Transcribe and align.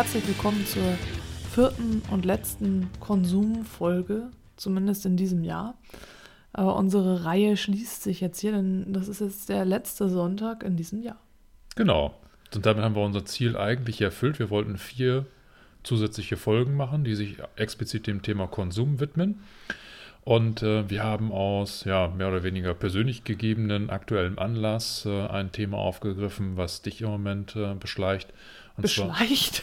Herzlich 0.00 0.26
willkommen 0.28 0.64
zur 0.64 0.96
vierten 1.52 2.00
und 2.10 2.24
letzten 2.24 2.88
Konsumfolge, 3.00 4.30
zumindest 4.56 5.04
in 5.04 5.18
diesem 5.18 5.44
Jahr. 5.44 5.74
Aber 6.54 6.76
unsere 6.76 7.26
Reihe 7.26 7.54
schließt 7.58 8.02
sich 8.02 8.22
jetzt 8.22 8.40
hier, 8.40 8.52
denn 8.52 8.94
das 8.94 9.08
ist 9.08 9.20
jetzt 9.20 9.50
der 9.50 9.66
letzte 9.66 10.08
Sonntag 10.08 10.62
in 10.62 10.78
diesem 10.78 11.02
Jahr. 11.02 11.20
Genau. 11.76 12.14
Und 12.54 12.64
damit 12.64 12.82
haben 12.82 12.96
wir 12.96 13.02
unser 13.02 13.26
Ziel 13.26 13.58
eigentlich 13.58 14.00
erfüllt. 14.00 14.38
Wir 14.38 14.48
wollten 14.48 14.78
vier 14.78 15.26
zusätzliche 15.82 16.38
Folgen 16.38 16.78
machen, 16.78 17.04
die 17.04 17.14
sich 17.14 17.36
explizit 17.56 18.06
dem 18.06 18.22
Thema 18.22 18.46
Konsum 18.46 19.00
widmen. 19.00 19.42
Und 20.22 20.62
äh, 20.62 20.88
wir 20.88 21.04
haben 21.04 21.30
aus 21.30 21.84
ja, 21.84 22.08
mehr 22.08 22.28
oder 22.28 22.42
weniger 22.42 22.72
persönlich 22.72 23.24
gegebenen 23.24 23.90
aktuellem 23.90 24.38
Anlass 24.38 25.04
äh, 25.04 25.26
ein 25.26 25.52
Thema 25.52 25.76
aufgegriffen, 25.76 26.56
was 26.56 26.80
dich 26.80 27.02
im 27.02 27.08
Moment 27.08 27.54
äh, 27.54 27.74
beschleicht. 27.74 28.32
Und 28.78 28.82
Beschleicht. 28.82 29.62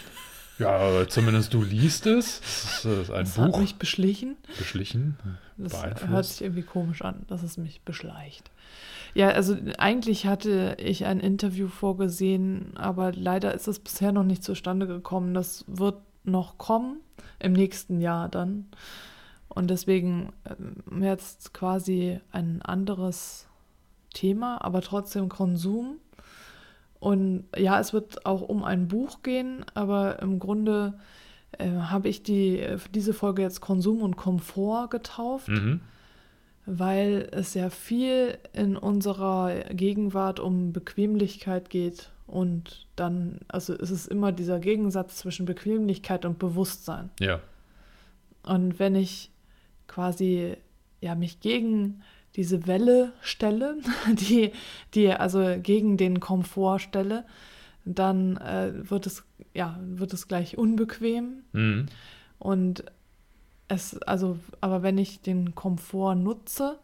Ja, 0.60 1.08
zumindest 1.08 1.54
du 1.54 1.62
liest 1.62 2.06
es. 2.08 2.42
Es 2.42 2.86
ist 2.86 3.12
ein 3.12 3.26
Das 3.26 3.38
hat 3.38 3.52
Buch 3.52 3.60
mich 3.60 3.76
beschlichen. 3.76 4.38
beschlichen, 4.58 5.18
Das 5.58 5.74
beeinflusst. 5.74 6.08
hört 6.12 6.26
sich 6.26 6.42
irgendwie 6.42 6.64
komisch 6.64 7.02
an, 7.04 7.24
dass 7.28 7.44
es 7.44 7.58
mich 7.58 7.82
beschleicht. 7.82 8.50
Ja, 9.14 9.30
also 9.30 9.56
eigentlich 9.78 10.26
hatte 10.26 10.76
ich 10.80 11.06
ein 11.06 11.20
Interview 11.20 11.68
vorgesehen, 11.68 12.76
aber 12.76 13.12
leider 13.14 13.54
ist 13.54 13.68
es 13.68 13.80
bisher 13.80 14.12
noch 14.12 14.24
nicht 14.24 14.44
zustande 14.44 14.88
gekommen. 14.88 15.34
Das 15.34 15.64
wird 15.68 15.98
noch 16.24 16.58
kommen, 16.58 16.98
im 17.40 17.54
nächsten 17.54 18.02
Jahr 18.02 18.28
dann. 18.30 18.66
Und 19.50 19.70
deswegen 19.70 20.34
ähm, 20.46 21.02
jetzt 21.02 21.54
quasi 21.54 22.20
ein 22.32 22.62
anderes 22.62 23.48
Thema, 24.14 24.64
aber 24.64 24.82
trotzdem 24.82 25.30
Konsum. 25.30 25.98
Und 27.00 27.46
ja, 27.56 27.80
es 27.80 27.94
wird 27.94 28.26
auch 28.26 28.42
um 28.42 28.64
ein 28.64 28.88
Buch 28.88 29.22
gehen, 29.22 29.64
aber 29.76 30.20
im 30.22 30.40
Grunde 30.40 30.98
äh, 31.58 31.70
habe 31.70 32.10
ich 32.10 32.24
die, 32.24 32.66
diese 32.94 33.14
Folge 33.14 33.42
jetzt 33.44 33.62
Konsum 33.62 34.02
und 34.02 34.16
Komfort 34.18 34.90
getauft, 34.90 35.48
Mhm. 35.50 35.82
weil 36.66 37.30
es 37.32 37.54
ja 37.54 37.70
viel 37.70 38.38
in 38.54 38.76
unserer 38.76 39.64
Gegenwart 39.74 40.40
um 40.40 40.74
Bequemlichkeit 40.74 41.70
geht 41.70 42.10
und 42.26 42.88
dann, 42.96 43.40
also 43.48 43.74
es 43.74 43.90
ist 43.92 44.08
immer 44.08 44.32
dieser 44.34 44.60
Gegensatz 44.60 45.18
zwischen 45.18 45.46
Bequemlichkeit 45.46 46.26
und 46.26 46.40
Bewusstsein. 46.40 47.10
Ja, 47.22 47.40
Und 48.44 48.80
wenn 48.80 48.96
ich 48.96 49.32
quasi 49.88 50.58
ja 51.00 51.16
mich 51.16 51.40
gegen 51.40 52.02
diese 52.38 52.68
Welle 52.68 53.12
stelle, 53.22 53.78
die, 54.14 54.54
die 54.94 55.12
also 55.12 55.58
gegen 55.62 55.98
den 55.98 56.22
Komfort 56.22 56.80
stelle, 56.80 57.26
dann 57.84 58.38
äh, 58.38 58.72
wird 58.90 59.06
es 59.06 59.26
ja 59.54 59.80
wird 59.82 60.14
es 60.14 60.28
gleich 60.28 60.58
unbequem 60.58 61.44
mhm. 61.52 61.88
und 62.38 62.84
es 63.68 64.02
also 64.04 64.38
aber 64.62 64.84
wenn 64.84 64.98
ich 64.98 65.22
den 65.22 65.56
Komfort 65.56 66.16
nutze, 66.16 66.78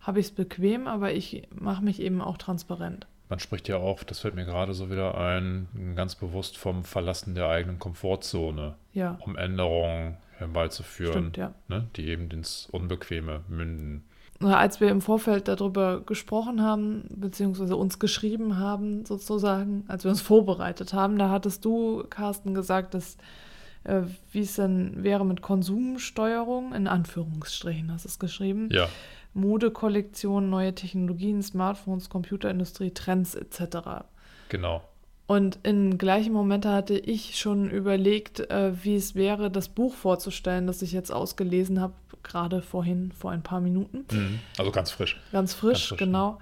habe 0.00 0.20
ich 0.20 0.26
es 0.26 0.32
bequem, 0.32 0.86
aber 0.86 1.12
ich 1.12 1.48
mache 1.50 1.84
mich 1.84 2.00
eben 2.00 2.20
auch 2.20 2.38
transparent. 2.38 3.06
man 3.28 3.40
spricht 3.40 3.68
ja 3.68 3.76
auch, 3.76 4.04
das 4.04 4.20
fällt 4.20 4.36
mir 4.36 4.46
gerade 4.46 4.72
so 4.72 4.90
wieder 4.90 5.18
ein, 5.18 5.68
ganz 5.96 6.14
bewusst 6.14 6.56
vom 6.56 6.84
Verlassen 6.84 7.34
der 7.34 7.48
eigenen 7.48 7.78
Komfortzone, 7.78 8.76
Ja, 8.94 9.18
um 9.20 9.36
Änderungen 9.36 10.16
herbeizuführen, 10.38 11.12
stimmt, 11.12 11.36
ja. 11.36 11.52
ne, 11.66 11.88
die 11.96 12.08
eben 12.08 12.30
ins 12.30 12.68
Unbequeme 12.70 13.42
münden. 13.48 14.04
Als 14.40 14.80
wir 14.80 14.88
im 14.88 15.00
Vorfeld 15.00 15.48
darüber 15.48 16.00
gesprochen 16.00 16.62
haben, 16.62 17.04
beziehungsweise 17.10 17.74
uns 17.74 17.98
geschrieben 17.98 18.58
haben, 18.58 19.04
sozusagen, 19.04 19.84
als 19.88 20.04
wir 20.04 20.10
uns 20.10 20.20
vorbereitet 20.20 20.92
haben, 20.92 21.18
da 21.18 21.30
hattest 21.30 21.64
du, 21.64 22.04
Carsten, 22.08 22.54
gesagt, 22.54 22.94
dass 22.94 23.16
äh, 23.84 24.02
wie 24.32 24.40
es 24.40 24.54
denn 24.56 25.02
wäre 25.02 25.24
mit 25.24 25.42
Konsumsteuerung, 25.42 26.74
in 26.74 26.86
Anführungsstrichen 26.86 27.92
hast 27.92 28.04
du 28.04 28.08
es 28.08 28.18
geschrieben, 28.18 28.68
Ja, 28.70 28.88
Modekollektion, 29.34 30.50
neue 30.50 30.74
Technologien, 30.74 31.42
Smartphones, 31.42 32.08
Computerindustrie, 32.08 32.90
Trends 32.90 33.34
etc. 33.34 34.04
genau. 34.48 34.82
Und 35.26 35.58
in 35.62 35.98
gleichen 35.98 36.32
Momente 36.32 36.72
hatte 36.72 36.98
ich 36.98 37.38
schon 37.38 37.68
überlegt, 37.70 38.40
äh, 38.50 38.72
wie 38.82 38.96
es 38.96 39.14
wäre, 39.14 39.50
das 39.50 39.68
Buch 39.68 39.94
vorzustellen, 39.94 40.66
das 40.66 40.80
ich 40.80 40.92
jetzt 40.92 41.12
ausgelesen 41.12 41.82
habe, 41.82 41.92
gerade 42.22 42.62
vorhin, 42.62 43.12
vor 43.12 43.30
ein 43.30 43.42
paar 43.42 43.60
Minuten. 43.60 44.04
Mhm. 44.10 44.38
Also 44.58 44.70
ganz 44.70 44.90
frisch. 44.90 45.20
Ganz 45.32 45.54
frisch, 45.54 45.70
Ganz 45.70 45.88
frisch, 45.88 45.98
genau. 45.98 46.38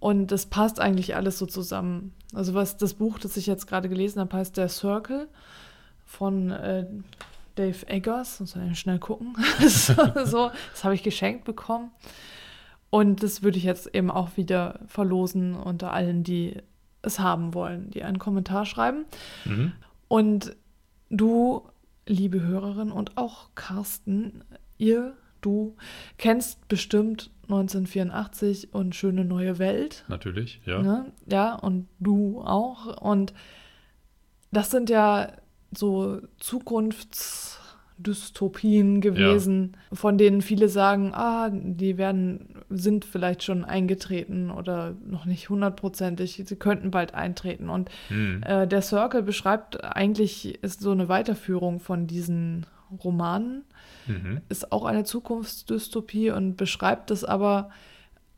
Und 0.00 0.28
das 0.28 0.46
passt 0.46 0.80
eigentlich 0.80 1.16
alles 1.16 1.38
so 1.38 1.46
zusammen. 1.46 2.14
Also 2.34 2.54
was 2.54 2.76
das 2.76 2.94
Buch, 2.94 3.18
das 3.18 3.36
ich 3.36 3.46
jetzt 3.46 3.66
gerade 3.66 3.88
gelesen 3.88 4.20
habe, 4.20 4.36
heißt 4.36 4.56
Der 4.56 4.68
Circle 4.68 5.28
von 6.04 6.50
äh, 6.50 6.86
Dave 7.56 7.88
Eggers. 7.88 8.40
Muss 8.40 8.54
man 8.54 8.74
schnell 8.74 8.98
gucken. 8.98 9.36
so, 9.60 9.94
so, 10.24 10.50
das 10.72 10.84
habe 10.84 10.94
ich 10.94 11.02
geschenkt 11.02 11.44
bekommen. 11.44 11.90
Und 12.90 13.22
das 13.22 13.42
würde 13.42 13.58
ich 13.58 13.64
jetzt 13.64 13.94
eben 13.94 14.10
auch 14.10 14.36
wieder 14.36 14.80
verlosen 14.86 15.54
unter 15.54 15.92
allen, 15.92 16.22
die 16.22 16.56
es 17.02 17.18
haben 17.18 17.54
wollen, 17.54 17.90
die 17.90 18.02
einen 18.02 18.18
Kommentar 18.18 18.64
schreiben. 18.64 19.04
Mhm. 19.44 19.72
Und 20.08 20.56
du, 21.10 21.68
liebe 22.06 22.40
Hörerin 22.40 22.90
und 22.90 23.18
auch 23.18 23.50
Carsten, 23.54 24.42
ihr, 24.78 25.16
du, 25.40 25.74
kennst 26.16 26.68
bestimmt 26.68 27.30
1984 27.44 28.74
und 28.74 28.94
Schöne 28.94 29.24
neue 29.24 29.58
Welt. 29.58 30.04
Natürlich, 30.08 30.60
ja. 30.66 30.82
Ne? 30.82 31.12
Ja, 31.26 31.54
und 31.54 31.88
du 31.98 32.42
auch. 32.42 33.00
Und 33.00 33.32
das 34.52 34.70
sind 34.70 34.90
ja 34.90 35.32
so 35.74 36.20
Zukunftsdystopien 36.38 39.00
gewesen, 39.00 39.76
von 39.92 40.18
denen 40.18 40.42
viele 40.42 40.68
sagen, 40.68 41.12
ah, 41.14 41.50
die 41.50 41.98
werden, 41.98 42.54
sind 42.70 43.04
vielleicht 43.04 43.42
schon 43.42 43.64
eingetreten 43.64 44.50
oder 44.50 44.94
noch 45.04 45.24
nicht 45.24 45.48
hundertprozentig, 45.48 46.42
sie 46.46 46.56
könnten 46.56 46.90
bald 46.90 47.14
eintreten. 47.14 47.68
Und 47.70 47.90
Mhm. 48.10 48.42
äh, 48.44 48.66
der 48.66 48.82
Circle 48.82 49.22
beschreibt 49.22 49.82
eigentlich, 49.84 50.62
ist 50.62 50.80
so 50.80 50.90
eine 50.92 51.08
Weiterführung 51.08 51.80
von 51.80 52.06
diesen 52.06 52.66
Romanen, 53.04 53.64
Mhm. 54.08 54.40
ist 54.48 54.72
auch 54.72 54.84
eine 54.84 55.04
Zukunftsdystopie 55.04 56.30
und 56.30 56.56
beschreibt 56.56 57.10
es 57.10 57.24
aber 57.24 57.70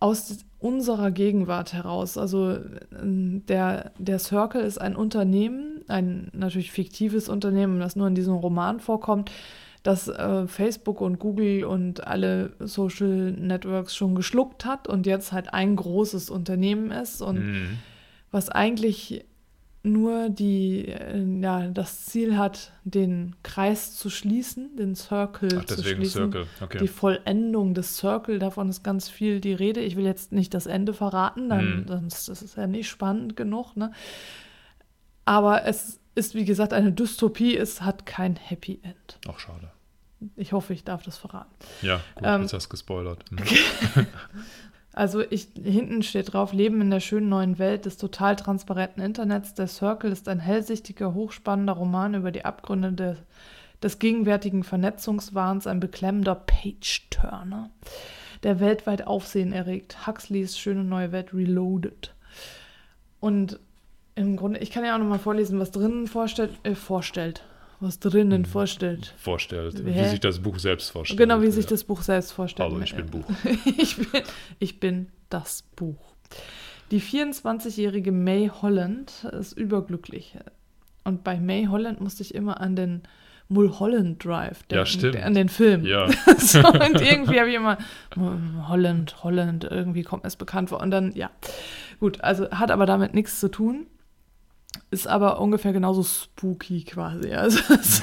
aus 0.01 0.39
unserer 0.59 1.11
Gegenwart 1.11 1.73
heraus. 1.73 2.17
Also 2.19 2.51
äh, 2.53 2.61
der, 2.91 3.93
der 3.99 4.19
Circle 4.19 4.63
ist 4.63 4.81
ein 4.81 4.97
Unternehmen, 4.97 5.83
ein 5.89 6.29
natürlich 6.33 6.73
fiktives 6.73 7.29
Unternehmen, 7.29 7.81
das 7.81 7.97
nur 7.97 8.09
in 8.09 8.15
diesem 8.15 8.35
Roman 8.35 8.81
vorkommt, 8.81 9.31
das 9.83 10.09
äh, 10.09 10.47
Facebook 10.47 11.01
und 11.01 11.19
Google 11.19 11.65
und 11.65 12.07
alle 12.07 12.53
Social 12.61 13.33
Networks 13.33 13.95
schon 13.95 14.15
geschluckt 14.15 14.65
hat 14.65 14.89
und 14.89 15.07
jetzt 15.07 15.33
halt 15.33 15.55
ein 15.55 15.77
großes 15.77 16.29
Unternehmen 16.31 16.91
ist 16.91 17.23
und 17.23 17.39
Mhm. 17.39 17.79
was 18.31 18.49
eigentlich 18.51 19.25
nur 19.83 20.29
die, 20.29 20.89
äh, 20.89 21.25
ja, 21.41 21.69
das 21.69 22.05
Ziel 22.07 22.37
hat, 22.37 22.73
den 22.85 23.35
Kreis 23.43 23.97
zu 23.97 24.11
schließen, 24.11 24.77
den 24.77 24.95
Circle 24.95 25.49
Ach, 25.59 25.65
zu 25.65 25.77
deswegen 25.77 25.97
schließen. 26.01 26.33
Circle. 26.33 26.47
Okay. 26.61 26.79
Die 26.79 26.89
Vollendung 26.89 27.73
des 27.75 27.97
Circle, 27.97 28.39
davon 28.39 28.69
ist 28.69 28.83
ganz 28.83 29.09
viel 29.09 29.41
die 29.41 29.55
Rede. 29.55 29.81
Ich 29.81 29.97
will 29.97 30.05
jetzt 30.05 30.33
nicht 30.33 30.53
das 30.53 30.67
Ende 30.67 30.93
verraten, 30.93 31.49
dann, 31.49 31.81
Mhm. 31.81 31.89
sonst 31.89 32.29
ist 32.29 32.43
es 32.43 32.57
ja 32.57 32.67
nicht 32.67 32.89
spannend 32.89 33.37
genug. 33.37 33.75
Ne? 33.77 33.91
Aber 35.25 35.65
es 35.65 35.99
ist, 36.15 36.35
wie 36.35 36.45
gesagt, 36.45 36.73
eine 36.75 36.93
Dystopie. 36.93 37.57
Es 37.57 37.81
hat 37.83 38.05
kein 38.05 38.37
Happy 38.37 38.81
End. 38.83 39.19
Ach, 39.29 39.39
schade. 39.39 39.71
Ich 40.37 40.53
hoffe, 40.53 40.75
ich 40.75 40.85
darf 40.85 41.03
das 41.03 41.17
verraten. 41.17 41.55
Ja, 41.81 42.03
gut, 42.17 42.25
Ähm, 42.27 42.43
jetzt 42.43 42.53
hast 42.53 42.67
du 42.67 42.71
gespoilert. 42.71 43.25
Also 44.93 45.23
ich, 45.23 45.49
hinten 45.63 46.03
steht 46.03 46.33
drauf, 46.33 46.53
Leben 46.53 46.81
in 46.81 46.91
der 46.91 47.01
schönen 47.01 47.29
neuen 47.29 47.59
Welt 47.59 47.85
des 47.85 47.97
total 47.97 48.37
transparenten 48.37 49.03
Internets. 49.03 49.55
Der 49.55 49.69
Circle 49.69 50.11
ist 50.11 50.29
ein 50.29 50.41
hellsichtiger, 50.41 51.15
hochspannender 51.15 51.75
Roman 51.75 52.15
über 52.15 52.33
die 52.33 52.45
Abgründe 52.45 52.93
der, 52.93 53.17
des 53.83 53.99
gegenwärtigen 54.01 54.65
Vernetzungswahns, 54.65 55.67
ein 55.67 55.79
beklemmender 55.79 56.35
Page-Turner, 56.35 57.71
der 58.43 58.59
weltweit 58.59 59.07
Aufsehen 59.07 59.53
erregt. 59.53 60.07
Huxleys 60.07 60.59
schöne 60.59 60.83
neue 60.83 61.13
Welt 61.13 61.33
Reloaded. 61.33 62.15
Und 63.21 63.61
im 64.17 64.37
Grunde, 64.37 64.59
ich 64.59 64.71
kann 64.71 64.85
ja 64.85 64.95
auch 64.95 64.99
nochmal 64.99 65.21
vorlesen, 65.21 65.61
was 65.61 65.71
drinnen 65.71 66.09
vorstellt, 66.09 66.59
äh, 66.65 66.75
vorstellt. 66.75 67.45
Was 67.81 67.99
drinnen 67.99 68.45
vorstellt. 68.45 69.15
Vorstellt. 69.17 69.79
Hä? 69.79 70.05
Wie 70.05 70.09
sich 70.09 70.21
das 70.21 70.39
Buch 70.41 70.59
selbst 70.59 70.91
vorstellt. 70.91 71.19
Genau, 71.19 71.41
wie 71.41 71.51
sich 71.51 71.65
Ja. 71.65 71.71
das 71.71 71.85
Buch 71.85 72.03
selbst 72.03 72.33
vorstellt. 72.33 72.71
Also 72.71 72.83
ich 72.83 72.95
bin 72.95 73.07
Buch. 73.07 73.25
ich, 73.79 73.97
bin, 73.97 74.23
ich 74.59 74.81
bin 74.81 75.09
das 75.31 75.63
Buch. 75.77 76.15
Die 76.91 77.01
24-jährige 77.01 78.13
May 78.13 78.51
Holland 78.63 79.25
ist 79.33 79.53
überglücklich. 79.53 80.37
Und 81.05 81.25
bei 81.25 81.41
May 81.41 81.67
Holland 81.67 82.01
musste 82.01 82.23
ich 82.23 82.35
immer 82.35 82.61
an 82.61 82.77
den 82.77 83.03
Mulholland 83.49 84.25
Drive 84.25 84.63
denken, 84.65 85.13
Ja, 85.13 85.23
an 85.23 85.35
den 85.35 85.49
Film. 85.49 85.85
Ja. 85.85 86.09
so, 86.39 86.61
und 86.61 87.01
irgendwie 87.01 87.41
habe 87.41 87.49
ich 87.49 87.57
immer 87.57 87.79
hm, 88.15 88.69
Holland, 88.69 89.25
Holland, 89.25 89.65
irgendwie 89.65 90.03
kommt 90.03 90.23
mir 90.23 90.29
es 90.29 90.37
bekannt 90.37 90.69
vor. 90.69 90.81
Und 90.81 90.91
dann, 90.91 91.13
ja. 91.13 91.31
Gut, 91.99 92.21
also 92.21 92.51
hat 92.51 92.71
aber 92.71 92.87
damit 92.87 93.15
nichts 93.15 93.41
zu 93.41 93.49
tun. 93.49 93.87
Ist 94.93 95.07
aber 95.07 95.41
ungefähr 95.41 95.73
genauso 95.73 96.03
spooky 96.03 96.83
quasi. 96.85 97.33
Also 97.35 97.61
es, 97.75 98.03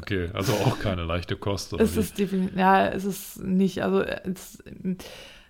Okay, 0.00 0.30
also 0.34 0.52
auch 0.52 0.78
keine 0.78 1.04
leichte 1.04 1.36
Kost. 1.36 1.74
Oder 1.74 1.82
es 1.84 1.96
wie? 1.96 2.00
ist 2.00 2.18
definitiv, 2.18 2.56
ja, 2.56 2.86
es 2.88 3.04
ist 3.04 3.42
nicht, 3.42 3.82
also 3.82 4.02
es, 4.02 4.62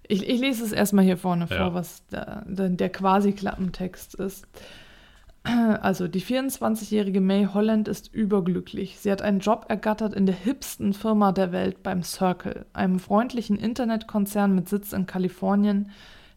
ich, 0.08 0.26
ich 0.28 0.40
lese 0.40 0.64
es 0.64 0.72
erstmal 0.72 1.04
hier 1.04 1.18
vorne 1.18 1.46
Ja. 1.50 1.56
vor, 1.56 1.74
was 1.74 2.02
da, 2.10 2.42
der, 2.46 2.70
der 2.70 2.88
quasi 2.90 3.32
Klappentext 3.32 4.14
ist. 4.14 4.46
Also, 5.44 6.08
die 6.08 6.22
24-jährige 6.22 7.20
May 7.20 7.46
Holland 7.54 7.86
ist 7.86 8.12
überglücklich. 8.12 8.98
Sie 8.98 9.12
hat 9.12 9.22
einen 9.22 9.38
Job 9.38 9.66
ergattert 9.68 10.12
in 10.12 10.26
der 10.26 10.34
hipsten 10.34 10.92
Firma 10.92 11.30
der 11.30 11.52
Welt 11.52 11.84
beim 11.84 12.02
Circle, 12.02 12.66
einem 12.72 12.98
freundlichen 12.98 13.56
Internetkonzern 13.56 14.52
mit 14.56 14.68
Sitz 14.68 14.92
in 14.92 15.06
Kalifornien, 15.06 15.90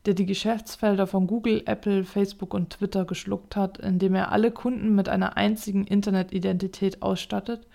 der 0.05 0.13
die 0.13 0.25
Geschäftsfelder 0.25 1.07
von 1.07 1.27
Google, 1.27 1.63
Apple, 1.65 2.03
Facebook 2.03 2.53
und 2.53 2.71
Twitter 2.71 3.05
geschluckt 3.05 3.55
hat, 3.55 3.77
indem 3.77 4.15
er 4.15 4.31
alle 4.31 4.51
Kunden 4.51 4.95
mit 4.95 5.09
einer 5.09 5.37
einzigen 5.37 5.85
Internetidentität 5.85 7.01
ausstattet, 7.01 7.67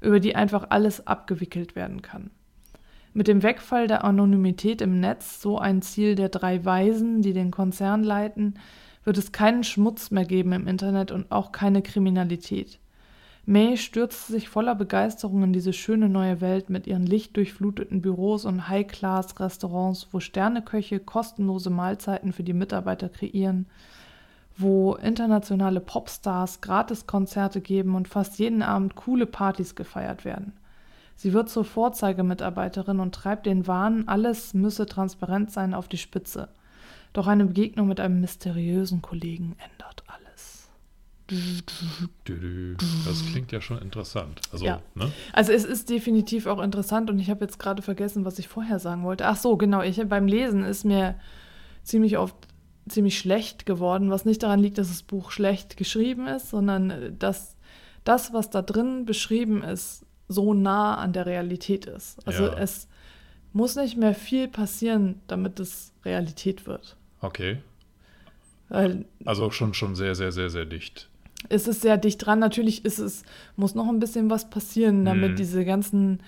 über 0.00 0.20
die 0.20 0.36
einfach 0.36 0.66
alles 0.70 1.06
abgewickelt 1.06 1.76
werden 1.76 2.02
kann. 2.02 2.30
Mit 3.12 3.28
dem 3.28 3.42
Wegfall 3.42 3.86
der 3.86 4.04
Anonymität 4.04 4.82
im 4.82 5.00
Netz, 5.00 5.40
so 5.40 5.58
ein 5.58 5.80
Ziel 5.80 6.16
der 6.16 6.28
drei 6.28 6.64
Weisen, 6.64 7.22
die 7.22 7.32
den 7.32 7.50
Konzern 7.50 8.04
leiten, 8.04 8.58
wird 9.04 9.16
es 9.16 9.32
keinen 9.32 9.64
Schmutz 9.64 10.10
mehr 10.10 10.24
geben 10.24 10.52
im 10.52 10.66
Internet 10.66 11.12
und 11.12 11.30
auch 11.30 11.52
keine 11.52 11.80
Kriminalität. 11.80 12.78
May 13.48 13.76
stürzte 13.76 14.32
sich 14.32 14.48
voller 14.48 14.74
Begeisterung 14.74 15.44
in 15.44 15.52
diese 15.52 15.72
schöne 15.72 16.08
neue 16.08 16.40
Welt 16.40 16.68
mit 16.68 16.88
ihren 16.88 17.06
lichtdurchfluteten 17.06 18.02
Büros 18.02 18.44
und 18.44 18.68
High-Class-Restaurants, 18.68 20.08
wo 20.10 20.18
Sterneköche 20.18 20.98
kostenlose 20.98 21.70
Mahlzeiten 21.70 22.32
für 22.32 22.42
die 22.42 22.52
Mitarbeiter 22.52 23.08
kreieren, 23.08 23.66
wo 24.56 24.96
internationale 24.96 25.78
Popstars 25.78 26.60
Gratiskonzerte 26.60 27.60
geben 27.60 27.94
und 27.94 28.08
fast 28.08 28.40
jeden 28.40 28.62
Abend 28.62 28.96
coole 28.96 29.26
Partys 29.26 29.76
gefeiert 29.76 30.24
werden. 30.24 30.52
Sie 31.14 31.32
wird 31.32 31.48
zur 31.48 31.64
Vorzeigemitarbeiterin 31.64 32.98
und 32.98 33.14
treibt 33.14 33.46
den 33.46 33.68
Wahn, 33.68 34.08
alles 34.08 34.54
müsse 34.54 34.86
transparent 34.86 35.52
sein, 35.52 35.72
auf 35.72 35.86
die 35.86 35.98
Spitze. 35.98 36.48
Doch 37.12 37.28
eine 37.28 37.46
Begegnung 37.46 37.86
mit 37.86 38.00
einem 38.00 38.20
mysteriösen 38.20 39.02
Kollegen 39.02 39.54
ändert 39.70 40.02
alles. 40.08 40.25
Das 41.28 43.26
klingt 43.32 43.50
ja 43.52 43.60
schon 43.60 43.78
interessant. 43.82 44.40
Also, 44.52 44.64
Ja. 44.64 44.80
ne? 44.94 45.10
Also 45.32 45.52
es 45.52 45.64
ist 45.64 45.90
definitiv 45.90 46.46
auch 46.46 46.62
interessant 46.62 47.10
und 47.10 47.18
ich 47.18 47.30
habe 47.30 47.44
jetzt 47.44 47.58
gerade 47.58 47.82
vergessen, 47.82 48.24
was 48.24 48.38
ich 48.38 48.48
vorher 48.48 48.78
sagen 48.78 49.02
wollte. 49.04 49.26
Ach 49.26 49.36
so, 49.36 49.56
genau, 49.56 49.82
ich 49.82 50.00
beim 50.08 50.26
Lesen 50.28 50.64
ist 50.64 50.84
mir 50.84 51.18
ziemlich 51.82 52.18
oft 52.18 52.36
ziemlich 52.88 53.18
schlecht 53.18 53.66
geworden, 53.66 54.10
was 54.10 54.24
nicht 54.24 54.42
daran 54.44 54.60
liegt, 54.60 54.78
dass 54.78 54.88
das 54.88 55.02
Buch 55.02 55.32
schlecht 55.32 55.76
geschrieben 55.76 56.28
ist, 56.28 56.50
sondern 56.50 56.90
äh, 56.90 57.12
dass 57.12 57.56
das, 58.04 58.32
was 58.32 58.50
da 58.50 58.62
drin 58.62 59.04
beschrieben 59.04 59.62
ist, 59.64 60.06
so 60.28 60.54
nah 60.54 60.96
an 60.96 61.12
der 61.12 61.26
Realität 61.26 61.86
ist. 61.86 62.24
Also 62.26 62.44
Ja. 62.44 62.54
es 62.58 62.88
muss 63.52 63.74
nicht 63.74 63.96
mehr 63.96 64.14
viel 64.14 64.46
passieren, 64.48 65.20
damit 65.26 65.58
es 65.58 65.92
Realität 66.04 66.66
wird. 66.66 66.96
Okay. 67.20 67.58
Weil 68.68 69.04
Also 69.24 69.50
schon, 69.50 69.74
schon 69.74 69.96
sehr, 69.96 70.14
sehr, 70.14 70.30
sehr, 70.30 70.50
sehr 70.50 70.64
dicht. 70.64 71.08
Es 71.48 71.68
ist 71.68 71.82
sehr 71.82 71.96
dicht 71.96 72.24
dran. 72.24 72.38
Natürlich 72.38 72.84
ist 72.84 72.98
es, 72.98 73.22
muss 73.56 73.74
noch 73.74 73.88
ein 73.88 73.98
bisschen 74.00 74.30
was 74.30 74.50
passieren, 74.50 75.04
damit 75.04 75.32
Mhm. 75.32 75.36
diese 75.36 75.64
ganzen, 75.64 76.20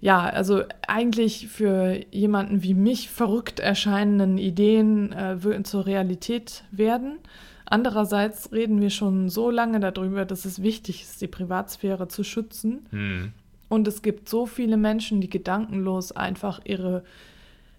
ja, 0.00 0.20
also 0.20 0.62
eigentlich 0.86 1.48
für 1.48 2.00
jemanden 2.10 2.62
wie 2.62 2.74
mich 2.74 3.10
verrückt 3.10 3.60
erscheinenden 3.60 4.38
Ideen 4.38 5.12
äh, 5.12 5.62
zur 5.62 5.86
Realität 5.86 6.64
werden. 6.70 7.18
Andererseits 7.64 8.52
reden 8.52 8.80
wir 8.80 8.90
schon 8.90 9.28
so 9.28 9.50
lange 9.50 9.80
darüber, 9.80 10.24
dass 10.24 10.44
es 10.44 10.62
wichtig 10.62 11.02
ist, 11.02 11.20
die 11.20 11.26
Privatsphäre 11.26 12.06
zu 12.06 12.22
schützen. 12.22 12.86
Hm. 12.90 13.32
Und 13.68 13.88
es 13.88 14.02
gibt 14.02 14.28
so 14.28 14.46
viele 14.46 14.76
Menschen, 14.76 15.20
die 15.20 15.28
gedankenlos 15.28 16.12
einfach 16.12 16.60
ihre, 16.64 17.02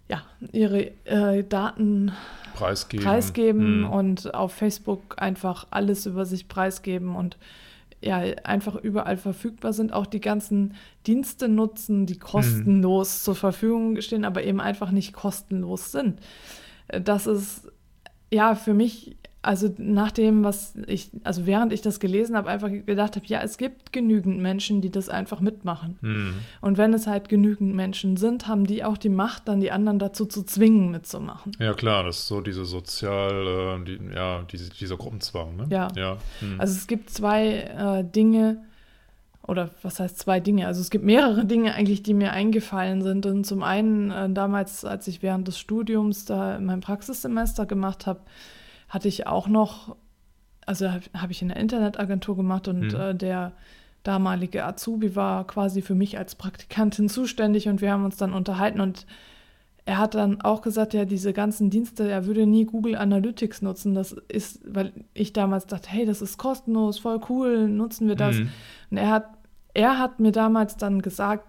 ja, 0.10 0.22
ihre 0.52 0.92
äh, 1.06 1.44
Daten 1.44 2.12
Preisgeben. 2.54 3.06
preisgeben 3.06 3.84
Hm. 3.86 3.90
und 3.92 4.34
auf 4.34 4.54
Facebook 4.54 5.16
einfach 5.22 5.68
alles 5.70 6.06
über 6.06 6.26
sich 6.26 6.48
preisgeben 6.48 7.16
und 7.16 7.38
ja, 8.02 8.18
einfach 8.44 8.76
überall 8.76 9.18
verfügbar 9.18 9.74
sind, 9.74 9.92
auch 9.92 10.06
die 10.06 10.22
ganzen 10.22 10.76
Dienste 11.08 11.50
nutzen, 11.50 12.06
die 12.06 12.20
kostenlos 12.20 13.24
zur 13.24 13.36
Verfügung 13.36 14.00
stehen, 14.02 14.24
aber 14.24 14.44
eben 14.44 14.62
einfach 14.62 14.92
nicht 14.92 15.14
kostenlos 15.14 15.92
sind. 15.92 16.20
Äh, 16.88 17.02
Das 17.02 17.26
ist 17.28 17.72
ja 18.32 18.56
für 18.56 18.74
mich, 18.76 19.17
also 19.42 19.74
nach 19.78 20.12
dem, 20.12 20.44
was 20.44 20.74
ich, 20.88 21.10
also 21.24 21.46
während 21.46 21.72
ich 21.72 21.82
das 21.82 22.00
gelesen 22.00 22.36
habe, 22.36 22.50
einfach 22.50 22.70
gedacht 22.70 23.16
habe, 23.16 23.26
ja, 23.28 23.42
es 23.42 23.58
gibt 23.58 23.94
genügend 23.94 24.40
Menschen, 24.40 24.82
die 24.82 24.90
das 24.90 25.10
einfach 25.10 25.40
mitmachen. 25.40 25.98
Hm. 26.02 26.34
Und 26.60 26.78
wenn 26.78 26.94
es 26.94 27.08
halt 27.08 27.30
genügend 27.30 27.74
Menschen 27.74 28.18
sind, 28.18 28.48
haben 28.48 28.66
die 28.66 28.84
auch 28.84 28.98
die 28.98 29.10
Macht, 29.10 29.48
dann 29.48 29.62
die 29.62 29.72
anderen 29.72 30.00
dazu 30.00 30.26
zu 30.26 30.44
zwingen, 30.44 30.92
mitzumachen. 30.92 31.54
Ja, 31.60 31.74
klar, 31.74 32.04
das 32.04 32.20
ist 32.20 32.28
so 32.28 32.42
diese 32.42 32.66
sozial, 32.66 33.80
äh, 33.82 33.86
die, 33.86 34.00
ja, 34.14 34.44
diese, 34.52 34.70
dieser 34.70 34.98
Gruppenzwang, 34.98 35.56
ne? 35.56 35.68
Ja. 35.70 35.88
ja. 35.96 36.18
Hm. 36.40 36.60
Also 36.60 36.74
es 36.74 36.88
gibt 36.88 37.10
zwei 37.10 37.48
äh, 37.48 38.04
Dinge, 38.04 38.58
oder 39.48 39.70
was 39.82 40.02
heißt 40.02 40.20
zwei 40.20 40.42
Dinge? 40.42 40.68
Also 40.68 40.82
es 40.82 40.90
gibt 40.90 41.06
mehrere 41.06 41.46
Dinge 41.46 41.74
eigentlich, 41.74 42.04
die 42.04 42.14
mir 42.14 42.34
eingefallen 42.34 43.02
sind. 43.02 43.26
Und 43.26 43.46
zum 43.46 43.64
einen 43.64 44.12
äh, 44.12 44.30
damals, 44.30 44.84
als 44.84 45.08
ich 45.08 45.24
während 45.24 45.48
des 45.48 45.58
Studiums 45.58 46.26
da 46.26 46.60
mein 46.60 46.82
Praxissemester 46.82 47.66
gemacht 47.66 48.08
habe, 48.08 48.20
hatte 48.90 49.08
ich 49.08 49.28
auch 49.28 49.48
noch, 49.48 49.96
also 50.66 50.92
habe 50.92 51.04
hab 51.14 51.30
ich 51.30 51.42
in 51.42 51.50
der 51.50 51.58
Internetagentur 51.58 52.36
gemacht 52.36 52.68
und 52.68 52.94
Mhm. 52.94 52.96
äh, 52.96 53.16
der 53.16 53.54
damalige 54.04 54.66
Azubi 54.66 55.16
war 55.16 55.46
quasi 55.46 55.82
für 55.82 55.96
mich 55.96 56.18
als 56.18 56.36
Praktikantin 56.36 57.10
zuständig 57.10 57.68
und 57.68 57.82
wir 57.82 57.92
haben 57.92 58.06
uns 58.06 58.16
dann 58.18 58.34
unterhalten 58.34 58.80
und 58.80 59.06
er 59.86 59.98
hat 60.00 60.16
dann 60.16 60.42
auch 60.42 60.62
gesagt, 60.62 60.94
ja, 60.94 61.06
diese 61.06 61.32
ganzen 61.32 61.70
Dienste, 61.70 62.10
er 62.10 62.26
würde 62.26 62.46
nie 62.46 62.66
Google 62.66 62.96
Analytics 62.98 63.62
nutzen. 63.62 63.96
Das 63.96 64.12
ist, 64.28 64.60
weil 64.68 64.92
ich 65.14 65.32
damals 65.32 65.66
dachte, 65.66 65.90
hey, 65.90 66.06
das 66.06 66.22
ist 66.22 66.38
kostenlos, 66.38 67.00
voll 67.00 67.22
cool, 67.30 67.70
nutzen 67.70 68.10
wir 68.10 68.16
das. 68.16 68.36
Mhm. 68.36 68.50
Und 68.92 68.98
er 68.98 69.10
hat, 69.10 69.30
er 69.74 69.98
hat 69.98 70.20
mir 70.20 70.34
damals 70.34 70.76
dann 70.76 71.02
gesagt, 71.02 71.48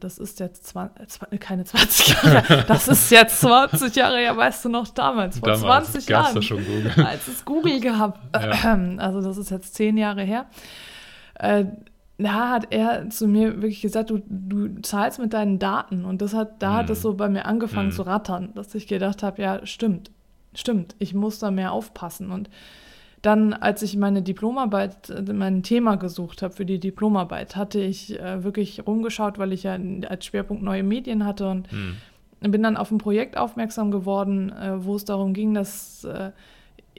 das 0.00 0.18
ist 0.18 0.40
jetzt 0.40 0.66
20, 0.68 1.18
keine 1.40 1.64
20 1.64 2.08
Jahre, 2.08 2.64
das 2.68 2.88
ist 2.88 3.10
jetzt 3.10 3.40
20 3.40 3.94
Jahre, 3.96 4.22
ja, 4.22 4.36
weißt 4.36 4.64
du 4.64 4.68
noch, 4.68 4.88
damals, 4.88 5.38
vor 5.38 5.48
Damals 5.52 5.92
20 5.92 6.06
gab's 6.06 6.28
Jahren, 6.30 6.42
schon 6.42 6.64
Google. 6.64 6.92
als 7.04 7.28
es 7.28 7.44
Google 7.44 7.80
gab. 7.80 8.20
Ja. 8.34 8.78
Also 8.98 9.20
das 9.22 9.36
ist 9.38 9.50
jetzt 9.50 9.74
zehn 9.74 9.96
Jahre 9.96 10.22
her. 10.22 10.46
Äh, 11.34 11.64
da 12.18 12.50
hat 12.50 12.68
er 12.72 13.10
zu 13.10 13.26
mir 13.26 13.56
wirklich 13.56 13.82
gesagt, 13.82 14.10
du, 14.10 14.20
du 14.28 14.80
zahlst 14.82 15.18
mit 15.18 15.32
deinen 15.32 15.58
Daten. 15.58 16.04
Und 16.04 16.22
das 16.22 16.32
hat, 16.32 16.62
da 16.62 16.74
hat 16.74 16.86
Mhm. 16.86 16.92
es 16.92 17.02
so 17.02 17.14
bei 17.14 17.28
mir 17.28 17.44
angefangen 17.46 17.88
Mhm. 17.88 17.92
zu 17.92 18.02
rattern, 18.02 18.50
dass 18.54 18.72
ich 18.76 18.86
gedacht 18.86 19.22
habe, 19.24 19.42
ja, 19.42 19.66
stimmt, 19.66 20.12
stimmt, 20.54 20.94
ich 21.00 21.12
muss 21.12 21.40
da 21.40 21.50
mehr 21.50 21.72
aufpassen. 21.72 22.30
Und 22.30 22.48
dann, 23.24 23.52
als 23.54 23.82
ich 23.82 23.96
meine 23.96 24.22
Diplomarbeit, 24.22 25.08
äh, 25.10 25.32
mein 25.32 25.62
Thema 25.62 25.96
gesucht 25.96 26.42
habe 26.42 26.52
für 26.54 26.66
die 26.66 26.78
Diplomarbeit, 26.78 27.56
hatte 27.56 27.80
ich 27.80 28.20
äh, 28.20 28.44
wirklich 28.44 28.86
rumgeschaut, 28.86 29.38
weil 29.38 29.52
ich 29.52 29.62
ja 29.62 29.78
als 30.08 30.26
Schwerpunkt 30.26 30.62
neue 30.62 30.82
Medien 30.82 31.24
hatte 31.24 31.48
und 31.48 31.70
Hm. 31.70 31.96
bin 32.52 32.62
dann 32.62 32.76
auf 32.76 32.90
ein 32.90 32.98
Projekt 32.98 33.36
aufmerksam 33.38 33.90
geworden, 33.90 34.50
äh, 34.52 34.84
wo 34.84 34.96
es 34.96 35.04
darum 35.04 35.32
ging, 35.32 35.54
dass 35.54 36.04
äh, 36.04 36.32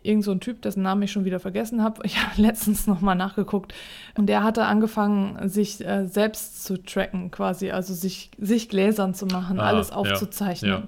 irgend 0.02 0.24
so 0.24 0.32
ein 0.32 0.40
Typ, 0.40 0.62
dessen 0.62 0.84
Namen 0.84 1.02
ich 1.04 1.12
schon 1.12 1.26
wieder 1.26 1.40
vergessen 1.40 1.84
habe, 1.84 2.02
ich 2.06 2.18
habe 2.24 2.42
letztens 2.42 2.88
nochmal 2.88 3.16
nachgeguckt, 3.16 3.74
und 4.18 4.26
der 4.28 4.44
hatte 4.44 4.66
angefangen, 4.66 5.48
sich 5.48 5.86
äh, 5.86 6.08
selbst 6.08 6.64
zu 6.64 6.82
tracken 6.82 7.30
quasi, 7.32 7.70
also 7.72 7.94
sich, 7.94 8.32
sich 8.40 8.70
gläsern 8.70 9.14
zu 9.14 9.26
machen, 9.28 9.60
Ah, 9.60 9.68
alles 9.68 9.90
ja, 9.90 9.96
aufzuzeichnen. 9.96 10.72
ja. 10.72 10.84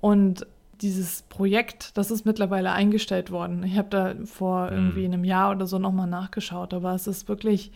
Und 0.00 0.46
dieses 0.80 1.22
Projekt, 1.22 1.96
das 1.96 2.10
ist 2.10 2.24
mittlerweile 2.26 2.72
eingestellt 2.72 3.30
worden. 3.30 3.62
Ich 3.64 3.76
habe 3.76 3.88
da 3.90 4.14
vor 4.24 4.68
Hm. 4.70 4.76
irgendwie 4.76 5.04
einem 5.04 5.24
Jahr 5.24 5.50
oder 5.52 5.66
so 5.66 5.78
nochmal 5.78 6.06
nachgeschaut, 6.06 6.72
aber 6.74 6.94
es 6.94 7.06
ist 7.06 7.28
wirklich 7.28 7.70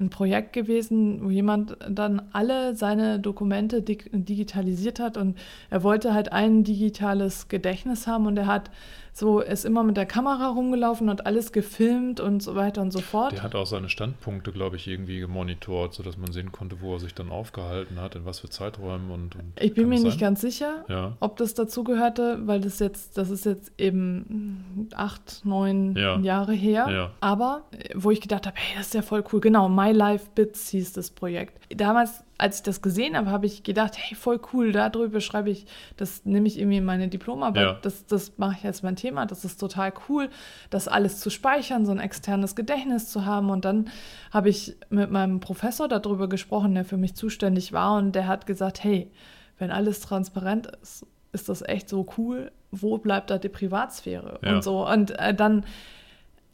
ein 0.00 0.10
Projekt 0.10 0.52
gewesen, 0.52 1.24
wo 1.24 1.30
jemand 1.30 1.76
dann 1.88 2.22
alle 2.32 2.74
seine 2.74 3.20
Dokumente 3.20 3.80
dig 3.80 4.10
digitalisiert 4.12 4.98
hat 4.98 5.16
und 5.16 5.38
er 5.70 5.84
wollte 5.84 6.12
halt 6.14 6.32
ein 6.32 6.64
digitales 6.64 7.46
Gedächtnis 7.48 8.06
haben 8.08 8.26
und 8.26 8.36
er 8.36 8.46
hat 8.46 8.70
so 9.16 9.38
ist 9.38 9.64
immer 9.64 9.84
mit 9.84 9.96
der 9.96 10.06
Kamera 10.06 10.48
rumgelaufen 10.48 11.08
und 11.08 11.24
alles 11.24 11.52
gefilmt 11.52 12.18
und 12.18 12.42
so 12.42 12.56
weiter 12.56 12.82
und 12.82 12.90
so 12.90 13.00
fort. 13.00 13.30
Der 13.30 13.44
hat 13.44 13.54
auch 13.54 13.64
seine 13.64 13.88
Standpunkte, 13.88 14.50
glaube 14.50 14.74
ich, 14.74 14.88
irgendwie 14.88 15.20
gemonitort, 15.20 15.94
sodass 15.94 16.18
man 16.18 16.32
sehen 16.32 16.50
konnte, 16.50 16.80
wo 16.80 16.94
er 16.94 16.98
sich 16.98 17.14
dann 17.14 17.30
aufgehalten 17.30 18.00
hat, 18.00 18.16
in 18.16 18.24
was 18.24 18.40
für 18.40 18.50
Zeiträumen 18.50 19.12
und. 19.12 19.36
und 19.36 19.52
ich 19.60 19.72
bin 19.72 19.88
mir 19.88 20.00
nicht 20.00 20.18
ganz 20.18 20.40
sicher, 20.40 20.84
ja. 20.88 21.16
ob 21.20 21.36
das 21.36 21.54
dazugehörte, 21.54 22.40
weil 22.46 22.60
das 22.60 22.80
jetzt, 22.80 23.16
das 23.16 23.30
ist 23.30 23.46
jetzt 23.46 23.72
eben 23.78 24.88
acht, 24.96 25.42
neun 25.44 25.94
ja. 25.94 26.18
Jahre 26.18 26.52
her. 26.52 26.88
Ja. 26.90 27.10
Aber 27.20 27.62
wo 27.94 28.10
ich 28.10 28.20
gedacht 28.20 28.48
habe, 28.48 28.56
hey, 28.58 28.76
das 28.76 28.86
ist 28.86 28.94
ja 28.94 29.02
voll 29.02 29.22
cool. 29.32 29.40
Genau, 29.40 29.68
My 29.68 29.92
Life 29.92 30.26
Bits 30.34 30.70
hieß 30.70 30.92
das 30.92 31.12
Projekt. 31.12 31.60
Damals 31.72 32.24
als 32.36 32.56
ich 32.56 32.62
das 32.64 32.82
gesehen 32.82 33.16
habe, 33.16 33.30
habe 33.30 33.46
ich 33.46 33.62
gedacht, 33.62 33.94
hey, 33.96 34.16
voll 34.16 34.40
cool, 34.52 34.72
darüber 34.72 35.20
schreibe 35.20 35.50
ich, 35.50 35.66
das 35.96 36.24
nehme 36.24 36.48
ich 36.48 36.58
irgendwie 36.58 36.78
in 36.78 36.84
meine 36.84 37.08
Diplomarbeit, 37.08 37.62
Ja. 37.62 37.78
das, 37.82 38.06
das 38.06 38.36
mache 38.38 38.56
ich 38.58 38.64
als 38.66 38.82
mein 38.82 38.96
Thema, 38.96 39.24
das 39.24 39.44
ist 39.44 39.58
total 39.58 39.92
cool, 40.08 40.28
das 40.70 40.88
alles 40.88 41.20
zu 41.20 41.30
speichern, 41.30 41.86
so 41.86 41.92
ein 41.92 42.00
externes 42.00 42.56
Gedächtnis 42.56 43.08
zu 43.10 43.24
haben. 43.24 43.50
Und 43.50 43.64
dann 43.64 43.88
habe 44.32 44.48
ich 44.48 44.76
mit 44.90 45.10
meinem 45.12 45.38
Professor 45.40 45.86
darüber 45.86 46.28
gesprochen, 46.28 46.74
der 46.74 46.84
für 46.84 46.96
mich 46.96 47.14
zuständig 47.14 47.72
war, 47.72 47.96
und 47.98 48.12
der 48.16 48.26
hat 48.26 48.46
gesagt, 48.46 48.82
hey, 48.82 49.10
wenn 49.58 49.70
alles 49.70 50.00
transparent 50.00 50.66
ist, 50.82 51.06
ist 51.32 51.48
das 51.48 51.62
echt 51.62 51.88
so 51.88 52.06
cool, 52.18 52.50
wo 52.72 52.98
bleibt 52.98 53.30
da 53.30 53.38
die 53.38 53.48
Privatsphäre 53.48 54.40
Ja. 54.42 54.54
und 54.56 54.64
so. 54.64 54.88
Und 54.88 55.12
äh, 55.20 55.34
dann, 55.34 55.64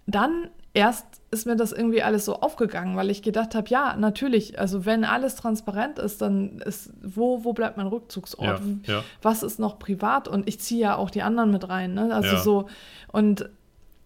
dann 0.06 0.48
erst 0.74 1.06
ist 1.32 1.46
mir 1.46 1.56
das 1.56 1.72
irgendwie 1.72 2.02
alles 2.02 2.24
so 2.24 2.36
aufgegangen, 2.40 2.96
weil 2.96 3.10
ich 3.10 3.22
gedacht 3.22 3.54
habe, 3.54 3.68
ja, 3.68 3.96
natürlich, 3.96 4.58
also 4.58 4.84
wenn 4.84 5.04
alles 5.04 5.36
transparent 5.36 5.98
ist, 5.98 6.20
dann 6.22 6.58
ist, 6.58 6.92
wo, 7.02 7.44
wo 7.44 7.52
bleibt 7.52 7.76
mein 7.76 7.86
Rückzugsort? 7.86 8.60
Ja, 8.86 8.94
ja. 8.94 9.04
Was 9.22 9.42
ist 9.42 9.58
noch 9.58 9.78
privat? 9.78 10.26
Und 10.28 10.48
ich 10.48 10.60
ziehe 10.60 10.80
ja 10.82 10.96
auch 10.96 11.10
die 11.10 11.22
anderen 11.22 11.50
mit 11.50 11.68
rein, 11.68 11.94
ne? 11.94 12.12
Also 12.14 12.34
Ja. 12.34 12.42
so, 12.42 12.66
und 13.12 13.48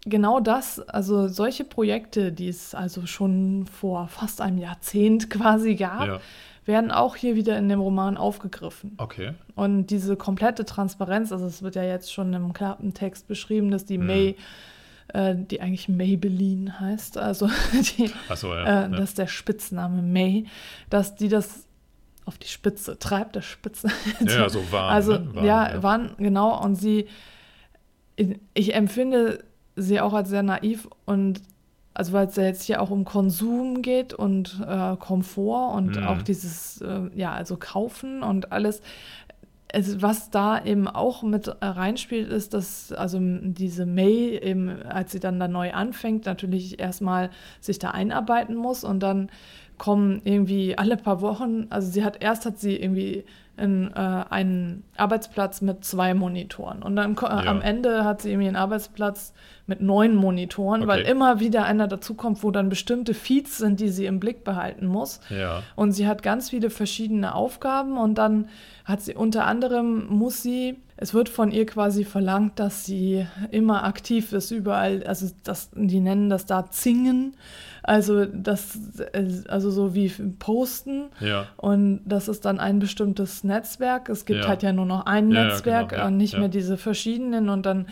genau 0.04 0.40
das, 0.40 0.80
also 0.80 1.28
solche 1.28 1.64
Projekte, 1.64 2.30
die 2.30 2.48
es 2.48 2.74
also 2.74 3.06
schon 3.06 3.66
vor 3.66 4.08
fast 4.08 4.40
einem 4.42 4.58
Jahrzehnt 4.58 5.30
quasi 5.30 5.76
gab, 5.76 6.20
werden 6.66 6.90
auch 6.90 7.16
hier 7.16 7.36
wieder 7.36 7.58
in 7.58 7.68
dem 7.68 7.80
Roman 7.80 8.16
aufgegriffen. 8.16 8.94
Okay. 8.98 9.32
Und 9.54 9.86
diese 9.88 10.16
komplette 10.16 10.64
Transparenz, 10.64 11.30
also 11.32 11.44
es 11.46 11.62
wird 11.62 11.74
ja 11.74 11.84
jetzt 11.84 12.12
schon 12.12 12.32
im 12.32 12.52
Klappentext 12.54 13.28
beschrieben, 13.28 13.70
dass 13.70 13.84
die 13.84 13.98
Mhm. 13.98 14.06
May, 14.06 14.36
äh, 15.14 15.34
die 15.36 15.60
eigentlich 15.60 15.88
Maybelline 15.88 16.78
heißt, 16.80 17.16
also 17.16 17.48
die, 17.72 18.10
Achso, 18.28 18.52
ja. 18.54 18.62
äh, 18.62 18.66
ja. 18.66 18.88
das 18.88 19.10
ist 19.10 19.18
der 19.18 19.26
Spitzname 19.28 20.02
May, 20.02 20.44
dass 20.90 21.14
die 21.14 21.28
das 21.28 21.66
auf 22.26 22.38
die 22.38 22.48
Spitze 22.48 22.98
treibt, 22.98 23.36
der 23.36 23.42
Spitze. 23.42 23.88
ja, 24.20 24.40
ja, 24.40 24.48
so 24.48 24.60
warm. 24.72 24.92
also 24.92 25.12
ne? 25.12 25.34
Warm, 25.34 25.44
ja, 25.44 25.82
waren 25.82 26.10
genau 26.18 26.62
und 26.62 26.74
sie, 26.74 27.06
ich 28.54 28.74
empfinde 28.74 29.44
sie 29.76 30.00
auch 30.00 30.12
als 30.14 30.28
sehr 30.28 30.42
naiv 30.42 30.88
und 31.04 31.42
also 31.96 32.12
weil 32.12 32.26
es 32.26 32.34
ja 32.34 32.42
jetzt 32.42 32.64
hier 32.64 32.82
auch 32.82 32.90
um 32.90 33.04
Konsum 33.04 33.80
geht 33.80 34.14
und 34.14 34.60
äh, 34.66 34.96
Komfort 34.96 35.76
und 35.76 35.96
Mhm. 35.96 36.04
auch 36.04 36.22
dieses, 36.22 36.80
äh, 36.80 37.02
ja, 37.14 37.32
also 37.32 37.56
kaufen 37.56 38.24
und 38.24 38.50
alles. 38.50 38.82
Es, 39.76 40.00
was 40.00 40.30
da 40.30 40.64
eben 40.64 40.86
auch 40.86 41.24
mit 41.24 41.48
äh, 41.48 41.54
reinspielt, 41.60 42.30
ist, 42.30 42.54
dass 42.54 42.92
also 42.92 43.18
diese 43.20 43.86
May 43.86 44.38
eben, 44.38 44.82
als 44.82 45.10
sie 45.12 45.18
dann 45.20 45.40
da 45.40 45.48
neu 45.48 45.72
anfängt, 45.72 46.26
natürlich 46.26 46.78
erstmal 46.78 47.30
sich 47.60 47.80
da 47.80 47.90
einarbeiten 47.90 48.54
muss 48.54 48.84
und 48.84 49.00
dann 49.00 49.30
kommen 49.76 50.22
irgendwie 50.22 50.78
alle 50.78 50.96
paar 50.96 51.20
Wochen, 51.20 51.66
also 51.70 51.90
sie 51.90 52.04
hat 52.04 52.22
erst 52.22 52.46
hat 52.46 52.58
sie 52.58 52.76
irgendwie 52.76 53.24
in, 53.56 53.90
äh, 53.94 53.98
einen 54.30 54.84
Arbeitsplatz 54.96 55.60
mit 55.60 55.84
zwei 55.84 56.14
Monitoren 56.14 56.82
und 56.82 56.96
dann 56.96 57.16
äh, 57.16 57.20
Ja. 57.22 57.30
am 57.46 57.60
Ende 57.62 58.04
hat 58.04 58.22
sie 58.22 58.30
irgendwie 58.30 58.48
einen 58.48 58.56
Arbeitsplatz 58.56 59.32
mit 59.66 59.80
neun 59.80 60.14
Monitoren, 60.16 60.86
weil 60.86 61.00
Okay. 61.02 61.10
immer 61.10 61.40
wieder 61.40 61.64
einer 61.64 61.86
dazukommt, 61.88 62.42
wo 62.42 62.50
dann 62.50 62.68
bestimmte 62.68 63.14
Feeds 63.14 63.58
sind, 63.58 63.80
die 63.80 63.88
sie 63.88 64.06
im 64.06 64.20
Blick 64.20 64.44
behalten 64.44 64.86
muss. 64.86 65.20
Ja. 65.30 65.62
Und 65.76 65.92
sie 65.92 66.06
hat 66.06 66.22
ganz 66.22 66.50
viele 66.50 66.68
verschiedene 66.70 67.34
Aufgaben 67.34 67.96
und 67.96 68.16
dann 68.18 68.48
hat 68.84 69.00
sie 69.02 69.14
unter 69.14 69.46
anderem, 69.46 70.06
muss 70.08 70.42
sie, 70.42 70.76
es 70.96 71.12
wird 71.12 71.28
von 71.28 71.50
ihr 71.50 71.66
quasi 71.66 72.04
verlangt, 72.04 72.58
dass 72.60 72.84
sie 72.86 73.26
immer 73.50 73.84
aktiv 73.84 74.32
ist, 74.32 74.50
überall, 74.52 75.02
also 75.04 75.26
das, 75.42 75.70
die 75.74 76.00
nennen 76.00 76.30
das 76.30 76.46
da 76.46 76.70
Zingen, 76.70 77.36
also 77.82 78.24
das, 78.24 78.78
also 79.48 79.70
so 79.70 79.94
wie 79.94 80.08
Posten. 80.38 81.06
Ja. 81.20 81.48
Und 81.56 82.00
das 82.06 82.28
ist 82.28 82.44
dann 82.46 82.58
ein 82.58 82.78
bestimmtes 82.78 83.44
Netzwerk. 83.44 84.08
Es 84.08 84.24
gibt 84.24 84.40
Ja. 84.44 84.48
halt 84.48 84.62
ja 84.62 84.72
nur 84.72 84.86
noch 84.86 85.04
ein 85.04 85.30
Ja, 85.30 85.44
Netzwerk 85.44 85.90
genau, 85.90 86.06
und 86.06 86.16
nicht 86.16 86.38
mehr 86.38 86.48
diese 86.48 86.78
verschiedenen. 86.78 87.50
Und 87.50 87.66
dann, 87.66 87.86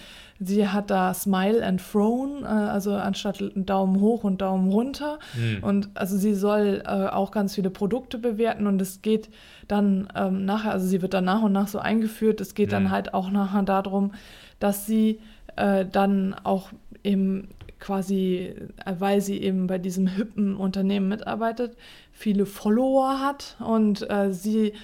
sie 0.45 0.69
hat 0.69 0.91
da 0.91 1.15
Smile 1.15 1.65
and 1.65 1.81
Frown, 1.81 2.43
äh, 2.43 2.47
also 2.47 2.95
anstatt 2.95 3.43
Daumen 3.55 4.01
hoch 4.01 4.25
und 4.25 4.41
Daumen 4.41 4.71
runter. 4.71 5.19
Hm. 5.35 5.63
Und 5.63 5.91
also 5.95 6.17
sie 6.17 6.35
soll 6.35 6.83
äh, 6.85 6.89
auch 6.89 7.31
ganz 7.31 7.55
viele 7.55 7.71
Produkte 7.71 8.19
bewerten 8.19 8.67
und 8.67 8.81
es 8.81 9.03
geht 9.03 9.29
dann 9.69 10.09
ähm, 10.15 10.45
nachher, 10.45 10.73
also 10.73 10.87
sie 10.87 11.03
wird 11.03 11.15
dann 11.15 11.25
nach 11.25 11.43
und 11.43 11.53
nach 11.53 11.69
so 11.69 11.79
eingeführt, 11.79 12.41
es 12.41 12.55
geht 12.55 12.73
dann 12.73 12.85
Mhm. 12.85 12.91
halt 12.91 13.15
auch 13.15 13.31
nachher 13.31 13.63
darum, 13.63 14.13
dass 14.59 14.87
sie 14.87 15.21
äh, 15.57 15.85
dann 15.91 16.35
auch 16.45 16.71
eben 17.05 17.49
quasi, 17.79 18.55
äh, 18.85 18.95
weil 18.99 19.21
sie 19.21 19.39
eben 19.43 19.67
bei 19.67 19.79
diesem 19.79 20.07
hippen 20.07 20.57
Unternehmen 20.57 21.09
mitarbeitet, 21.09 21.77
viele 22.15 22.47
Follower 22.47 23.21
hat 23.21 23.57
und 23.59 24.09
äh, 24.11 24.33
sie 24.33 24.75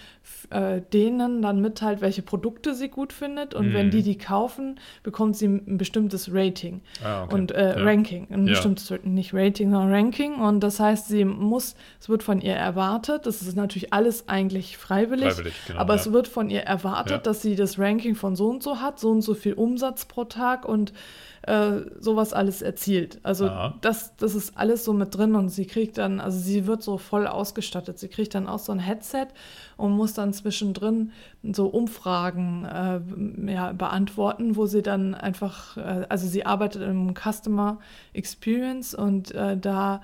äh, 0.51 0.81
denen 0.93 1.41
dann 1.41 1.61
mitteilt, 1.61 2.01
welche 2.01 2.23
Produkte 2.23 2.75
sie 2.75 2.89
gut 2.89 3.13
findet 3.13 3.55
und 3.55 3.73
wenn 3.73 3.87
Mhm. 3.87 3.91
die 3.91 4.03
die 4.03 4.19
kaufen, 4.19 4.79
bekommt 5.03 5.37
sie 5.37 5.47
ein 5.47 5.79
bestimmtes 5.79 6.33
Rating 6.33 6.81
Ah, 7.05 7.25
okay. 7.25 7.35
und 7.35 7.53
äh, 7.53 7.79
ja. 7.79 7.85
Ranking, 7.85 8.27
ein 8.31 8.47
Ja. 8.47 8.53
bestimmtes 8.55 8.93
nicht 9.05 9.33
Rating, 9.35 9.71
sondern 9.71 9.93
Ranking 9.93 10.35
und 10.37 10.61
das 10.61 10.81
heißt, 10.81 11.09
sie 11.09 11.25
muss, 11.25 11.77
es 12.01 12.09
wird 12.09 12.23
von 12.23 12.41
ihr 12.41 12.55
erwartet, 12.55 13.27
das 13.27 13.41
ist 13.43 13.57
natürlich 13.57 13.93
alles 13.93 14.29
eigentlich 14.29 14.77
freiwillig, 14.77 15.33
Freiwillig, 15.35 15.55
genau, 15.67 15.81
aber 15.81 15.95
ja. 15.95 16.01
es 16.01 16.13
wird 16.13 16.29
von 16.29 16.51
ihr 16.51 16.63
erwartet, 16.63 17.27
dass 17.27 17.41
sie 17.43 17.55
das 17.55 17.79
Ranking 17.79 18.15
von 18.15 18.35
so 18.37 18.49
und 18.49 18.63
so 18.63 18.81
hat, 18.81 18.99
so 18.99 19.11
und 19.11 19.23
so 19.23 19.35
viel 19.35 19.53
Umsatz 19.55 20.05
pro 20.07 20.25
Tag 20.25 20.67
und 20.67 20.93
äh, 21.42 21.80
sowas 22.00 22.33
alles 22.33 22.62
erzielt. 22.62 23.21
Also 23.23 23.47
Aha. 23.47 23.75
das, 23.80 24.16
das 24.16 24.35
ist 24.35 24.57
alles 24.57 24.85
so 24.85 24.92
mit 24.92 25.16
drin 25.16 25.35
und 25.35 25.49
sie 25.49 25.66
kriegt 25.66 25.99
dann, 25.99 26.21
also 26.21 26.38
sie 26.38 26.66
wird 26.66 26.83
so 26.83 26.99
voll 26.99 27.26
ausgestattet. 27.26 27.99
Sie 27.99 28.09
kriegt 28.09 28.35
dann 28.35 28.47
auch 28.47 28.59
so 28.59 28.73
ein 28.73 28.78
Headset 28.78 29.28
und 29.76 29.92
muss 29.92 30.14
dann 30.14 30.33
zwischendrin 30.33 31.12
so 31.42 31.66
Umfragen 31.66 32.64
äh, 32.64 33.52
ja, 33.52 33.73
beantworten, 33.73 34.57
wo 34.57 34.66
sie 34.66 34.83
dann 34.83 35.14
einfach, 35.14 35.76
äh, 35.76 36.07
also 36.09 36.26
sie 36.26 36.45
arbeitet 36.45 36.83
im 36.83 37.14
Customer 37.14 37.78
Experience 38.12 38.95
und 38.95 39.33
äh, 39.35 39.57
da 39.57 40.00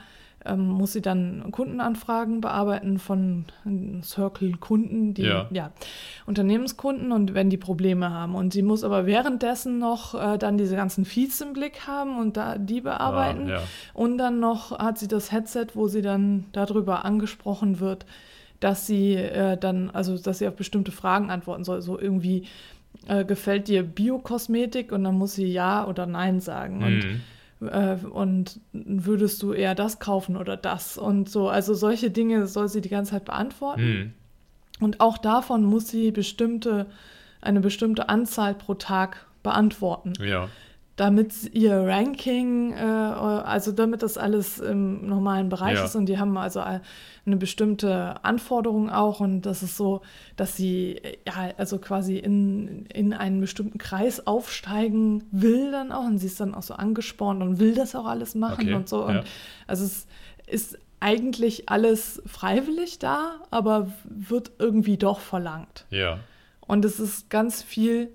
ähm, 0.46 0.68
muss 0.68 0.92
sie 0.92 1.02
dann 1.02 1.44
Kundenanfragen 1.50 2.40
bearbeiten 2.40 2.98
von 2.98 3.44
Circle-Kunden, 4.02 5.14
die 5.14 5.22
Ja. 5.22 5.46
ja, 5.50 5.72
Unternehmenskunden 6.26 7.12
und 7.12 7.34
wenn 7.34 7.50
die 7.50 7.56
Probleme 7.56 8.10
haben. 8.10 8.34
Und 8.34 8.52
sie 8.52 8.62
muss 8.62 8.84
aber 8.84 9.06
währenddessen 9.06 9.78
noch 9.78 10.14
äh, 10.14 10.38
dann 10.38 10.58
diese 10.58 10.76
ganzen 10.76 11.04
Feeds 11.04 11.40
im 11.40 11.52
Blick 11.52 11.86
haben 11.86 12.18
und 12.18 12.36
da 12.36 12.58
die 12.58 12.80
bearbeiten. 12.80 13.46
Ah, 13.48 13.52
ja. 13.52 13.62
Und 13.92 14.18
dann 14.18 14.40
noch 14.40 14.78
hat 14.78 14.98
sie 14.98 15.08
das 15.08 15.32
Headset, 15.32 15.68
wo 15.74 15.88
sie 15.88 16.02
dann 16.02 16.44
darüber 16.52 17.04
angesprochen 17.04 17.80
wird, 17.80 18.06
dass 18.60 18.86
sie 18.86 19.14
äh, 19.14 19.56
dann, 19.56 19.90
also 19.90 20.16
dass 20.18 20.38
sie 20.38 20.48
auf 20.48 20.56
bestimmte 20.56 20.92
Fragen 20.92 21.30
antworten 21.30 21.64
soll. 21.64 21.82
So 21.82 21.98
irgendwie 21.98 22.44
äh, 23.08 23.24
gefällt 23.24 23.68
dir 23.68 23.82
Biokosmetik 23.82 24.92
und 24.92 25.04
dann 25.04 25.16
muss 25.16 25.34
sie 25.34 25.46
ja 25.46 25.86
oder 25.86 26.06
nein 26.06 26.40
sagen. 26.40 26.82
Und 26.82 27.04
Mhm. 27.04 27.20
Äh, 27.68 27.99
und 28.04 28.61
würdest 28.73 29.42
du 29.42 29.52
eher 29.52 29.75
das 29.75 29.99
kaufen 29.99 30.37
oder 30.37 30.56
das 30.56 30.97
und 30.99 31.28
so. 31.28 31.49
Also 31.49 31.75
solche 31.75 32.11
Dinge 32.11 32.47
soll 32.47 32.68
sie 32.68 32.80
die 32.80 32.88
ganze 32.88 33.12
Zeit 33.12 33.25
beantworten. 33.25 33.83
Mhm. 33.83 34.12
Und 34.80 35.00
auch 35.00 35.18
davon 35.18 35.64
muss 35.64 35.88
sie 35.88 36.11
bestimmte, 36.11 36.87
eine 37.40 37.61
bestimmte 37.61 38.09
Anzahl 38.09 38.54
pro 38.54 38.75
Tag 38.75 39.26
beantworten, 39.42 40.14
Ja. 40.21 40.49
Damit 40.96 41.52
ihr 41.52 41.76
Ranking, 41.76 42.72
äh, 42.72 42.76
also 42.76 43.72
damit 43.72 44.02
das 44.02 44.16
alles 44.16 44.60
im 44.60 45.06
normalen 45.08 45.48
Bereich 45.48 45.74
Ja. 45.78 45.84
ist. 45.84 45.96
Und 45.96 46.06
die 46.06 46.18
haben 46.18 46.36
also 46.36 46.60
eine 46.60 47.36
bestimmte 47.36 48.22
Anforderung 48.24 48.90
auch. 48.90 49.18
Und 49.18 49.42
das 49.42 49.62
ist 49.64 49.76
so, 49.76 50.02
dass 50.36 50.56
sie 50.56 50.98
äh, 51.02 51.16
ja 51.26 51.50
also 51.56 51.78
quasi 51.78 52.16
in, 52.18 52.86
in 52.86 53.12
einen 53.12 53.40
bestimmten 53.40 53.78
Kreis 53.78 54.26
aufsteigen 54.26 55.24
will 55.32 55.72
dann 55.72 55.90
auch. 55.90 56.04
Und 56.04 56.18
sie 56.18 56.26
ist 56.26 56.38
dann 56.38 56.54
auch 56.54 56.62
so 56.62 56.74
angespornt 56.74 57.42
und 57.42 57.58
will 57.58 57.74
das 57.74 57.96
auch 57.96 58.06
alles 58.06 58.34
machen 58.36 58.66
Okay, 58.66 58.74
und 58.74 58.88
so. 58.88 59.04
Und 59.04 59.14
ja. 59.16 59.24
also 59.66 59.84
es 59.84 60.06
ist 60.46 60.78
eigentlich 61.00 61.68
alles 61.68 62.22
freiwillig 62.24 62.98
da, 63.00 63.40
aber 63.50 63.88
wird 64.04 64.52
irgendwie 64.60 64.96
doch 64.96 65.18
verlangt. 65.18 65.86
Ja. 65.90 66.20
Und 66.60 66.84
es 66.84 67.00
ist 67.00 67.28
ganz 67.30 67.62
viel 67.62 68.10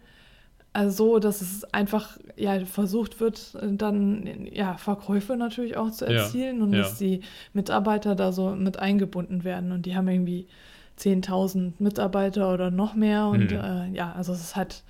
also 0.74 1.14
so, 1.14 1.20
dass 1.20 1.42
es 1.42 1.64
einfach 1.74 2.18
ja 2.36 2.64
versucht 2.66 3.20
wird, 3.20 3.58
dann 3.62 4.48
ja 4.52 4.78
Verkäufe 4.78 5.36
natürlich 5.36 5.78
auch 5.78 5.92
zu 5.92 6.06
erzielen 6.06 6.58
ja, 6.58 6.64
und 6.64 6.74
ja. 6.74 6.80
dass 6.80 6.98
die 6.98 7.22
Mitarbeiter 7.54 8.16
da 8.16 8.32
so 8.32 8.52
mit 8.52 8.78
eingebunden 8.78 9.44
werden 9.44 9.72
und 9.72 9.86
die 9.86 9.96
haben 9.96 10.08
irgendwie 10.08 10.48
10.000 11.00 11.74
Mitarbeiter 11.80 12.54
oder 12.54 12.72
noch 12.72 12.94
mehr 12.94 13.28
und 13.28 13.52
mhm. 13.52 13.58
äh, 13.58 13.90
ja, 13.94 14.12
also 14.12 14.34
es 14.34 14.42
ist 14.42 14.56
halt 14.56 14.84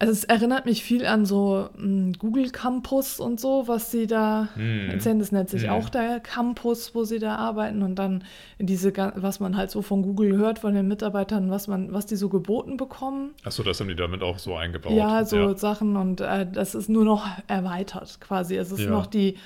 also 0.00 0.12
es 0.12 0.24
erinnert 0.24 0.64
mich 0.64 0.84
viel 0.84 1.04
an 1.04 1.26
so 1.26 1.68
m, 1.76 1.82
hm, 1.82 2.12
Google 2.18 2.50
Campus 2.50 3.18
und 3.18 3.40
so, 3.40 3.66
was 3.66 3.90
sie 3.90 4.06
da 4.06 4.48
mm. 4.54 4.90
erzählen. 4.90 5.18
Das 5.18 5.32
nennt 5.32 5.50
sich 5.50 5.66
mm. 5.66 5.70
auch 5.70 5.88
der 5.88 6.20
Campus, 6.20 6.94
wo 6.94 7.04
sie 7.04 7.18
da 7.18 7.34
arbeiten 7.34 7.82
und 7.82 7.96
dann 7.96 8.22
diese, 8.58 8.92
was 9.16 9.40
man 9.40 9.56
halt 9.56 9.70
so 9.72 9.82
von 9.82 10.02
Google 10.02 10.36
hört, 10.36 10.60
von 10.60 10.74
den 10.74 10.86
Mitarbeitern, 10.86 11.50
was 11.50 11.66
man, 11.66 11.92
was 11.92 12.06
die 12.06 12.14
so 12.14 12.28
geboten 12.28 12.76
bekommen. 12.76 13.34
Achso, 13.42 13.64
das 13.64 13.80
haben 13.80 13.88
die 13.88 13.96
damit 13.96 14.22
auch 14.22 14.38
so 14.38 14.54
eingebaut. 14.54 14.92
Ja, 14.92 15.24
so 15.24 15.36
ja. 15.36 15.56
Sachen 15.56 15.96
und 15.96 16.20
äh, 16.20 16.46
das 16.50 16.76
ist 16.76 16.88
nur 16.88 17.04
noch 17.04 17.26
erweitert 17.48 18.20
quasi. 18.20 18.56
Es 18.56 18.70
ist 18.70 18.80
ja. 18.80 18.90
noch 18.90 19.06
die 19.06 19.36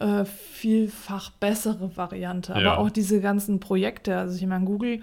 äh, 0.00 0.24
vielfach 0.24 1.30
bessere 1.30 1.96
Variante. 1.96 2.54
Aber 2.54 2.62
ja. 2.62 2.76
auch 2.76 2.90
diese 2.90 3.20
ganzen 3.20 3.60
Projekte, 3.60 4.16
also 4.16 4.36
ich 4.36 4.46
meine, 4.46 4.64
Google 4.64 5.00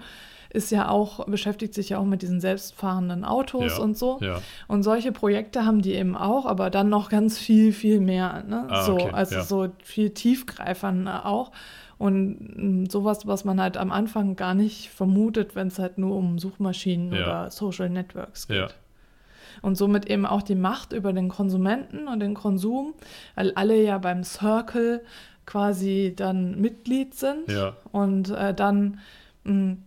ist 0.52 0.70
ja 0.70 0.88
auch, 0.88 1.24
beschäftigt 1.26 1.74
sich 1.74 1.90
ja 1.90 1.98
auch 1.98 2.04
mit 2.04 2.22
diesen 2.22 2.40
selbstfahrenden 2.40 3.24
Autos 3.24 3.78
ja, 3.78 3.82
und 3.82 3.96
so. 3.96 4.18
Ja. 4.20 4.40
Und 4.66 4.82
solche 4.82 5.12
Projekte 5.12 5.64
haben 5.64 5.80
die 5.80 5.94
eben 5.94 6.16
auch, 6.16 6.44
aber 6.44 6.70
dann 6.70 6.88
noch 6.88 7.08
ganz 7.08 7.38
viel, 7.38 7.72
viel 7.72 8.00
mehr. 8.00 8.44
Ne? 8.46 8.66
Ah, 8.68 8.84
so, 8.84 8.94
okay, 8.94 9.10
also 9.12 9.34
ja. 9.36 9.42
so 9.42 9.68
viel 9.82 10.10
tiefgreifender 10.10 11.24
auch. 11.26 11.52
Und 11.98 12.56
mm, 12.56 12.86
sowas, 12.86 13.26
was 13.26 13.44
man 13.44 13.60
halt 13.60 13.76
am 13.76 13.92
Anfang 13.92 14.34
gar 14.34 14.54
nicht 14.54 14.90
vermutet, 14.90 15.54
wenn 15.54 15.68
es 15.68 15.78
halt 15.78 15.98
nur 15.98 16.16
um 16.16 16.38
Suchmaschinen 16.38 17.12
oder 17.12 17.50
Social 17.50 17.88
Networks 17.88 18.48
geht. 18.48 18.74
Und 19.62 19.76
somit 19.76 20.08
eben 20.08 20.26
auch 20.26 20.42
die 20.42 20.54
Macht 20.54 20.92
über 20.92 21.12
den 21.12 21.28
Konsumenten 21.28 22.08
und 22.08 22.20
den 22.20 22.34
Konsum, 22.34 22.94
weil 23.34 23.52
alle 23.54 23.80
ja 23.82 23.98
beim 23.98 24.24
Circle 24.24 25.02
quasi 25.44 26.14
dann 26.16 26.60
Mitglied 26.60 27.14
sind 27.14 27.44
und 27.92 28.30
äh, 28.30 28.54
dann 28.54 29.00
mh, 29.44 29.52
mm, 29.52 29.82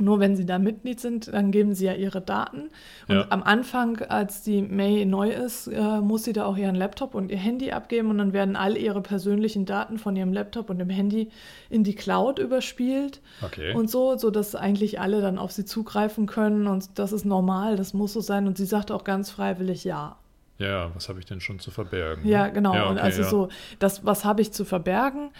nur 0.00 0.20
wenn 0.20 0.36
sie 0.36 0.46
da 0.46 0.58
Mitglied 0.58 1.00
sind, 1.00 1.28
dann 1.28 1.50
geben 1.50 1.74
sie 1.74 1.86
ja 1.86 1.94
ihre 1.94 2.20
Daten. 2.20 2.70
Und 3.08 3.16
ja. 3.16 3.26
am 3.30 3.42
Anfang, 3.42 3.98
als 4.08 4.42
die 4.42 4.62
May 4.62 5.04
neu 5.04 5.30
ist, 5.30 5.66
äh, 5.66 6.00
muss 6.00 6.24
sie 6.24 6.32
da 6.32 6.44
auch 6.44 6.56
ihren 6.56 6.74
Laptop 6.74 7.14
und 7.14 7.30
ihr 7.30 7.36
Handy 7.36 7.72
abgeben 7.72 8.10
und 8.10 8.18
dann 8.18 8.32
werden 8.32 8.56
all 8.56 8.76
ihre 8.76 9.00
persönlichen 9.02 9.66
Daten 9.66 9.98
von 9.98 10.14
ihrem 10.16 10.32
Laptop 10.32 10.70
und 10.70 10.78
dem 10.78 10.90
Handy 10.90 11.30
in 11.68 11.84
die 11.84 11.94
Cloud 11.94 12.38
überspielt. 12.38 13.20
Okay. 13.42 13.74
Und 13.74 13.90
so, 13.90 14.16
sodass 14.16 14.54
eigentlich 14.54 15.00
alle 15.00 15.20
dann 15.20 15.38
auf 15.38 15.52
sie 15.52 15.64
zugreifen 15.64 16.26
können 16.26 16.66
und 16.66 16.98
das 16.98 17.12
ist 17.12 17.24
normal, 17.24 17.76
das 17.76 17.92
muss 17.92 18.12
so 18.12 18.20
sein. 18.20 18.46
Und 18.46 18.56
sie 18.56 18.66
sagt 18.66 18.90
auch 18.92 19.04
ganz 19.04 19.30
freiwillig 19.30 19.84
ja. 19.84 20.16
Ja, 20.58 20.90
was 20.94 21.08
habe 21.08 21.20
ich 21.20 21.26
denn 21.26 21.40
schon 21.40 21.60
zu 21.60 21.70
verbergen? 21.70 22.26
Ja, 22.26 22.46
ne? 22.46 22.52
genau. 22.52 22.74
Ja, 22.74 22.82
okay, 22.84 22.90
und 22.90 22.98
also 22.98 23.22
ja. 23.22 23.28
so, 23.28 23.48
das, 23.78 24.04
was 24.04 24.24
habe 24.24 24.42
ich 24.42 24.52
zu 24.52 24.64
verbergen? 24.64 25.30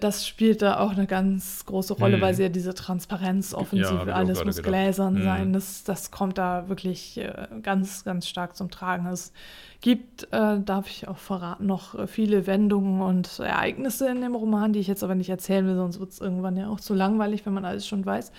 Das 0.00 0.26
spielt 0.26 0.62
da 0.62 0.80
auch 0.80 0.92
eine 0.92 1.06
ganz 1.06 1.64
große 1.66 1.94
Rolle, 1.94 2.16
hm. 2.16 2.20
weil 2.22 2.34
sie 2.34 2.42
ja 2.42 2.48
diese 2.48 2.74
Transparenzoffensive, 2.74 4.04
ja, 4.08 4.14
alles 4.14 4.44
muss 4.44 4.56
gedacht. 4.56 4.72
gläsern 4.72 5.16
hm. 5.16 5.22
sein. 5.22 5.52
Das, 5.52 5.84
das 5.84 6.10
kommt 6.10 6.38
da 6.38 6.68
wirklich 6.68 7.18
äh, 7.18 7.48
ganz, 7.62 8.04
ganz 8.04 8.28
stark 8.28 8.56
zum 8.56 8.70
Tragen. 8.70 9.06
Es 9.06 9.32
gibt, 9.80 10.24
äh, 10.32 10.60
darf 10.60 10.88
ich 10.88 11.08
auch 11.08 11.18
verraten, 11.18 11.66
noch 11.66 12.08
viele 12.08 12.46
Wendungen 12.46 13.02
und 13.02 13.38
Ereignisse 13.38 14.08
in 14.08 14.20
dem 14.20 14.34
Roman, 14.34 14.72
die 14.72 14.80
ich 14.80 14.86
jetzt 14.86 15.04
aber 15.04 15.14
nicht 15.14 15.30
erzählen 15.30 15.66
will, 15.66 15.76
sonst 15.76 16.00
wird 16.00 16.10
es 16.10 16.20
irgendwann 16.20 16.56
ja 16.56 16.68
auch 16.68 16.80
zu 16.80 16.94
langweilig, 16.94 17.44
wenn 17.46 17.54
man 17.54 17.64
alles 17.64 17.86
schon 17.86 18.04
weiß. 18.04 18.32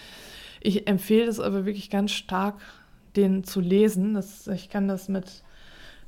Ich 0.61 0.87
empfehle 0.87 1.27
es 1.27 1.39
aber 1.39 1.65
wirklich 1.65 1.89
ganz 1.89 2.11
stark, 2.11 2.55
den 3.15 3.43
zu 3.43 3.59
lesen. 3.59 4.13
Das, 4.13 4.47
ich 4.47 4.69
kann 4.69 4.87
das 4.87 5.09
mit 5.09 5.43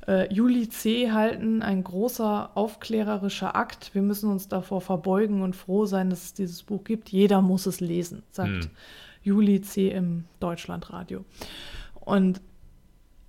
äh, 0.06 0.32
Juli 0.32 0.68
C. 0.68 1.10
halten, 1.10 1.62
ein 1.62 1.82
großer 1.82 2.50
aufklärerischer 2.54 3.56
Akt. 3.56 3.94
Wir 3.94 4.02
müssen 4.02 4.30
uns 4.30 4.48
davor 4.48 4.80
verbeugen 4.80 5.42
und 5.42 5.56
froh 5.56 5.86
sein, 5.86 6.10
dass 6.10 6.24
es 6.24 6.34
dieses 6.34 6.62
Buch 6.62 6.84
gibt. 6.84 7.10
Jeder 7.10 7.42
muss 7.42 7.66
es 7.66 7.80
lesen, 7.80 8.22
sagt 8.30 8.64
hm. 8.64 8.70
Juli 9.22 9.60
C. 9.60 9.90
im 9.90 10.24
Deutschlandradio. 10.38 11.24
Und 11.94 12.40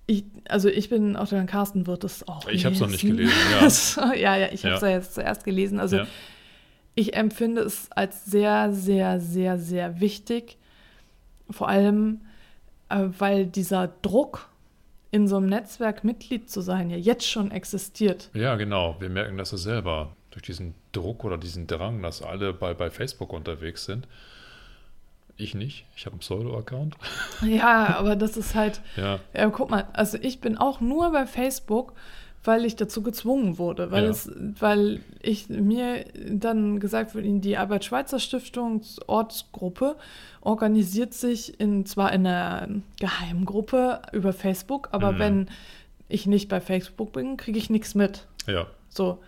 ich, 0.06 0.24
also 0.48 0.68
ich 0.68 0.88
bin, 0.88 1.16
auch 1.16 1.28
der 1.28 1.44
Carsten 1.44 1.86
wird 1.86 2.04
es 2.04 2.26
auch 2.26 2.48
Ich 2.48 2.64
habe 2.64 2.74
es 2.74 2.80
noch 2.80 2.88
nicht 2.88 3.02
gelesen, 3.02 3.34
ja. 3.52 4.14
ja, 4.14 4.36
ja, 4.36 4.48
ich 4.52 4.64
habe 4.64 4.76
es 4.76 4.80
ja. 4.80 4.88
ja 4.88 4.94
jetzt 4.94 5.14
zuerst 5.14 5.44
gelesen. 5.44 5.80
Also 5.80 5.96
ja. 5.96 6.06
ich 6.94 7.14
empfinde 7.14 7.62
es 7.62 7.90
als 7.92 8.24
sehr, 8.24 8.72
sehr, 8.72 9.20
sehr, 9.20 9.58
sehr 9.58 10.00
wichtig. 10.00 10.56
Vor 11.50 11.68
allem, 11.68 12.22
äh, 12.88 13.08
weil 13.18 13.46
dieser 13.46 13.88
Druck 13.88 14.47
in 15.10 15.26
so 15.26 15.36
einem 15.36 15.46
Netzwerk 15.46 16.04
Mitglied 16.04 16.50
zu 16.50 16.60
sein, 16.60 16.90
ja 16.90 16.96
jetzt 16.96 17.26
schon 17.26 17.50
existiert. 17.50 18.30
Ja, 18.34 18.56
genau. 18.56 18.96
Wir 19.00 19.08
merken 19.08 19.38
das 19.38 19.52
ja 19.52 19.58
selber 19.58 20.16
durch 20.30 20.42
diesen 20.42 20.74
Druck 20.92 21.24
oder 21.24 21.38
diesen 21.38 21.66
Drang, 21.66 22.02
dass 22.02 22.22
alle 22.22 22.52
bei, 22.52 22.74
bei 22.74 22.90
Facebook 22.90 23.32
unterwegs 23.32 23.84
sind. 23.84 24.06
Ich 25.36 25.54
nicht. 25.54 25.86
Ich 25.96 26.04
habe 26.04 26.14
einen 26.14 26.20
Pseudo-Account. 26.20 26.96
Ja, 27.42 27.96
aber 27.96 28.16
das 28.16 28.36
ist 28.36 28.56
halt. 28.56 28.80
ja. 28.96 29.20
ja. 29.32 29.48
Guck 29.50 29.70
mal, 29.70 29.86
also 29.92 30.18
ich 30.20 30.40
bin 30.40 30.58
auch 30.58 30.80
nur 30.80 31.12
bei 31.12 31.26
Facebook, 31.26 31.94
weil 32.44 32.64
ich 32.64 32.76
dazu 32.76 33.02
gezwungen 33.02 33.58
wurde, 33.58 33.90
weil, 33.90 34.04
ja. 34.04 34.10
es, 34.10 34.30
weil 34.58 35.00
ich 35.20 35.48
mir 35.48 36.04
dann 36.30 36.80
gesagt 36.80 37.14
wurde, 37.14 37.28
die 37.40 37.56
Arbeit-Schweizer 37.56 38.20
Stiftungsortsgruppe 38.20 39.96
organisiert 40.40 41.14
sich 41.14 41.58
in, 41.60 41.84
zwar 41.84 42.12
in 42.12 42.26
einer 42.26 42.68
geheimen 43.00 43.44
Gruppe 43.44 44.02
über 44.12 44.32
Facebook, 44.32 44.88
aber 44.92 45.12
mhm. 45.12 45.18
wenn 45.18 45.46
ich 46.08 46.26
nicht 46.26 46.48
bei 46.48 46.60
Facebook 46.60 47.12
bin, 47.12 47.36
kriege 47.36 47.58
ich 47.58 47.70
nichts 47.70 47.94
mit. 47.94 48.26
Ja. 48.46 48.66
So. 48.88 49.18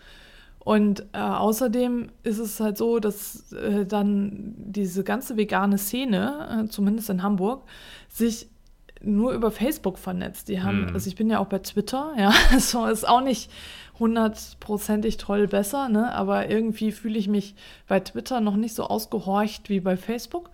Und 0.63 1.07
äh, 1.13 1.19
außerdem 1.19 2.11
ist 2.23 2.39
es 2.39 2.61
halt 2.61 2.77
so, 2.77 2.99
dass 3.01 3.53
äh, 3.53 3.87
dann 3.87 4.55
diese 4.57 5.05
ganze 5.05 5.37
vegane 5.37 5.79
Szene, 5.79 6.65
äh, 6.65 6.69
zumindest 6.69 7.11
in 7.11 7.23
Hamburg, 7.23 7.63
sich 8.09 8.49
nur 9.03 9.33
über 9.33 9.51
Facebook 9.51 9.99
vernetzt. 9.99 10.49
Die 10.49 10.63
haben, 10.63 10.87
mhm. 10.87 10.95
also 10.95 11.09
ich 11.09 11.17
bin 11.17 11.31
ja 11.31 11.39
auch 11.39 11.47
bei 11.47 11.59
Twitter, 11.59 12.13
ja, 12.19 12.33
so 12.59 12.87
ist 12.87 13.09
auch 13.09 13.23
nicht 13.23 13.51
hundertprozentig 13.99 15.19
toll 15.19 15.47
besser, 15.47 15.89
ne? 15.89 16.13
Aber 16.13 16.49
irgendwie 16.49 16.91
fühle 16.91 17.19
ich 17.19 17.29
mich 17.29 17.55
bei 17.87 18.01
Twitter 18.01 18.41
noch 18.41 18.57
nicht 18.57 18.75
so 18.75 18.85
ausgehorcht 18.85 19.69
wie 19.69 19.81
bei 19.81 19.97
Facebook. 19.97 20.51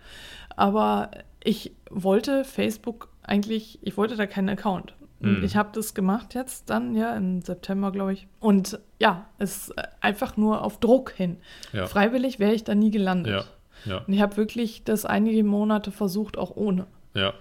Aber 0.56 1.10
ich 1.42 1.72
wollte 1.90 2.44
Facebook 2.44 3.08
eigentlich, 3.22 3.78
ich 3.82 3.96
wollte 3.96 4.16
da 4.16 4.26
keinen 4.26 4.48
Account. 4.48 4.94
Mhm. 5.20 5.44
Ich 5.44 5.56
habe 5.56 5.70
das 5.72 5.94
gemacht 5.94 6.34
jetzt 6.34 6.70
dann, 6.70 6.94
ja, 6.94 7.14
im 7.16 7.40
September, 7.40 7.92
glaube 7.92 8.12
ich. 8.12 8.26
Und 8.40 8.80
ja, 8.98 9.26
es 9.38 9.68
ist 9.68 9.74
einfach 10.00 10.36
nur 10.36 10.62
auf 10.62 10.78
Druck 10.80 11.12
hin. 11.12 11.38
Ja. 11.72 11.86
Freiwillig 11.86 12.38
wäre 12.38 12.52
ich 12.52 12.64
da 12.64 12.74
nie 12.74 12.90
gelandet. 12.90 13.32
Ja. 13.32 13.92
Ja. 13.92 13.98
Und 13.98 14.12
ich 14.12 14.20
habe 14.20 14.36
wirklich 14.36 14.84
das 14.84 15.04
einige 15.04 15.44
Monate 15.44 15.90
versucht, 15.92 16.36
auch 16.36 16.56
ohne. 16.56 16.86
Ja. 17.14 17.32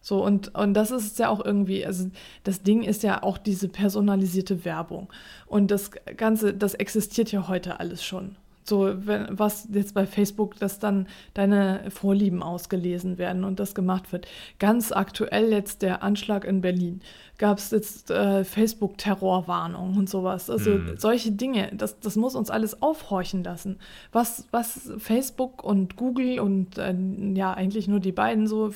So, 0.00 0.24
und, 0.24 0.54
und 0.54 0.74
das 0.74 0.90
ist 0.90 1.18
ja 1.18 1.28
auch 1.28 1.44
irgendwie, 1.44 1.84
also 1.84 2.10
das 2.42 2.62
Ding 2.62 2.82
ist 2.82 3.02
ja 3.02 3.22
auch 3.22 3.36
diese 3.36 3.68
personalisierte 3.68 4.64
Werbung. 4.64 5.12
Und 5.46 5.70
das 5.70 5.90
Ganze, 6.16 6.54
das 6.54 6.74
existiert 6.74 7.32
ja 7.32 7.48
heute 7.48 7.80
alles 7.80 8.02
schon. 8.02 8.36
So, 8.64 8.94
wenn, 9.06 9.26
was 9.30 9.68
jetzt 9.72 9.94
bei 9.94 10.06
Facebook, 10.06 10.56
dass 10.58 10.78
dann 10.78 11.08
deine 11.34 11.90
Vorlieben 11.90 12.42
ausgelesen 12.42 13.18
werden 13.18 13.44
und 13.44 13.58
das 13.58 13.74
gemacht 13.74 14.12
wird. 14.12 14.26
Ganz 14.58 14.92
aktuell 14.92 15.50
jetzt 15.50 15.82
der 15.82 16.02
Anschlag 16.02 16.44
in 16.44 16.60
Berlin. 16.60 17.00
Gab 17.38 17.58
es 17.58 17.70
jetzt 17.70 18.10
äh, 18.10 18.44
Facebook-Terrorwarnungen 18.44 19.96
und 19.96 20.10
sowas. 20.10 20.50
Also 20.50 20.72
mm. 20.72 20.98
solche 20.98 21.32
Dinge, 21.32 21.70
das, 21.74 21.98
das 21.98 22.16
muss 22.16 22.34
uns 22.34 22.50
alles 22.50 22.82
aufhorchen 22.82 23.42
lassen. 23.42 23.78
Was, 24.12 24.46
was 24.50 24.92
Facebook 24.98 25.64
und 25.64 25.96
Google 25.96 26.38
und 26.38 26.76
äh, 26.78 26.94
ja, 27.34 27.54
eigentlich 27.54 27.88
nur 27.88 28.00
die 28.00 28.12
beiden 28.12 28.46
so, 28.46 28.72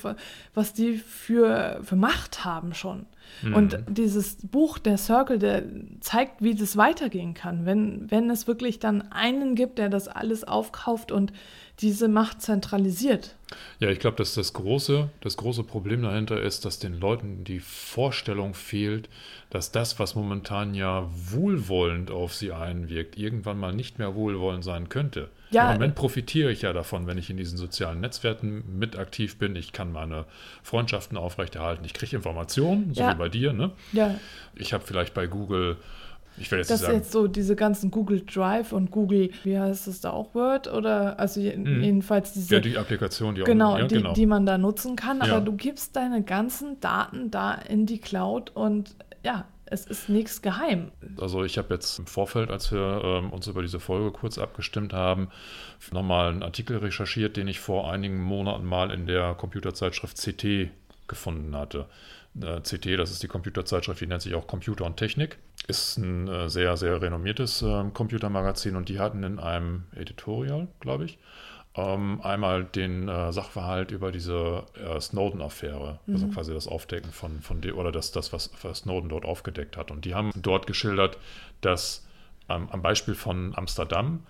was 0.53 0.73
die 0.73 0.97
für, 0.97 1.79
für 1.83 1.95
Macht 1.95 2.43
haben 2.43 2.73
schon. 2.73 3.05
Und 3.43 3.73
mhm. 3.73 3.93
dieses 3.93 4.37
Buch, 4.47 4.77
der 4.77 4.97
Circle, 4.97 5.39
der 5.39 5.63
zeigt, 5.99 6.41
wie 6.41 6.55
das 6.55 6.77
weitergehen 6.77 7.33
kann, 7.33 7.65
wenn, 7.65 8.09
wenn 8.09 8.29
es 8.29 8.47
wirklich 8.47 8.79
dann 8.79 9.11
einen 9.11 9.55
gibt, 9.55 9.77
der 9.77 9.89
das 9.89 10.07
alles 10.07 10.43
aufkauft 10.43 11.11
und 11.11 11.33
diese 11.81 12.07
Macht 12.07 12.41
zentralisiert. 12.41 13.35
Ja, 13.79 13.89
ich 13.89 13.99
glaube, 13.99 14.17
dass 14.17 14.33
das 14.33 14.53
große, 14.53 15.09
das 15.21 15.37
große 15.37 15.63
Problem 15.63 16.01
dahinter 16.03 16.41
ist, 16.41 16.65
dass 16.65 16.79
den 16.79 16.99
Leuten 16.99 17.43
die 17.43 17.59
Vorstellung 17.59 18.53
fehlt, 18.53 19.09
dass 19.49 19.71
das, 19.71 19.99
was 19.99 20.15
momentan 20.15 20.73
ja 20.73 21.07
wohlwollend 21.11 22.11
auf 22.11 22.33
sie 22.33 22.51
einwirkt, 22.51 23.17
irgendwann 23.17 23.59
mal 23.59 23.73
nicht 23.73 23.99
mehr 23.99 24.15
wohlwollend 24.15 24.63
sein 24.63 24.89
könnte. 24.89 25.29
Ja. 25.51 25.67
Im 25.67 25.73
Moment 25.73 25.95
profitiere 25.95 26.51
ich 26.51 26.63
ja 26.63 26.73
davon, 26.73 27.07
wenn 27.07 27.17
ich 27.17 27.29
in 27.29 27.37
diesen 27.37 27.57
sozialen 27.57 27.99
Netzwerken 27.99 28.63
mit 28.77 28.97
aktiv 28.97 29.37
bin. 29.37 29.55
Ich 29.55 29.71
kann 29.71 29.91
meine 29.91 30.25
Freundschaften 30.63 31.17
aufrechterhalten. 31.17 31.85
Ich 31.85 31.93
kriege 31.93 32.15
Informationen, 32.15 32.93
so 32.93 33.01
ja. 33.01 33.13
wie 33.13 33.17
bei 33.17 33.29
dir. 33.29 33.53
Ne? 33.53 33.71
Ja. 33.91 34.15
Ich 34.55 34.73
habe 34.73 34.83
vielleicht 34.85 35.13
bei 35.13 35.27
Google 35.27 35.77
Ich 36.37 36.51
will 36.51 36.59
jetzt 36.59 36.69
dass 36.71 36.81
jetzt 36.81 37.11
so 37.11 37.27
diese 37.27 37.55
ganzen 37.55 37.91
Google 37.91 38.21
Drive 38.25 38.73
und 38.73 38.91
Google, 38.91 39.29
wie 39.43 39.57
heißt 39.57 39.87
es 39.87 40.01
da 40.01 40.11
auch 40.11 40.33
Word 40.35 40.71
oder 40.71 41.19
also 41.19 41.39
je, 41.39 41.55
Mhm. 41.55 41.81
jedenfalls 41.81 42.33
diese 42.33 42.55
ja, 42.55 42.59
die 42.61 42.77
Applikation, 42.77 43.35
die 43.35 43.41
auch, 43.41 43.45
genau, 43.45 43.77
ja, 43.77 43.87
die, 43.87 43.95
genau. 43.95 44.13
die 44.13 44.25
man 44.25 44.45
da 44.45 44.57
nutzen 44.57 44.95
kann, 44.95 45.21
aber 45.21 45.31
Ja. 45.33 45.39
du 45.39 45.53
gibst 45.53 45.95
deine 45.95 46.23
ganzen 46.23 46.79
Daten 46.79 47.31
da 47.31 47.53
in 47.53 47.85
die 47.85 47.99
Cloud 47.99 48.51
und 48.53 48.95
ja, 49.23 49.45
es 49.67 49.85
ist 49.87 50.09
nichts 50.09 50.41
geheim. 50.43 50.91
Also 51.19 51.43
ich 51.43 51.57
habe 51.57 51.73
jetzt 51.73 51.97
im 51.97 52.05
Vorfeld, 52.05 52.51
als 52.51 52.71
wir 52.71 53.01
ähm, 53.03 53.31
uns 53.31 53.47
über 53.47 53.61
diese 53.63 53.79
Folge 53.79 54.11
kurz 54.11 54.37
abgestimmt 54.37 54.93
haben, 54.93 55.29
nochmal 55.91 56.29
einen 56.31 56.43
Artikel 56.43 56.77
recherchiert, 56.77 57.35
den 57.37 57.47
ich 57.47 57.59
vor 57.59 57.91
einigen 57.91 58.21
Monaten 58.21 58.63
mal 58.65 58.91
in 58.91 59.07
der 59.07 59.33
Computerzeitschrift 59.33 60.17
CT 60.17 60.69
gefunden 61.07 61.55
hatte. 61.55 61.87
Äh, 62.39 62.61
CT, 62.61 62.97
das 62.97 63.11
ist 63.11 63.23
die 63.23 63.27
Computerzeitschrift, 63.27 64.01
die 64.01 64.07
nennt 64.07 64.21
sich 64.21 64.35
auch 64.35 64.45
Computer 64.45 64.85
und 64.85 64.97
Technik. 64.97 65.37
Ist 65.67 65.97
ein 65.97 66.27
äh, 66.27 66.49
sehr, 66.49 66.77
sehr 66.77 67.01
renommiertes 67.01 67.61
äh, 67.61 67.83
Computermagazin 67.93 68.75
und 68.75 68.89
die 68.89 68.99
hatten 68.99 69.23
in 69.23 69.39
einem 69.39 69.85
Editorial, 69.95 70.67
glaube 70.79 71.05
ich, 71.05 71.17
ähm, 71.75 72.21
einmal 72.21 72.63
den 72.63 73.09
äh, 73.09 73.33
Sachverhalt 73.33 73.91
über 73.91 74.11
diese 74.11 74.63
äh, 74.75 74.99
Snowden-Affäre, 74.99 75.99
also 76.07 76.27
quasi 76.27 76.53
das 76.53 76.67
Aufdecken 76.67 77.11
von, 77.11 77.41
von 77.41 77.61
dem, 77.61 77.77
oder 77.77 77.91
das, 77.91 78.11
das 78.11 78.31
was, 78.31 78.51
was 78.61 78.79
Snowden 78.79 79.09
dort 79.09 79.25
aufgedeckt 79.25 79.75
hat. 79.75 79.91
Und 79.91 80.05
die 80.05 80.15
haben 80.15 80.31
dort 80.35 80.67
geschildert, 80.67 81.17
dass 81.61 82.05
ähm, 82.47 82.69
am 82.71 82.81
Beispiel 82.81 83.15
von 83.15 83.53
Amsterdam 83.57 84.23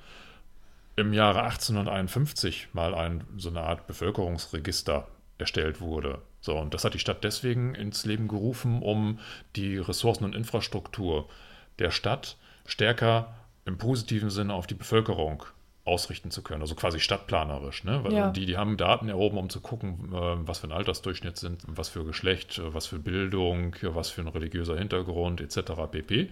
im 0.96 1.14
Jahre 1.14 1.44
1851 1.44 2.70
mal 2.74 2.96
ein, 2.96 3.24
so 3.38 3.50
eine 3.50 3.62
Art 3.62 3.86
Bevölkerungsregister 3.86 5.08
erstellt 5.38 5.82
wurde. 5.82 6.20
So, 6.46 6.56
und 6.60 6.76
das 6.76 6.84
hat 6.84 6.94
die 6.94 7.00
Stadt 7.00 7.24
deswegen 7.24 7.74
ins 7.74 8.06
Leben 8.06 8.28
gerufen, 8.28 8.84
um 8.84 9.18
die 9.56 9.80
Ressourcen 9.80 10.26
und 10.26 10.36
Infrastruktur 10.36 11.28
der 11.80 11.90
Stadt 11.90 12.38
stärker 12.68 13.34
im 13.66 13.80
positiven 13.80 14.30
Sinne 14.30 14.54
auf 14.54 14.68
die 14.68 14.76
Bevölkerung 14.76 15.44
ausrichten 15.86 16.32
zu 16.32 16.42
können, 16.42 16.62
also 16.62 16.74
quasi 16.74 17.00
stadtplanerisch. 17.00 17.84
Ne? 17.84 18.04
Weil 18.04 18.14
Ja. 18.14 18.32
die, 18.32 18.48
die 18.48 18.58
haben 18.58 18.76
Daten 18.76 19.08
erhoben, 19.08 19.38
um 19.38 19.50
zu 19.52 19.62
gucken, 19.62 20.12
äh, 20.12 20.18
was 20.48 20.58
für 20.60 20.68
ein 20.68 20.72
Altersdurchschnitt 20.72 21.38
sind, 21.38 21.62
was 21.68 21.90
für 21.90 22.04
Geschlecht, 22.04 22.58
äh, 22.58 22.74
was 22.74 22.88
für 22.88 22.98
Bildung, 22.98 23.76
äh, 23.76 23.94
was 23.94 24.10
für 24.10 24.22
ein 24.22 24.28
religiöser 24.28 24.78
Hintergrund 24.80 25.42
etc. 25.42 25.74
pp. 25.92 26.32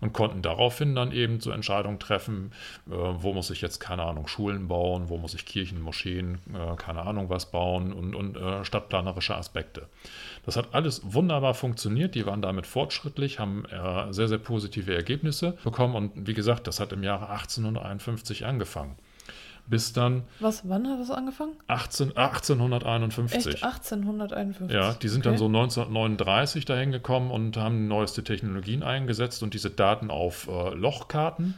Und 0.00 0.14
konnten 0.14 0.40
daraufhin 0.40 0.94
dann 0.94 1.12
eben 1.12 1.40
so 1.40 1.50
Entscheidungen 1.50 1.98
treffen, 1.98 2.52
äh, 2.86 2.92
wo 2.92 3.34
muss 3.34 3.50
ich 3.50 3.60
jetzt, 3.60 3.78
keine 3.78 4.04
Ahnung, 4.04 4.26
Schulen 4.26 4.68
bauen, 4.68 5.10
wo 5.10 5.18
muss 5.18 5.34
ich 5.34 5.44
Kirchen, 5.44 5.82
Moscheen, 5.82 6.38
keine 6.78 7.02
Ahnung 7.02 7.28
was 7.28 7.50
bauen 7.50 7.92
und, 7.92 8.14
und 8.14 8.38
stadtplanerische 8.64 9.34
Aspekte. 9.36 9.88
Das 10.46 10.56
hat 10.56 10.68
alles 10.74 11.02
wunderbar 11.04 11.54
funktioniert. 11.54 12.14
Die 12.14 12.26
waren 12.26 12.40
damit 12.42 12.66
fortschrittlich, 12.66 13.38
haben 13.38 13.64
sehr, 14.10 14.28
sehr 14.28 14.38
positive 14.38 14.94
Ergebnisse 14.94 15.56
bekommen. 15.64 15.94
Und 15.94 16.26
wie 16.26 16.34
gesagt, 16.34 16.66
das 16.66 16.80
hat 16.80 16.92
im 16.92 17.02
Jahre 17.02 17.28
1851 17.30 18.46
angefangen. 18.46 18.93
Bis 19.66 19.92
dann 19.94 20.24
Was, 20.40 20.68
wann 20.68 20.86
hat 20.88 21.00
das 21.00 21.10
angefangen? 21.10 21.52
18, 21.68 22.16
1851. 22.16 23.54
Echt 23.54 23.64
1851. 23.64 24.74
Ja, 24.76 24.92
die 24.94 25.08
sind 25.08 25.24
dann 25.24 25.32
Okay. 25.32 25.38
so 25.38 25.46
1939 25.46 26.64
dahin 26.66 26.92
gekommen 26.92 27.30
und 27.30 27.56
haben 27.56 27.88
neueste 27.88 28.22
Technologien 28.24 28.82
eingesetzt 28.82 29.42
und 29.42 29.54
diese 29.54 29.70
Daten 29.70 30.10
auf 30.10 30.48
äh, 30.48 30.74
Lochkarten 30.74 31.54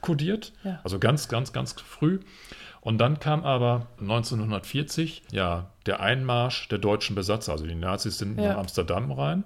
kodiert. 0.00 0.52
Ja. 0.64 0.80
Also 0.82 0.98
ganz, 0.98 1.28
ganz, 1.28 1.52
ganz 1.52 1.72
früh. 1.80 2.20
Und 2.80 2.98
dann 2.98 3.20
kam 3.20 3.44
aber 3.44 3.86
1940 4.00 5.22
ja 5.30 5.66
der 5.86 6.00
Einmarsch 6.00 6.68
der 6.68 6.78
deutschen 6.78 7.14
Besatzer. 7.14 7.52
Also 7.52 7.66
die 7.66 7.74
Nazis 7.74 8.18
sind 8.18 8.40
Ja. 8.40 8.52
nach 8.52 8.58
Amsterdam 8.58 9.12
rein. 9.12 9.44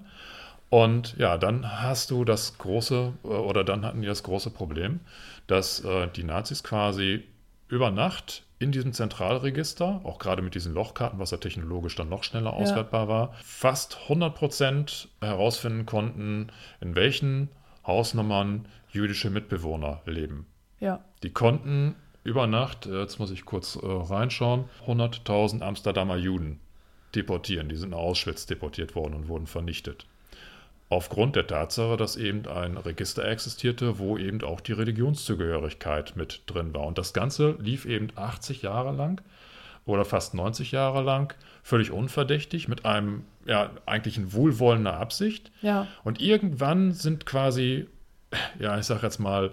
Und 0.69 1.15
ja, 1.17 1.37
dann 1.37 1.81
hast 1.81 2.11
du 2.11 2.25
das 2.25 2.57
große, 2.57 3.13
äh, 3.23 3.27
oder 3.27 3.63
dann 3.63 3.85
hatten 3.85 4.01
die 4.01 4.07
das 4.07 4.23
große 4.23 4.49
Problem, 4.49 4.99
dass 5.47 5.79
äh, 5.85 6.07
die 6.15 6.23
Nazis 6.23 6.63
quasi 6.63 7.23
über 7.69 7.91
Nacht 7.91 8.43
in 8.59 8.71
diesem 8.71 8.93
Zentralregister, 8.93 10.01
auch 10.03 10.17
gerade 10.17 10.41
mit 10.41 10.55
diesen 10.55 10.73
Lochkarten, 10.73 11.19
was 11.19 11.31
ja 11.31 11.37
technologisch 11.37 11.95
dann 11.95 12.09
noch 12.09 12.23
schneller 12.23 12.53
auswertbar 12.53 13.07
war, 13.07 13.33
fast 13.43 13.99
100 14.03 14.33
Prozent 14.33 15.09
herausfinden 15.21 15.85
konnten, 15.85 16.47
in 16.81 16.95
welchen 16.95 17.49
Hausnummern 17.85 18.67
jüdische 18.89 19.29
Mitbewohner 19.29 20.01
leben. 20.05 20.47
Ja, 20.79 21.03
Die 21.23 21.31
konnten 21.31 21.95
über 22.23 22.47
Nacht, 22.47 22.85
äh, 22.85 22.99
jetzt 22.99 23.19
muss 23.19 23.31
ich 23.31 23.45
kurz 23.45 23.75
äh, 23.75 23.79
reinschauen, 23.85 24.65
100.000 24.85 25.61
Amsterdamer 25.61 26.17
Juden 26.17 26.59
deportieren. 27.15 27.69
Die 27.69 27.75
sind 27.75 27.91
nach 27.91 27.97
Auschwitz 27.97 28.45
deportiert 28.45 28.95
worden 28.95 29.13
und 29.13 29.27
wurden 29.27 29.47
vernichtet. 29.47 30.05
Aufgrund 30.89 31.35
der 31.35 31.47
Tatsache, 31.47 31.97
dass 31.97 32.15
eben 32.15 32.47
ein 32.47 32.77
Register 32.77 33.25
existierte, 33.25 33.99
wo 33.99 34.17
eben 34.17 34.41
auch 34.43 34.61
die 34.61 34.71
Religionszugehörigkeit 34.71 36.15
mit 36.15 36.43
drin 36.45 36.73
war. 36.73 36.85
Und 36.85 36.97
das 36.97 37.13
Ganze 37.13 37.57
lief 37.59 37.85
eben 37.85 38.07
80 38.15 38.61
Jahre 38.61 38.93
lang 38.93 39.21
oder 39.85 40.05
fast 40.05 40.33
90 40.33 40.71
Jahre 40.71 41.01
lang, 41.01 41.33
völlig 41.63 41.91
unverdächtig, 41.91 42.67
mit 42.67 42.85
einem, 42.85 43.23
ja, 43.45 43.71
eigentlich 43.85 44.17
in 44.17 44.33
wohlwollender 44.33 44.93
Absicht. 44.93 45.51
ja, 45.61 45.87
Und 46.03 46.21
irgendwann 46.21 46.91
sind 46.91 47.25
quasi, 47.25 47.87
ja, 48.59 48.77
ich 48.77 48.85
sag 48.85 49.03
jetzt 49.03 49.19
mal, 49.19 49.51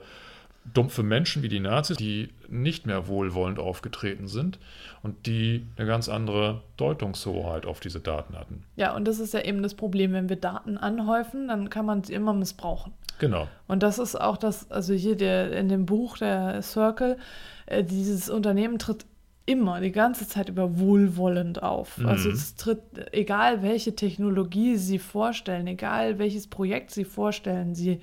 dumpfe 0.72 1.02
Menschen 1.02 1.42
wie 1.42 1.48
die 1.48 1.60
Nazis, 1.60 1.96
die 1.96 2.30
nicht 2.48 2.86
mehr 2.86 3.06
wohlwollend 3.06 3.58
aufgetreten 3.58 4.26
sind 4.26 4.58
und 5.02 5.26
die 5.26 5.66
eine 5.76 5.86
ganz 5.86 6.08
andere 6.08 6.62
Deutungshoheit 6.76 7.66
auf 7.66 7.80
diese 7.80 8.00
Daten 8.00 8.36
hatten. 8.38 8.64
ja, 8.76 8.94
und 8.94 9.06
das 9.06 9.20
ist 9.20 9.34
ja 9.34 9.40
eben 9.40 9.62
das 9.62 9.74
Problem, 9.74 10.12
wenn 10.12 10.28
wir 10.28 10.36
Daten 10.36 10.78
anhäufen, 10.78 11.48
dann 11.48 11.68
kann 11.70 11.84
man 11.84 12.02
sie 12.02 12.14
immer 12.14 12.32
missbrauchen. 12.32 12.92
Genau. 13.18 13.46
Und 13.68 13.82
das 13.82 13.98
ist 13.98 14.20
auch 14.20 14.36
das, 14.36 14.70
also 14.70 14.94
hier 14.94 15.16
der, 15.16 15.52
in 15.52 15.68
dem 15.68 15.86
Buch, 15.86 16.18
der 16.18 16.62
Circle, 16.62 17.18
äh, 17.66 17.84
dieses 17.84 18.28
Unternehmen 18.28 18.78
tritt 18.78 19.06
immer, 19.46 19.80
die 19.80 19.92
ganze 19.92 20.26
Zeit 20.26 20.48
über 20.48 20.78
wohlwollend 20.78 21.62
auf. 21.62 21.98
Mhm. 21.98 22.06
Also 22.06 22.30
es 22.30 22.54
tritt, 22.56 22.80
egal 23.12 23.62
welche 23.62 23.94
Technologie 23.94 24.76
sie 24.76 24.98
vorstellen, 24.98 25.66
egal 25.66 26.18
welches 26.18 26.46
Projekt 26.46 26.90
sie 26.90 27.04
vorstellen, 27.04 27.74
sie 27.74 28.00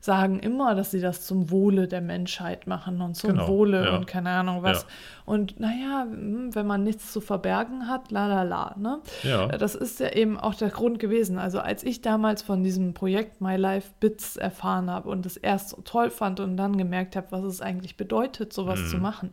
sagen 0.00 0.38
immer, 0.38 0.74
dass 0.74 0.90
sie 0.90 1.00
das 1.00 1.26
zum 1.26 1.50
Wohle 1.50 1.88
der 1.88 2.00
Menschheit 2.00 2.66
machen 2.66 3.00
und 3.00 3.14
zum 3.14 3.30
Genau, 3.30 3.48
Wohle 3.48 3.84
ja. 3.86 3.96
und 3.96 4.06
keine 4.06 4.30
Ahnung 4.30 4.62
was. 4.62 4.82
Ja. 4.82 4.88
Und 5.24 5.58
naja, 5.58 6.06
hm, 6.08 6.54
wenn 6.54 6.66
man 6.66 6.84
nichts 6.84 7.12
zu 7.12 7.20
verbergen 7.20 7.88
hat, 7.88 8.10
la 8.10 8.26
la 8.28 8.42
la. 8.42 8.74
Ne? 8.78 9.00
Ja. 9.24 9.46
Das 9.48 9.74
ist 9.74 9.98
ja 10.00 10.12
eben 10.12 10.38
auch 10.38 10.54
der 10.54 10.70
Grund 10.70 10.98
gewesen. 10.98 11.38
Also 11.38 11.58
als 11.60 11.82
ich 11.82 12.00
damals 12.00 12.42
von 12.42 12.62
diesem 12.62 12.94
Projekt 12.94 13.40
My 13.40 13.56
Life 13.56 13.90
Bits 14.00 14.36
erfahren 14.36 14.90
habe 14.90 15.08
und 15.08 15.26
es 15.26 15.36
erst 15.36 15.70
so 15.70 15.78
toll 15.82 16.10
fand 16.10 16.40
und 16.40 16.56
dann 16.56 16.76
gemerkt 16.76 17.16
habe, 17.16 17.26
was 17.30 17.44
es 17.44 17.60
eigentlich 17.60 17.96
bedeutet, 17.96 18.52
sowas 18.52 18.80
Mhm. 18.80 18.86
zu 18.88 18.96
machen. 18.98 19.32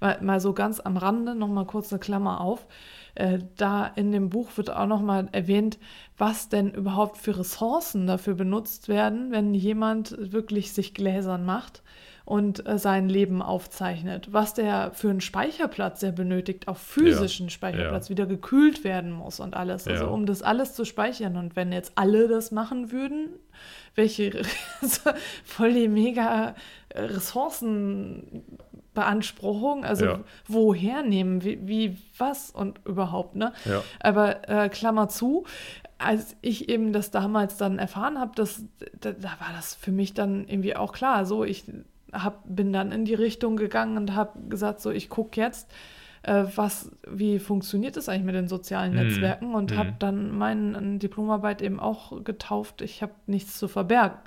Mal, 0.00 0.18
mal 0.22 0.40
so 0.40 0.52
ganz 0.52 0.80
am 0.80 0.96
Rande 0.96 1.34
noch 1.34 1.48
mal 1.48 1.64
kurz 1.66 1.92
eine 1.92 1.98
Klammer 2.00 2.40
auf. 2.40 2.66
Äh, 3.14 3.38
da 3.56 3.86
in 3.86 4.12
dem 4.12 4.30
Buch 4.30 4.56
wird 4.56 4.70
auch 4.70 4.86
noch 4.86 5.00
mal 5.00 5.28
erwähnt, 5.32 5.78
was 6.18 6.48
denn 6.48 6.72
überhaupt 6.72 7.18
für 7.18 7.38
Ressourcen 7.38 8.06
dafür 8.06 8.34
benutzt 8.34 8.88
werden, 8.88 9.30
wenn 9.30 9.54
jemand 9.54 10.16
wirklich 10.18 10.72
sich 10.72 10.94
gläsern 10.94 11.44
macht 11.44 11.82
und 12.24 12.66
äh, 12.66 12.78
sein 12.78 13.08
Leben 13.08 13.42
aufzeichnet. 13.42 14.32
Was 14.32 14.54
der 14.54 14.92
für 14.94 15.10
einen 15.10 15.20
Speicherplatz 15.20 16.02
er 16.02 16.12
benötigt, 16.12 16.68
auch 16.68 16.78
physischen 16.78 17.50
Speicherplatz, 17.50 18.08
ja. 18.08 18.10
wieder 18.10 18.26
gekühlt 18.26 18.82
werden 18.82 19.12
muss 19.12 19.40
und 19.40 19.54
alles. 19.54 19.86
Also 19.86 20.04
Ja. 20.04 20.10
um 20.10 20.24
das 20.24 20.42
alles 20.42 20.74
zu 20.74 20.84
speichern. 20.84 21.36
Und 21.36 21.54
wenn 21.54 21.70
jetzt 21.72 21.92
alle 21.96 22.26
das 22.26 22.50
machen 22.50 22.90
würden, 22.92 23.28
welche 23.94 24.42
voll 25.44 25.74
die 25.74 25.88
mega 25.88 26.54
äh, 26.88 27.02
Ressourcenbeanspruchung, 28.96 29.84
also 29.84 30.04
Ja. 30.06 30.20
woher 30.46 31.02
nehmen, 31.02 31.44
wie, 31.44 31.58
wie, 31.66 31.96
was 32.18 32.50
und 32.50 32.80
überhaupt, 32.84 33.36
ne? 33.36 33.52
Ja. 33.64 33.82
Aber 34.00 34.48
äh, 34.48 34.68
Klammer 34.68 35.08
zu, 35.08 35.44
als 35.98 36.36
ich 36.42 36.68
eben 36.68 36.92
das 36.92 37.10
damals 37.10 37.56
dann 37.56 37.78
erfahren 37.78 38.18
habe, 38.18 38.32
das, 38.34 38.62
da, 39.00 39.12
da 39.12 39.28
war 39.28 39.52
das 39.56 39.74
für 39.74 39.92
mich 39.92 40.14
dann 40.14 40.46
irgendwie 40.48 40.76
auch 40.76 40.92
klar. 40.92 41.24
So, 41.24 41.44
ich 41.44 41.64
hab, 42.12 42.42
bin 42.44 42.72
dann 42.72 42.92
in 42.92 43.04
die 43.04 43.14
Richtung 43.14 43.56
gegangen 43.56 43.96
und 43.96 44.14
habe 44.14 44.38
gesagt, 44.48 44.80
so, 44.80 44.90
ich 44.90 45.08
gucke 45.08 45.40
jetzt, 45.40 45.70
äh, 46.24 46.44
was, 46.56 46.90
wie 47.08 47.38
funktioniert 47.38 47.96
es 47.96 48.08
eigentlich 48.08 48.24
mit 48.24 48.34
den 48.34 48.48
sozialen 48.48 48.92
Mhm. 48.92 48.98
Netzwerken 48.98 49.54
und 49.54 49.72
Mhm. 49.72 49.76
habe 49.78 49.94
dann 49.98 50.36
meine 50.36 50.98
Diplomarbeit 50.98 51.62
eben 51.62 51.80
auch 51.80 52.24
getauft, 52.24 52.80
ich 52.82 53.02
habe 53.02 53.12
nichts 53.26 53.58
zu 53.58 53.68
verbergen, 53.68 54.18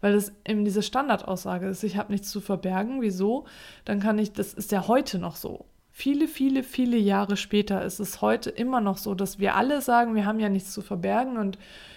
weil 0.00 0.12
das 0.12 0.32
eben 0.46 0.64
diese 0.64 0.82
Standardaussage 0.82 1.66
ist, 1.66 1.82
ich 1.82 1.96
habe 1.96 2.12
nichts 2.12 2.30
zu 2.30 2.40
verbergen. 2.40 3.00
Wieso? 3.02 3.46
Dann 3.84 4.00
kann 4.00 4.18
ich, 4.18 4.32
das 4.32 4.54
ist 4.54 4.70
ja 4.72 4.86
heute 4.88 5.18
noch 5.18 5.36
so. 5.36 5.64
Viele, 5.90 6.28
viele, 6.28 6.62
viele 6.62 6.98
Jahre 6.98 7.38
später 7.38 7.82
ist 7.82 8.00
es 8.00 8.20
heute 8.20 8.50
immer 8.50 8.82
noch 8.82 8.98
so, 8.98 9.14
dass 9.14 9.38
wir 9.38 9.54
alle 9.56 9.80
sagen, 9.80 10.14
wir 10.14 10.26
haben 10.26 10.40
ja 10.40 10.50
nichts 10.50 10.72
zu 10.74 10.82
verbergen 10.82 11.38
und 11.38 11.56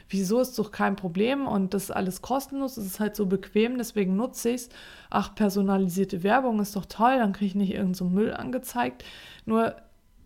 wieso 0.09 0.39
ist 0.41 0.57
doch 0.59 0.71
kein 0.71 0.95
Problem 0.95 1.47
und 1.47 1.73
das 1.73 1.85
ist 1.85 1.91
alles 1.91 2.21
kostenlos, 2.21 2.77
es 2.77 2.85
ist 2.85 2.99
halt 2.99 3.15
so 3.15 3.27
bequem, 3.27 3.77
deswegen 3.77 4.15
nutze 4.15 4.49
ich 4.49 4.55
es. 4.55 4.69
Ach, 5.09 5.35
personalisierte 5.35 6.23
Werbung 6.23 6.59
ist 6.59 6.75
doch 6.75 6.85
toll, 6.85 7.17
dann 7.17 7.33
kriege 7.33 7.45
ich 7.47 7.55
nicht 7.55 7.71
irgendeinen 7.71 7.93
so 7.93 8.05
Müll 8.05 8.33
angezeigt. 8.33 9.05
Nur 9.45 9.75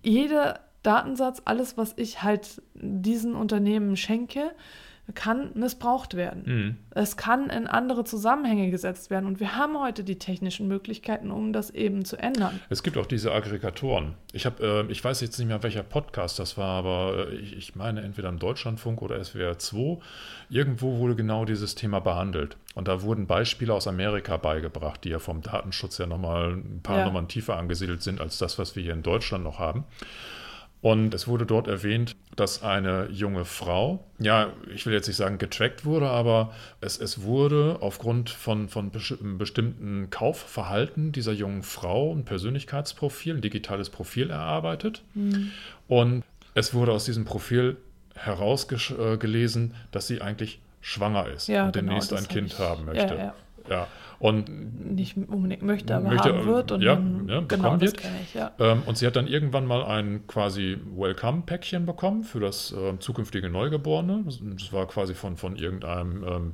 jeder 0.01 0.61
Datensatz, 0.83 1.41
alles, 1.45 1.77
was 1.77 1.93
ich 1.97 2.23
halt 2.23 2.61
diesen 2.75 3.35
Unternehmen 3.35 3.95
schenke, 3.95 4.51
kann 5.13 5.51
missbraucht 5.53 6.15
werden. 6.15 6.43
Mhm. 6.45 6.77
Es 6.91 7.17
kann 7.17 7.49
in 7.49 7.67
andere 7.67 8.05
Zusammenhänge 8.05 8.71
gesetzt 8.71 9.09
werden. 9.09 9.25
Und 9.25 9.41
wir 9.41 9.57
haben 9.57 9.77
heute 9.77 10.03
die 10.05 10.17
technischen 10.17 10.69
Möglichkeiten, 10.69 11.29
um 11.29 11.51
das 11.51 11.71
eben 11.71 12.05
zu 12.05 12.17
ändern. 12.17 12.61
Es 12.69 12.83
gibt 12.83 12.97
auch 12.97 13.05
diese 13.05 13.33
Aggregatoren. 13.33 14.13
Ich 14.31 14.45
habe, 14.45 14.85
äh, 14.87 14.91
ich 14.91 15.03
weiß 15.03 15.19
jetzt 15.19 15.37
nicht 15.39 15.49
mehr, 15.49 15.61
welcher 15.61 15.83
Podcast 15.83 16.39
das 16.39 16.57
war, 16.57 16.79
aber 16.79 17.27
äh, 17.29 17.35
ich, 17.35 17.57
ich 17.57 17.75
meine 17.75 18.01
entweder 18.01 18.29
im 18.29 18.39
Deutschlandfunk 18.39 19.01
oder 19.01 19.21
SWR 19.21 19.59
2. 19.59 19.97
Irgendwo 20.49 20.97
wurde 20.99 21.15
genau 21.15 21.43
dieses 21.43 21.75
Thema 21.75 21.99
behandelt. 21.99 22.55
Und 22.73 22.87
da 22.87 23.01
wurden 23.01 23.27
Beispiele 23.27 23.73
aus 23.73 23.87
Amerika 23.87 24.37
beigebracht, 24.37 25.03
die 25.03 25.09
ja 25.09 25.19
vom 25.19 25.41
Datenschutz 25.41 25.97
ja 25.97 26.07
nochmal 26.07 26.53
ein 26.53 26.79
paar 26.81 26.99
Ja. 26.99 27.05
Nummern 27.05 27.27
tiefer 27.27 27.57
angesiedelt 27.57 28.01
sind 28.01 28.21
als 28.21 28.37
das, 28.37 28.57
was 28.57 28.77
wir 28.77 28.83
hier 28.83 28.93
in 28.93 29.03
Deutschland 29.03 29.43
noch 29.43 29.59
haben. 29.59 29.83
Und 30.83 31.13
es 31.13 31.29
wurde 31.29 31.45
dort 31.45 31.67
erwähnt, 31.69 32.13
dass 32.35 32.61
eine 32.61 33.07
junge 33.09 33.45
Frau, 33.45 34.03
ja, 34.19 34.51
ich 34.75 34.85
will 34.85 34.91
jetzt 34.93 35.07
nicht 35.07 35.15
sagen 35.15 35.37
getrackt 35.37 35.85
wurde, 35.85 36.09
aber 36.09 36.51
es, 36.81 36.99
es 36.99 37.21
wurde 37.21 37.77
aufgrund 37.79 38.29
von, 38.29 38.67
von 38.67 38.91
bestimmten 38.91 40.09
Kaufverhalten 40.09 41.13
dieser 41.13 41.31
jungen 41.31 41.63
Frau 41.63 42.13
ein 42.13 42.25
Persönlichkeitsprofil, 42.25 43.35
ein 43.35 43.41
digitales 43.41 43.89
Profil 43.89 44.29
erarbeitet. 44.29 45.03
Und 45.87 46.23
es 46.53 46.73
wurde 46.73 46.91
aus 46.91 47.05
diesem 47.05 47.23
Profil 47.23 47.77
herausgelesen, 48.15 49.73
dass 49.91 50.07
sie 50.07 50.21
eigentlich 50.21 50.59
schwanger 50.81 51.27
ist 51.29 51.47
Ja, 51.47 51.65
und 51.67 51.73
genau, 51.73 51.87
demnächst 51.91 52.11
das 52.11 52.23
ein 52.23 52.27
Kind 52.27 52.47
ich- 52.53 52.59
haben 52.59 52.87
ja, 52.87 52.93
möchte. 52.93 53.15
ja. 53.15 53.33
ja. 53.69 53.87
Und 54.23 54.95
Nicht 54.95 55.17
unbedingt 55.17 55.63
möchte, 55.63 55.93
aber 55.93 56.07
Möchte, 56.07 56.29
haben 56.29 56.45
wird. 56.45 56.71
Und 56.71 56.81
ja, 56.81 56.95
dann, 56.95 57.27
ja, 57.27 57.41
genau, 57.41 57.81
wird. 57.81 58.01
ich, 58.23 58.33
ja. 58.33 58.51
Ähm, 58.57 58.83
und 58.85 58.97
sie 58.97 59.05
hat 59.05 59.17
dann 59.17 59.27
irgendwann 59.27 59.65
mal 59.65 59.83
ein 59.83 60.25
quasi 60.27 60.77
Welcome-Päckchen 60.95 61.85
bekommen 61.85 62.23
für 62.23 62.39
das 62.39 62.71
ähm, 62.71 63.01
zukünftige 63.01 63.49
Neugeborene. 63.49 64.21
Das, 64.23 64.39
das 64.41 64.71
war 64.71 64.87
quasi 64.87 65.13
von, 65.13 65.35
von 65.35 65.57
irgendeinem 65.57 66.23
ähm, 66.23 66.51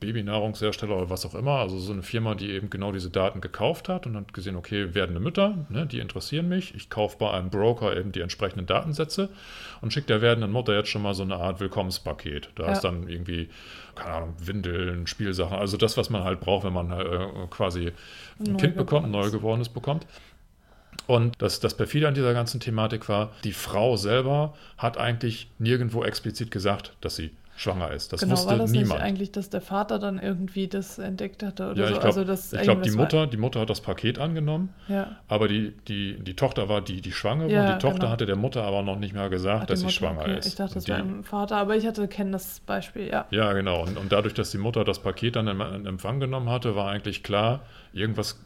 Babynahrungshersteller 0.00 0.96
oder 0.96 1.10
was 1.10 1.24
auch 1.26 1.34
immer. 1.34 1.56
Also 1.58 1.78
so 1.78 1.92
eine 1.92 2.02
Firma, 2.02 2.34
die 2.34 2.50
eben 2.50 2.70
genau 2.70 2.90
diese 2.92 3.10
Daten 3.10 3.40
gekauft 3.40 3.88
hat 3.88 4.06
und 4.06 4.16
hat 4.16 4.32
gesehen, 4.32 4.56
okay, 4.56 4.94
werdende 4.94 5.20
Mütter, 5.20 5.66
ne, 5.68 5.86
die 5.86 6.00
interessieren 6.00 6.48
mich. 6.48 6.74
Ich 6.74 6.90
kaufe 6.90 7.16
bei 7.18 7.30
einem 7.30 7.50
Broker 7.50 7.96
eben 7.96 8.10
die 8.12 8.20
entsprechenden 8.20 8.66
Datensätze 8.66 9.28
und 9.80 9.92
schicke 9.92 10.06
der 10.08 10.22
werdenden 10.22 10.50
Mutter 10.52 10.74
jetzt 10.74 10.88
schon 10.88 11.02
mal 11.02 11.14
so 11.14 11.22
eine 11.22 11.36
Art 11.36 11.60
Willkommenspaket. 11.60 12.50
Da 12.56 12.64
Ja. 12.66 12.72
ist 12.72 12.80
dann 12.80 13.08
irgendwie, 13.08 13.48
keine 13.94 14.12
Ahnung, 14.14 14.34
Windeln, 14.38 15.06
Spielsachen, 15.06 15.56
also 15.58 15.76
das, 15.76 15.96
was 15.96 16.10
man 16.10 16.24
halt 16.24 16.40
braucht, 16.40 16.64
wenn 16.64 16.72
man 16.72 16.90
äh, 16.90 17.26
quasi 17.50 17.92
ein 18.40 18.56
Kind 18.56 18.76
bekommt, 18.76 19.04
ein 19.06 19.10
Neugeborenes. 19.10 19.32
Neugeborenes 19.32 19.68
bekommt. 19.68 20.06
Und 21.06 21.40
das, 21.42 21.60
das 21.60 21.76
perfide 21.76 22.08
an 22.08 22.14
dieser 22.14 22.34
ganzen 22.34 22.60
Thematik 22.60 23.08
war, 23.08 23.32
die 23.44 23.52
Frau 23.52 23.96
selber 23.96 24.54
hat 24.78 24.96
eigentlich 24.98 25.48
nirgendwo 25.58 26.04
explizit 26.04 26.50
gesagt, 26.50 26.92
dass 27.00 27.16
sie 27.16 27.30
schwanger 27.60 27.90
ist. 27.92 28.12
Das 28.12 28.20
genau, 28.20 28.32
wusste 28.32 28.48
war 28.50 28.56
das 28.58 28.70
niemand. 28.70 28.90
nicht 28.92 29.00
eigentlich, 29.02 29.32
dass 29.32 29.50
der 29.50 29.60
Vater 29.60 29.98
dann 29.98 30.18
irgendwie 30.18 30.66
das 30.66 30.98
entdeckt 30.98 31.42
hatte 31.42 31.70
oder 31.70 31.80
ja, 31.82 31.86
so? 31.88 31.94
ich 31.94 32.00
glaube, 32.00 32.20
also 32.20 32.24
glaub, 32.24 32.82
die, 32.82 32.88
irgendwas 32.88 32.96
war- 32.96 33.02
Mutter, 33.04 33.26
die 33.26 33.36
Mutter 33.36 33.60
hat 33.60 33.70
das 33.70 33.80
Paket 33.82 34.18
angenommen, 34.18 34.70
Ja. 34.88 35.16
aber 35.28 35.46
die, 35.48 35.74
die, 35.86 36.18
die 36.20 36.34
Tochter 36.34 36.68
war 36.68 36.80
die, 36.80 37.00
die 37.02 37.12
schwanger 37.12 37.46
Ja, 37.46 37.64
war. 37.64 37.72
Die 37.74 37.78
Tochter 37.78 37.98
genau. 37.98 38.10
hatte 38.10 38.26
der 38.26 38.36
Mutter 38.36 38.62
aber 38.64 38.82
noch 38.82 38.98
nicht 38.98 39.12
mehr 39.14 39.28
gesagt, 39.28 39.64
Ach, 39.64 39.66
dass 39.66 39.80
sie 39.80 39.84
Mutter, 39.86 39.96
schwanger 39.98 40.22
okay. 40.22 40.38
ist. 40.38 40.46
Ich 40.46 40.54
dachte, 40.54 40.74
das 40.74 40.84
Und 40.84 40.88
die, 40.88 40.92
war 40.92 41.00
im 41.00 41.24
Vater, 41.24 41.56
aber 41.56 41.76
ich 41.76 41.86
hatte 41.86 42.08
kenne 42.08 42.30
das 42.32 42.60
Beispiel, 42.60 43.08
ja. 43.08 43.26
Ja, 43.30 43.52
genau. 43.52 43.82
Und, 43.82 43.98
und 43.98 44.10
dadurch, 44.10 44.32
dass 44.34 44.50
die 44.50 44.58
Mutter 44.58 44.84
das 44.84 44.98
Paket 45.00 45.36
dann 45.36 45.46
in, 45.46 45.60
in 45.60 45.86
Empfang 45.86 46.18
genommen 46.18 46.48
hatte, 46.48 46.74
war 46.76 46.90
eigentlich 46.90 47.22
klar, 47.22 47.60
irgendwas 47.92 48.40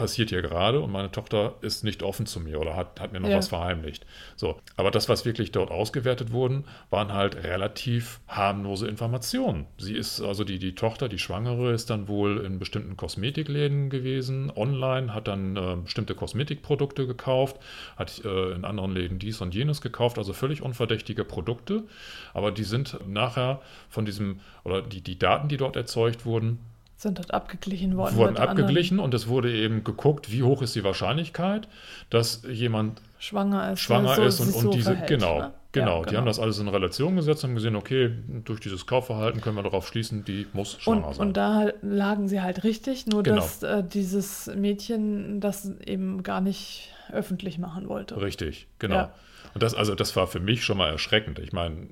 passiert 0.00 0.30
hier 0.30 0.42
gerade 0.42 0.80
und 0.80 0.90
meine 0.90 1.10
Tochter 1.12 1.54
ist 1.60 1.84
nicht 1.84 2.02
offen 2.02 2.26
zu 2.26 2.40
mir 2.40 2.58
oder 2.60 2.74
hat, 2.74 3.00
hat 3.00 3.12
mir 3.12 3.20
noch 3.20 3.28
Ja. 3.28 3.36
was 3.36 3.48
verheimlicht. 3.48 4.06
So, 4.34 4.58
aber 4.76 4.90
das, 4.90 5.08
was 5.08 5.24
wirklich 5.24 5.52
dort 5.52 5.70
ausgewertet 5.70 6.32
wurden, 6.32 6.64
waren 6.88 7.12
halt 7.12 7.36
relativ 7.44 8.20
harmlose 8.26 8.88
Informationen. 8.88 9.66
Sie 9.78 9.94
ist, 9.94 10.20
also 10.20 10.42
die, 10.44 10.58
die 10.58 10.74
Tochter, 10.74 11.08
die 11.08 11.18
Schwangere, 11.18 11.72
ist 11.72 11.90
dann 11.90 12.08
wohl 12.08 12.38
in 12.38 12.58
bestimmten 12.58 12.96
Kosmetikläden 12.96 13.90
gewesen, 13.90 14.50
online, 14.56 15.12
hat 15.14 15.28
dann 15.28 15.56
äh, 15.56 15.76
bestimmte 15.84 16.14
Kosmetikprodukte 16.14 17.06
gekauft, 17.06 17.58
hat 17.96 18.24
äh, 18.24 18.52
in 18.52 18.64
anderen 18.64 18.92
Läden 18.92 19.18
dies 19.18 19.40
und 19.40 19.54
jenes 19.54 19.80
gekauft, 19.80 20.18
also 20.18 20.32
völlig 20.32 20.62
unverdächtige 20.62 21.24
Produkte, 21.24 21.84
aber 22.32 22.50
die 22.52 22.64
sind 22.64 22.98
nachher 23.06 23.60
von 23.90 24.04
diesem, 24.06 24.40
oder 24.64 24.80
die, 24.82 25.02
die 25.02 25.18
Daten, 25.18 25.48
die 25.48 25.58
dort 25.58 25.76
erzeugt 25.76 26.24
wurden, 26.24 26.58
Sind 27.00 27.18
dort 27.18 27.32
abgeglichen 27.32 27.96
worden. 27.96 28.14
wurden 28.16 28.32
mit 28.34 28.40
anderen 28.40 28.58
abgeglichen 28.64 28.98
und 28.98 29.14
es 29.14 29.26
wurde 29.26 29.50
eben 29.50 29.84
geguckt, 29.84 30.30
wie 30.30 30.42
hoch 30.42 30.60
ist 30.60 30.74
die 30.74 30.84
Wahrscheinlichkeit, 30.84 31.66
dass 32.10 32.42
jemand 32.46 33.00
Schwanger 33.18 33.72
ist. 33.72 33.80
schwanger 33.80 34.16
so, 34.16 34.22
ist 34.24 34.40
und, 34.40 34.54
und 34.54 34.62
so 34.64 34.70
diese, 34.70 34.90
verhält, 34.90 35.08
genau, 35.08 35.38
ne? 35.38 35.50
genau, 35.72 36.00
Ja, 36.04 36.10
die 36.10 36.16
haben 36.18 36.26
das 36.26 36.38
alles 36.38 36.58
in 36.58 36.68
Relation 36.68 37.16
gesetzt 37.16 37.42
und 37.44 37.54
gesehen, 37.54 37.74
okay, 37.74 38.10
durch 38.44 38.60
dieses 38.60 38.86
Kaufverhalten 38.86 39.40
können 39.40 39.56
wir 39.56 39.62
darauf 39.62 39.88
schließen, 39.88 40.26
die 40.26 40.46
muss 40.52 40.76
schwanger 40.78 41.06
Und, 41.08 41.14
sein. 41.14 41.26
und 41.28 41.36
da 41.38 41.54
halt 41.54 41.74
lagen 41.80 42.28
sie 42.28 42.42
halt 42.42 42.64
richtig, 42.64 43.06
nur 43.06 43.22
Genau. 43.22 43.36
dass 43.36 43.62
äh, 43.62 43.82
dieses 43.82 44.50
Mädchen 44.54 45.40
das 45.40 45.72
eben 45.86 46.22
gar 46.22 46.42
nicht 46.42 46.90
öffentlich 47.10 47.56
machen 47.58 47.88
wollte. 47.88 48.20
Richtig, 48.20 48.66
genau. 48.78 48.94
Ja. 48.94 49.14
Und 49.54 49.62
das, 49.62 49.74
also 49.74 49.94
das 49.94 50.14
war 50.16 50.26
für 50.26 50.38
mich 50.40 50.64
schon 50.64 50.76
mal 50.76 50.90
erschreckend. 50.90 51.38
Ich 51.38 51.52
meine, 51.54 51.88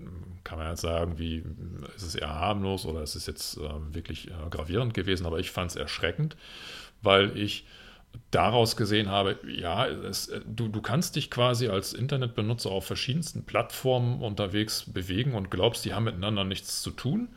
kann 0.48 0.56
man 0.58 0.70
jetzt 0.70 0.80
sagen, 0.80 1.18
wie 1.18 1.44
ist 1.94 2.04
es 2.04 2.14
eher 2.14 2.34
harmlos 2.34 2.86
oder 2.86 3.02
ist 3.02 3.14
es 3.14 3.26
jetzt 3.26 3.58
äh, 3.58 3.94
wirklich 3.94 4.28
äh, 4.28 4.48
gravierend 4.48 4.94
gewesen, 4.94 5.26
aber 5.26 5.38
ich 5.38 5.50
fand 5.50 5.72
es 5.72 5.76
erschreckend, 5.76 6.38
weil 7.02 7.36
ich 7.36 7.66
daraus 8.30 8.74
gesehen 8.74 9.10
habe, 9.10 9.38
ja, 9.46 9.86
es, 9.86 10.28
äh, 10.28 10.40
du, 10.46 10.68
du 10.68 10.80
kannst 10.80 11.16
dich 11.16 11.30
quasi 11.30 11.68
als 11.68 11.92
Internetbenutzer 11.92 12.70
auf 12.70 12.86
verschiedensten 12.86 13.44
Plattformen 13.44 14.22
unterwegs 14.22 14.90
bewegen 14.90 15.34
und 15.34 15.50
glaubst, 15.50 15.84
die 15.84 15.92
haben 15.92 16.04
miteinander 16.04 16.44
nichts 16.44 16.80
zu 16.80 16.92
tun, 16.92 17.28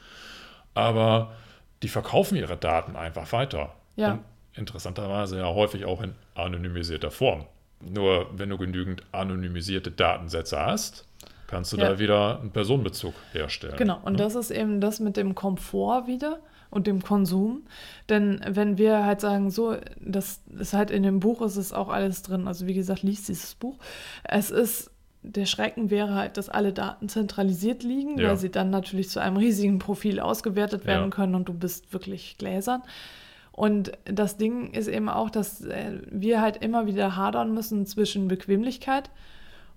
aber 0.73 1.35
die 1.83 1.89
verkaufen 1.89 2.37
ihre 2.37 2.55
Daten 2.55 2.95
einfach 2.95 3.33
weiter. 3.33 3.75
Ja. 3.97 4.13
Und 4.13 4.21
interessanterweise 4.53 5.37
ja 5.37 5.47
häufig 5.47 5.83
auch 5.83 6.01
in 6.01 6.15
anonymisierter 6.35 7.11
Form. 7.11 7.45
Nur 7.81 8.29
wenn 8.31 8.47
du 8.47 8.57
genügend 8.57 9.03
anonymisierte 9.11 9.91
Datensätze 9.91 10.57
hast, 10.57 11.05
kannst 11.51 11.73
du 11.73 11.77
Ja. 11.77 11.89
da 11.89 11.99
wieder 11.99 12.39
einen 12.39 12.49
Personenbezug 12.51 13.13
herstellen. 13.33 13.75
Genau, 13.77 13.99
und 14.03 14.19
das 14.19 14.33
ist 14.35 14.49
eben 14.51 14.81
das 14.81 14.99
mit 14.99 15.17
dem 15.17 15.35
Komfort 15.35 16.07
wieder 16.07 16.39
und 16.71 16.87
dem 16.87 17.03
Konsum. 17.03 17.63
Denn 18.09 18.41
wenn 18.47 18.77
wir 18.77 19.05
halt 19.05 19.21
sagen, 19.21 19.51
so, 19.51 19.75
das 19.99 20.41
ist 20.57 20.73
halt 20.73 20.89
in 20.89 21.03
dem 21.03 21.19
Buch, 21.19 21.41
ist 21.41 21.57
es 21.57 21.73
auch 21.73 21.89
alles 21.89 22.23
drin. 22.23 22.47
Also 22.47 22.65
wie 22.65 22.73
gesagt, 22.73 23.03
liest 23.03 23.27
dieses 23.27 23.55
Buch. 23.55 23.77
Es 24.23 24.49
ist, 24.49 24.89
der 25.21 25.45
Schrecken 25.45 25.89
wäre 25.91 26.15
halt, 26.15 26.37
dass 26.37 26.49
alle 26.49 26.73
Daten 26.73 27.09
zentralisiert 27.09 27.83
liegen, 27.83 28.17
Ja. 28.17 28.29
weil 28.29 28.37
sie 28.37 28.49
dann 28.49 28.69
natürlich 28.71 29.09
zu 29.09 29.19
einem 29.19 29.37
riesigen 29.37 29.77
Profil 29.79 30.19
ausgewertet 30.19 30.85
werden 30.85 31.09
Ja. 31.11 31.15
können 31.15 31.35
und 31.35 31.49
du 31.49 31.53
bist 31.53 31.91
wirklich 31.93 32.37
gläsern. 32.37 32.81
Und 33.51 33.91
das 34.05 34.37
Ding 34.37 34.71
ist 34.73 34.87
eben 34.87 35.09
auch, 35.09 35.29
dass 35.29 35.61
äh, 35.61 35.99
wir 36.09 36.39
halt 36.41 36.57
immer 36.63 36.87
wieder 36.87 37.17
hadern 37.17 37.53
müssen 37.53 37.85
zwischen 37.85 38.29
Bequemlichkeit 38.29 39.09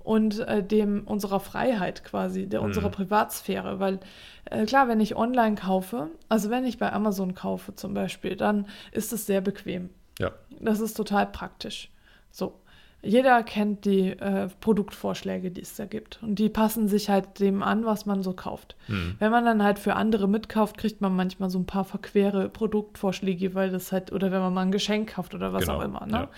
und 0.04 0.38
äh, 0.40 0.62
dem 0.62 1.02
unserer 1.06 1.40
Freiheit 1.40 2.04
quasi, 2.04 2.46
der 2.46 2.62
unserer 2.62 2.90
Privatsphäre. 2.90 3.80
Weil 3.80 3.98
äh, 4.44 4.66
klar, 4.66 4.86
wenn 4.86 5.00
ich 5.00 5.16
online 5.16 5.56
kaufe, 5.56 6.10
also 6.28 6.50
wenn 6.50 6.64
ich 6.66 6.78
bei 6.78 6.92
Amazon 6.92 7.34
kaufe 7.34 7.74
zum 7.74 7.94
Beispiel, 7.94 8.36
dann 8.36 8.66
ist 8.92 9.12
es 9.12 9.26
sehr 9.26 9.40
bequem. 9.40 9.88
Ja, 10.18 10.30
Das 10.60 10.78
ist 10.80 10.94
total 10.94 11.26
praktisch. 11.26 11.90
So. 12.30 12.60
Jeder 13.02 13.42
kennt 13.42 13.84
die 13.84 14.10
äh, 14.10 14.48
Produktvorschläge, 14.60 15.50
die 15.50 15.60
es 15.60 15.76
da 15.76 15.84
gibt. 15.84 16.22
Und 16.22 16.38
die 16.38 16.48
passen 16.48 16.88
sich 16.88 17.10
halt 17.10 17.38
dem 17.38 17.62
an, 17.62 17.84
was 17.84 18.06
man 18.06 18.22
so 18.22 18.32
kauft. 18.32 18.76
Hm. 18.86 19.16
Wenn 19.18 19.30
man 19.30 19.44
dann 19.44 19.62
halt 19.62 19.78
für 19.78 19.94
andere 19.94 20.26
mitkauft, 20.26 20.78
kriegt 20.78 21.02
man 21.02 21.14
manchmal 21.14 21.50
so 21.50 21.58
ein 21.58 21.66
paar 21.66 21.84
verquere 21.84 22.48
Produktvorschläge, 22.48 23.54
weil 23.54 23.70
das 23.70 23.92
halt, 23.92 24.10
oder 24.12 24.32
wenn 24.32 24.40
man 24.40 24.54
mal 24.54 24.62
ein 24.62 24.72
Geschenk 24.72 25.14
kauft 25.14 25.34
oder 25.34 25.52
was 25.52 25.64
Genau, 25.66 25.78
auch 25.78 25.82
immer. 25.84 26.06
Ne? 26.06 26.12
ja. 26.12 26.28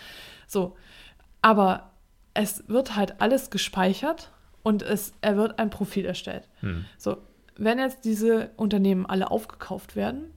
So. 0.48 0.76
Aber 1.40 1.90
es 2.36 2.68
wird 2.68 2.96
halt 2.96 3.20
alles 3.20 3.50
gespeichert 3.50 4.30
und 4.62 4.82
es 4.82 5.14
er 5.20 5.36
wird 5.36 5.58
ein 5.58 5.70
Profil 5.70 6.04
erstellt. 6.04 6.48
Hm. 6.60 6.84
So, 6.98 7.16
wenn 7.56 7.78
jetzt 7.78 8.04
diese 8.04 8.50
Unternehmen 8.56 9.06
alle 9.06 9.30
aufgekauft 9.30 9.96
werden 9.96 10.30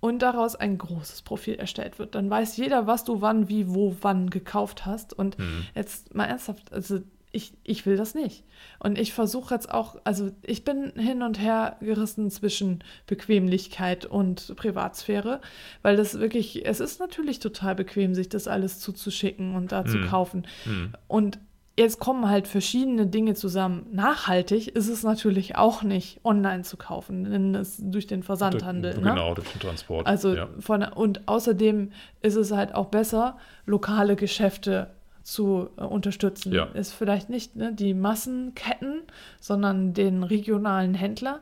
und 0.00 0.22
daraus 0.22 0.56
ein 0.56 0.78
großes 0.78 1.22
Profil 1.22 1.54
erstellt 1.56 1.98
wird, 1.98 2.14
dann 2.14 2.30
weiß 2.30 2.56
jeder, 2.56 2.86
was 2.86 3.04
du 3.04 3.20
wann, 3.20 3.48
wie, 3.48 3.74
wo, 3.74 3.96
wann 4.00 4.30
gekauft 4.30 4.86
hast. 4.86 5.12
Und 5.12 5.36
Hm. 5.38 5.66
jetzt 5.74 6.14
mal 6.14 6.24
ernsthaft, 6.24 6.72
also 6.72 7.00
ich, 7.34 7.52
ich 7.64 7.84
will 7.84 7.96
das 7.96 8.14
nicht. 8.14 8.44
Und 8.78 8.98
ich 8.98 9.12
versuche 9.12 9.54
jetzt 9.54 9.70
auch, 9.70 9.96
also 10.04 10.30
ich 10.42 10.64
bin 10.64 10.92
hin 10.96 11.22
und 11.22 11.40
her 11.40 11.76
gerissen 11.80 12.30
zwischen 12.30 12.84
Bequemlichkeit 13.06 14.06
und 14.06 14.54
Privatsphäre, 14.56 15.40
weil 15.82 15.96
das 15.96 16.18
wirklich, 16.18 16.64
es 16.64 16.80
ist 16.80 17.00
natürlich 17.00 17.40
total 17.40 17.74
bequem, 17.74 18.14
sich 18.14 18.28
das 18.28 18.46
alles 18.46 18.78
zuzuschicken 18.78 19.54
und 19.56 19.72
da 19.72 19.84
zu 19.84 19.94
Hm. 19.98 20.08
kaufen. 20.08 20.46
Hm. 20.64 20.92
Und 21.08 21.38
jetzt 21.76 21.98
kommen 21.98 22.28
halt 22.28 22.46
verschiedene 22.46 23.06
Dinge 23.06 23.34
zusammen. 23.34 23.86
Nachhaltig 23.90 24.68
ist 24.68 24.88
es 24.88 25.02
natürlich 25.02 25.56
auch 25.56 25.82
nicht, 25.82 26.20
online 26.24 26.62
zu 26.62 26.76
kaufen, 26.76 27.24
denn 27.24 27.54
es 27.56 27.78
durch 27.78 28.06
den 28.06 28.22
Versandhandel. 28.22 28.94
Ne? 28.94 29.10
Genau, 29.10 29.34
durch 29.34 29.50
den 29.50 29.60
Transport. 29.60 30.06
Also 30.06 30.34
ja. 30.34 30.48
von 30.60 30.84
und 30.84 31.26
außerdem 31.26 31.90
ist 32.22 32.36
es 32.36 32.52
halt 32.52 32.74
auch 32.74 32.86
besser, 32.86 33.38
lokale 33.66 34.14
Geschäfte 34.14 34.90
zu 35.24 35.70
äh, 35.76 35.82
unterstützen. 35.82 36.52
Ja. 36.52 36.64
Ist 36.74 36.92
vielleicht 36.92 37.30
nicht 37.30 37.56
ne, 37.56 37.72
die 37.72 37.94
Massenketten, 37.94 39.02
sondern 39.40 39.94
den 39.94 40.22
regionalen 40.22 40.94
Händler. 40.94 41.40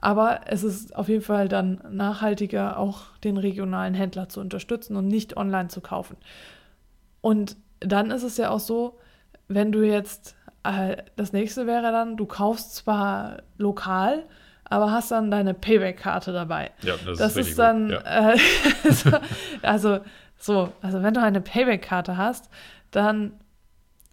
Aber 0.00 0.42
es 0.46 0.62
ist 0.62 0.94
auf 0.94 1.08
jeden 1.08 1.22
Fall 1.22 1.48
dann 1.48 1.80
nachhaltiger, 1.90 2.78
auch 2.78 3.16
den 3.24 3.36
regionalen 3.36 3.94
Händler 3.94 4.28
zu 4.28 4.40
unterstützen 4.40 4.96
und 4.96 5.08
nicht 5.08 5.36
online 5.36 5.68
zu 5.68 5.80
kaufen. 5.80 6.16
Und 7.20 7.56
dann 7.80 8.12
ist 8.12 8.22
es 8.22 8.36
ja 8.36 8.50
auch 8.50 8.60
so, 8.60 8.98
wenn 9.48 9.72
du 9.72 9.82
jetzt, 9.82 10.36
äh, 10.62 10.98
das 11.16 11.32
nächste 11.32 11.66
wäre 11.66 11.90
dann, 11.90 12.16
du 12.16 12.26
kaufst 12.26 12.76
zwar 12.76 13.42
lokal, 13.56 14.22
aber 14.64 14.92
hast 14.92 15.10
dann 15.10 15.30
deine 15.32 15.54
Payback-Karte 15.54 16.32
dabei. 16.32 16.70
Ja, 16.82 16.94
das, 17.04 17.18
Das 17.18 17.36
ist, 17.36 17.48
ist 17.48 17.58
dann. 17.58 17.90
Ja. 17.90 18.32
äh, 18.32 18.38
so, 18.90 19.10
also 19.62 19.98
so, 20.38 20.72
also 20.82 21.02
wenn 21.02 21.14
du 21.14 21.20
eine 21.20 21.40
Payback-Karte 21.40 22.16
hast, 22.16 22.48
dann 22.90 23.32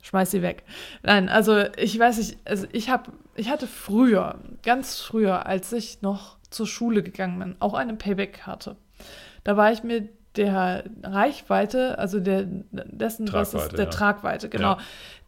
schmeiß 0.01 0.31
sie 0.31 0.41
weg. 0.41 0.63
Nein, 1.03 1.29
also 1.29 1.63
ich 1.77 1.97
weiß 1.97 2.17
nicht, 2.17 2.37
also 2.45 2.67
ich 2.71 2.89
habe, 2.89 3.11
ich 3.35 3.49
hatte 3.49 3.67
früher, 3.67 4.39
ganz 4.63 4.99
früher, 4.99 5.45
als 5.45 5.73
ich 5.73 6.01
noch 6.01 6.37
zur 6.49 6.67
Schule 6.67 7.03
gegangen 7.03 7.39
bin, 7.39 7.55
auch 7.59 7.73
eine 7.73 7.95
Payback-Karte. 7.95 8.75
Da 9.43 9.57
war 9.57 9.71
ich 9.71 9.83
mir 9.83 10.07
der 10.35 10.83
Reichweite, 11.03 11.97
also 11.97 12.19
der 12.19 12.43
dessen, 12.71 13.31
was 13.31 13.53
ist 13.53 13.53
Tragweite, 13.53 13.75
der 13.75 13.85
ja. 13.85 13.91
Tragweite, 13.91 14.49
genau, 14.49 14.71
Ja. 14.73 14.77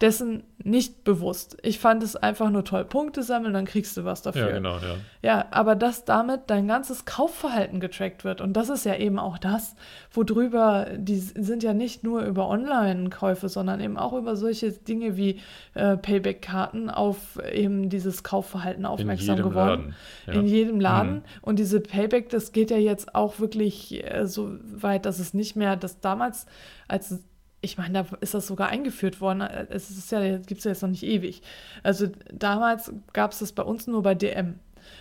Dessen 0.02 0.44
nicht 0.64 1.04
bewusst. 1.04 1.58
Ich 1.64 1.80
fand 1.80 2.04
es 2.04 2.16
einfach 2.16 2.52
nur 2.52 2.64
toll, 2.64 2.86
Punkte 2.86 3.24
sammeln, 3.24 3.54
dann 3.54 3.66
kriegst 3.66 3.98
du 3.98 4.06
was 4.06 4.22
dafür. 4.22 4.48
ja, 4.48 4.52
genau, 4.52 4.76
ja. 4.76 4.96
Ja, 5.24 5.46
aber 5.50 5.76
dass 5.76 6.06
damit 6.06 6.42
dein 6.48 6.68
ganzes 6.68 7.06
Kaufverhalten 7.06 7.80
getrackt 7.80 8.24
wird. 8.24 8.42
Und 8.42 8.54
das 8.54 8.70
ist 8.70 8.86
ja 8.86 8.96
eben 8.96 9.18
auch 9.18 9.40
das, 9.40 9.76
worüber, 10.12 10.88
die 10.98 11.18
sind 11.18 11.64
ja 11.64 11.74
nicht 11.74 12.04
nur 12.04 12.22
über 12.22 12.48
Online-Käufe, 12.48 13.50
sondern 13.50 13.80
eben 13.80 13.98
auch 13.98 14.14
über 14.14 14.36
solche 14.36 14.72
Dinge 14.72 15.18
wie 15.18 15.40
äh, 15.74 15.98
Payback-Karten 15.98 16.92
auf 16.92 17.40
eben 17.52 17.90
dieses 17.90 18.24
Kaufverhalten 18.24 18.82
In 18.82 18.88
aufmerksam 18.88 19.38
jedem 19.38 19.50
geworden. 19.50 19.70
Laden. 19.70 19.96
Ja. 20.28 20.34
In 20.34 20.48
jedem 20.48 20.80
Laden. 20.80 21.14
Mhm. 21.14 21.24
Und 21.42 21.60
diese 21.60 21.80
Payback, 21.80 22.30
das 22.30 22.52
geht 22.52 22.70
ja 22.70 22.78
jetzt 22.78 23.16
auch 23.16 23.40
wirklich 23.40 24.04
äh, 24.04 24.28
so 24.28 24.52
weit, 24.62 25.06
dass 25.06 25.18
es 25.18 25.34
nicht 25.34 25.56
mehr, 25.56 25.76
dass 25.76 26.02
damals, 26.02 26.46
als 26.88 27.24
ich 27.72 27.78
meine, 27.78 28.04
da 28.04 28.18
ist 28.22 28.34
das 28.34 28.48
sogar 28.48 28.70
eingeführt 28.70 29.22
worden. 29.22 29.42
Es 29.42 29.90
ist 29.90 30.12
ja, 30.12 30.38
gibt 30.38 30.60
es 30.60 30.64
ja 30.64 30.72
jetzt 30.72 30.82
noch 30.82 30.90
nicht 30.90 31.04
ewig. 31.04 31.42
Also 31.84 32.08
damals 32.34 32.92
gab 33.14 33.32
es 33.32 33.40
das 33.40 33.52
bei 33.52 33.64
uns 33.64 33.88
nur 33.88 34.02
bei 34.04 34.16
DM. 34.16 34.60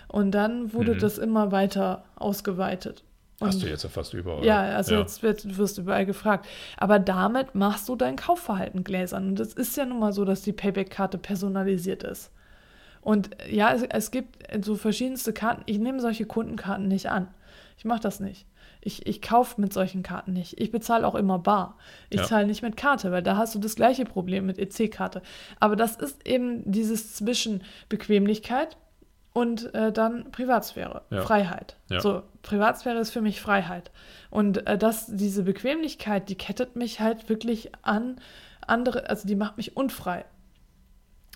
Und 0.09 0.33
dann 0.33 0.73
wurde 0.73 0.95
Mhm. 0.95 0.99
das 0.99 1.19
immer 1.19 1.53
weiter 1.53 2.05
ausgeweitet. 2.17 3.05
Hast 3.41 3.57
Und- 3.57 3.65
du 3.65 3.69
jetzt 3.69 3.85
ja 3.85 3.89
fast 3.91 4.15
überall. 4.15 4.45
ja, 4.45 4.61
also 4.63 4.97
jetzt 4.97 5.23
wird, 5.23 5.59
wirst 5.59 5.77
du 5.79 5.83
überall 5.83 6.07
gefragt. 6.07 6.47
Aber 6.79 6.99
damit 6.99 7.55
machst 7.55 7.89
du 7.89 7.95
dein 7.95 8.17
Kaufverhalten 8.17 8.83
gläsern. 8.83 9.29
Und 9.29 9.41
es 9.41 9.53
ist 9.53 9.77
ja 9.77 9.85
nun 9.87 9.99
mal 10.01 10.13
so, 10.13 10.25
dass 10.25 10.43
die 10.43 10.53
Payback-Karte 10.53 11.19
personalisiert 11.19 12.03
ist. 12.03 12.33
Und 13.03 13.39
äh, 13.43 13.55
ja, 13.55 13.73
es, 13.73 13.83
es 13.83 14.11
gibt 14.11 14.39
so 14.65 14.75
verschiedenste 14.75 15.33
Karten. 15.33 15.63
Ich 15.67 15.79
nehme 15.79 16.01
solche 16.01 16.25
Kundenkarten 16.27 16.89
nicht 16.89 17.09
an. 17.11 17.29
Ich 17.79 17.85
mache 17.85 18.01
das 18.01 18.21
nicht. 18.21 18.47
Ich, 18.87 19.07
ich 19.07 19.21
kaufe 19.21 19.61
mit 19.61 19.73
solchen 19.73 20.03
Karten 20.03 20.33
nicht. 20.33 20.61
Ich 20.61 20.71
bezahle 20.71 21.07
auch 21.07 21.17
immer 21.17 21.39
bar. 21.41 21.77
Ich 22.09 22.21
Ja. 22.21 22.27
zahle 22.27 22.47
nicht 22.47 22.63
mit 22.63 22.77
Karte, 22.77 23.11
weil 23.11 23.23
da 23.23 23.37
hast 23.37 23.55
du 23.55 23.59
das 23.59 23.75
gleiche 23.75 24.05
Problem 24.05 24.47
mit 24.47 24.59
EC-Karte. 24.59 25.23
Aber 25.59 25.75
das 25.75 25.97
ist 25.97 26.27
eben 26.27 26.63
dieses 26.71 27.15
zwischen 27.17 27.63
Bequemlichkeit 27.89 28.77
und 29.33 29.75
äh, 29.75 29.91
dann 29.93 30.31
Privatsphäre, 30.31 31.03
Ja. 31.11 31.23
Freiheit. 31.23 31.77
Ja. 31.91 32.01
So, 32.01 32.23
Privatsphäre 32.43 32.99
ist 32.99 33.11
für 33.11 33.21
mich 33.21 33.41
Freiheit. 33.41 33.91
Und 34.31 34.67
äh, 34.67 34.79
das, 34.79 35.07
diese 35.09 35.43
Bequemlichkeit, 35.43 36.29
die 36.29 36.37
kettet 36.37 36.77
mich 36.77 37.01
halt 37.01 37.29
wirklich 37.29 37.73
an 37.83 38.21
andere, 38.67 39.11
also 39.11 39.27
die 39.27 39.37
macht 39.37 39.57
mich 39.57 39.77
unfrei. 39.77 40.25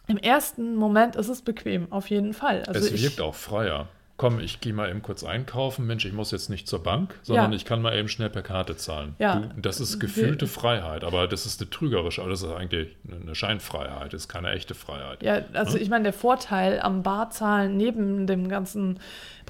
Im 0.06 0.16
ersten 0.18 0.76
Moment 0.76 1.16
ist 1.16 1.28
es 1.28 1.42
bequem, 1.42 1.90
auf 1.92 2.10
jeden 2.10 2.32
Fall. 2.32 2.62
Also 2.66 2.80
es 2.80 2.92
ich, 2.92 3.02
wirkt 3.02 3.20
auch 3.20 3.34
freier. 3.34 3.88
Komm, 4.20 4.38
ich 4.38 4.60
gehe 4.60 4.74
mal 4.74 4.90
eben 4.90 5.00
kurz 5.00 5.24
einkaufen. 5.24 5.86
Mensch, 5.86 6.04
ich 6.04 6.12
muss 6.12 6.30
jetzt 6.30 6.50
nicht 6.50 6.68
zur 6.68 6.82
Bank, 6.82 7.14
sondern 7.22 7.52
Ja. 7.52 7.56
ich 7.56 7.64
kann 7.64 7.80
mal 7.80 7.96
eben 7.96 8.06
schnell 8.10 8.28
per 8.28 8.42
Karte 8.42 8.76
zahlen. 8.76 9.14
Ja. 9.18 9.36
Du, 9.36 9.48
das 9.62 9.80
ist 9.80 9.98
gefühlte 9.98 10.42
Wir- 10.42 10.48
Freiheit, 10.48 11.04
aber 11.04 11.26
das 11.26 11.46
ist 11.46 11.58
eine 11.62 11.70
trügerische, 11.70 12.22
das 12.28 12.42
ist 12.42 12.50
eigentlich 12.52 12.94
eine 13.10 13.34
Scheinfreiheit, 13.34 14.12
das 14.12 14.22
ist 14.24 14.28
keine 14.28 14.50
echte 14.50 14.74
Freiheit. 14.74 15.22
Ja, 15.22 15.40
also 15.54 15.78
ich 15.78 15.88
meine, 15.88 16.02
der 16.04 16.12
Vorteil 16.12 16.80
am 16.80 17.02
Barzahlen 17.02 17.78
neben 17.78 18.26
dem 18.26 18.50
ganzen 18.50 19.00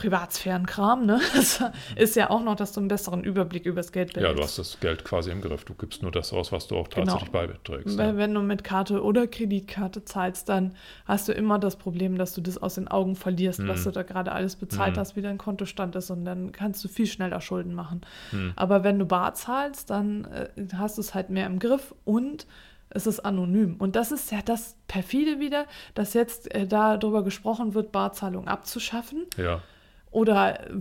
Privatsphärenkram, 0.00 1.04
ne, 1.06 1.20
das 1.34 1.62
ist 1.96 2.16
ja 2.16 2.30
auch 2.30 2.42
noch, 2.42 2.56
dass 2.56 2.72
du 2.72 2.80
einen 2.80 2.88
besseren 2.88 3.22
Überblick 3.22 3.66
über 3.66 3.76
das 3.80 3.92
Geld 3.92 4.14
Ja, 4.16 4.20
behältst. 4.22 4.38
du 4.38 4.42
hast 4.44 4.58
das 4.58 4.80
Geld 4.80 5.04
quasi 5.04 5.30
im 5.30 5.40
Griff. 5.40 5.64
Du 5.64 5.74
gibst 5.74 6.02
nur 6.02 6.10
das 6.10 6.32
aus, 6.32 6.52
was 6.52 6.66
du 6.68 6.76
auch 6.76 6.88
Genau. 6.88 7.04
tatsächlich 7.06 7.30
beiträgst. 7.30 7.98
Weil 7.98 8.16
wenn 8.16 8.32
du 8.34 8.40
mit 8.40 8.64
Karte 8.64 9.02
oder 9.02 9.26
Kreditkarte 9.26 10.04
zahlst, 10.04 10.48
dann 10.48 10.74
hast 11.04 11.28
du 11.28 11.32
immer 11.32 11.58
das 11.58 11.76
Problem, 11.76 12.16
dass 12.18 12.32
du 12.34 12.40
das 12.40 12.58
aus 12.58 12.74
den 12.76 12.88
Augen 12.88 13.14
verlierst, 13.16 13.66
was 13.66 13.80
Mhm. 13.80 13.84
du 13.84 13.90
da 13.92 14.02
gerade 14.02 14.32
alles 14.32 14.56
bezahlt 14.56 14.96
Mhm. 14.96 15.00
hast, 15.00 15.16
wie 15.16 15.22
dein 15.22 15.38
Kontostand 15.38 15.94
ist 15.96 16.10
und 16.10 16.24
dann 16.24 16.52
kannst 16.52 16.82
du 16.84 16.88
viel 16.88 17.06
schneller 17.06 17.40
Schulden 17.40 17.74
machen. 17.74 18.00
Hm. 18.30 18.52
Aber 18.56 18.84
wenn 18.84 18.98
du 18.98 19.04
bar 19.06 19.34
zahlst, 19.34 19.90
dann 19.90 20.24
äh, 20.26 20.48
hast 20.76 20.96
du 20.96 21.00
es 21.02 21.14
halt 21.14 21.30
mehr 21.30 21.46
im 21.46 21.58
Griff 21.58 21.94
und 22.04 22.46
es 22.92 23.06
ist 23.06 23.20
anonym. 23.20 23.76
Und 23.78 23.94
das 23.94 24.10
ist 24.10 24.32
ja 24.32 24.38
das 24.44 24.74
perfide 24.88 25.38
wieder, 25.38 25.66
dass 25.94 26.12
jetzt 26.14 26.52
äh, 26.52 26.66
darüber 26.66 27.22
gesprochen 27.22 27.74
wird, 27.74 27.92
Barzahlung 27.92 28.48
abzuschaffen 28.48 29.26
Ja, 29.36 29.62
oder 30.10 30.60
äh, 30.68 30.72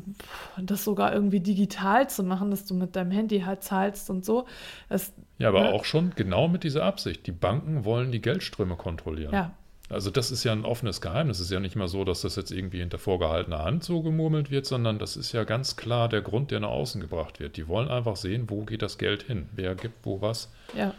das 0.61 0.83
sogar 0.83 1.13
irgendwie 1.13 1.39
digital 1.39 2.09
zu 2.09 2.23
machen, 2.23 2.51
dass 2.51 2.65
du 2.65 2.73
mit 2.73 2.95
deinem 2.95 3.11
Handy 3.11 3.41
halt 3.41 3.63
zahlst 3.63 4.09
und 4.09 4.25
so. 4.25 4.45
Das, 4.89 5.13
ja 5.37 5.49
aber 5.49 5.61
Ne? 5.61 5.73
auch 5.73 5.85
schon 5.85 6.11
genau 6.15 6.47
mit 6.47 6.63
dieser 6.63 6.83
Absicht. 6.83 7.27
Die 7.27 7.31
Banken 7.31 7.85
wollen 7.85 8.11
die 8.11 8.21
Geldströme 8.21 8.75
kontrollieren. 8.75 9.33
ja, 9.33 9.51
Also 9.89 10.09
das 10.11 10.31
ist 10.31 10.43
ja 10.43 10.51
ein 10.51 10.65
offenes 10.65 11.01
Geheimnis. 11.01 11.37
Es 11.39 11.45
ist 11.45 11.51
ja 11.51 11.59
nicht 11.59 11.75
mal 11.75 11.87
so, 11.87 12.03
dass 12.05 12.21
das 12.21 12.35
jetzt 12.35 12.51
irgendwie 12.51 12.79
hinter 12.79 12.97
vorgehaltener 12.99 13.63
Hand 13.63 13.83
so 13.83 14.01
gemurmelt 14.01 14.51
wird, 14.51 14.65
sondern 14.65 14.99
das 14.99 15.15
ist 15.17 15.31
ja 15.31 15.43
ganz 15.43 15.75
klar 15.75 16.09
der 16.09 16.21
Grund, 16.21 16.51
der 16.51 16.59
nach 16.61 16.69
außen 16.69 16.99
gebracht 17.01 17.39
wird. 17.39 17.57
Die 17.57 17.67
wollen 17.67 17.87
einfach 17.89 18.15
sehen, 18.15 18.49
wo 18.49 18.63
geht 18.65 18.81
das 18.81 18.97
Geld 18.97 19.23
hin? 19.23 19.49
Wer 19.55 19.75
gibt 19.75 20.05
wo 20.05 20.21
was? 20.21 20.51
ja, 20.75 20.93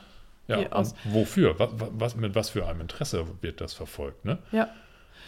Ja, 0.49 0.59
wofür? 1.05 1.59
Was, 1.59 1.71
was, 1.77 2.17
mit 2.17 2.35
was 2.35 2.51
für 2.51 2.67
einem 2.67 2.81
Interesse 2.81 3.25
wird 3.41 3.61
das 3.61 3.75
verfolgt? 3.75 4.25
Ne? 4.25 4.39
ja. 4.53 4.69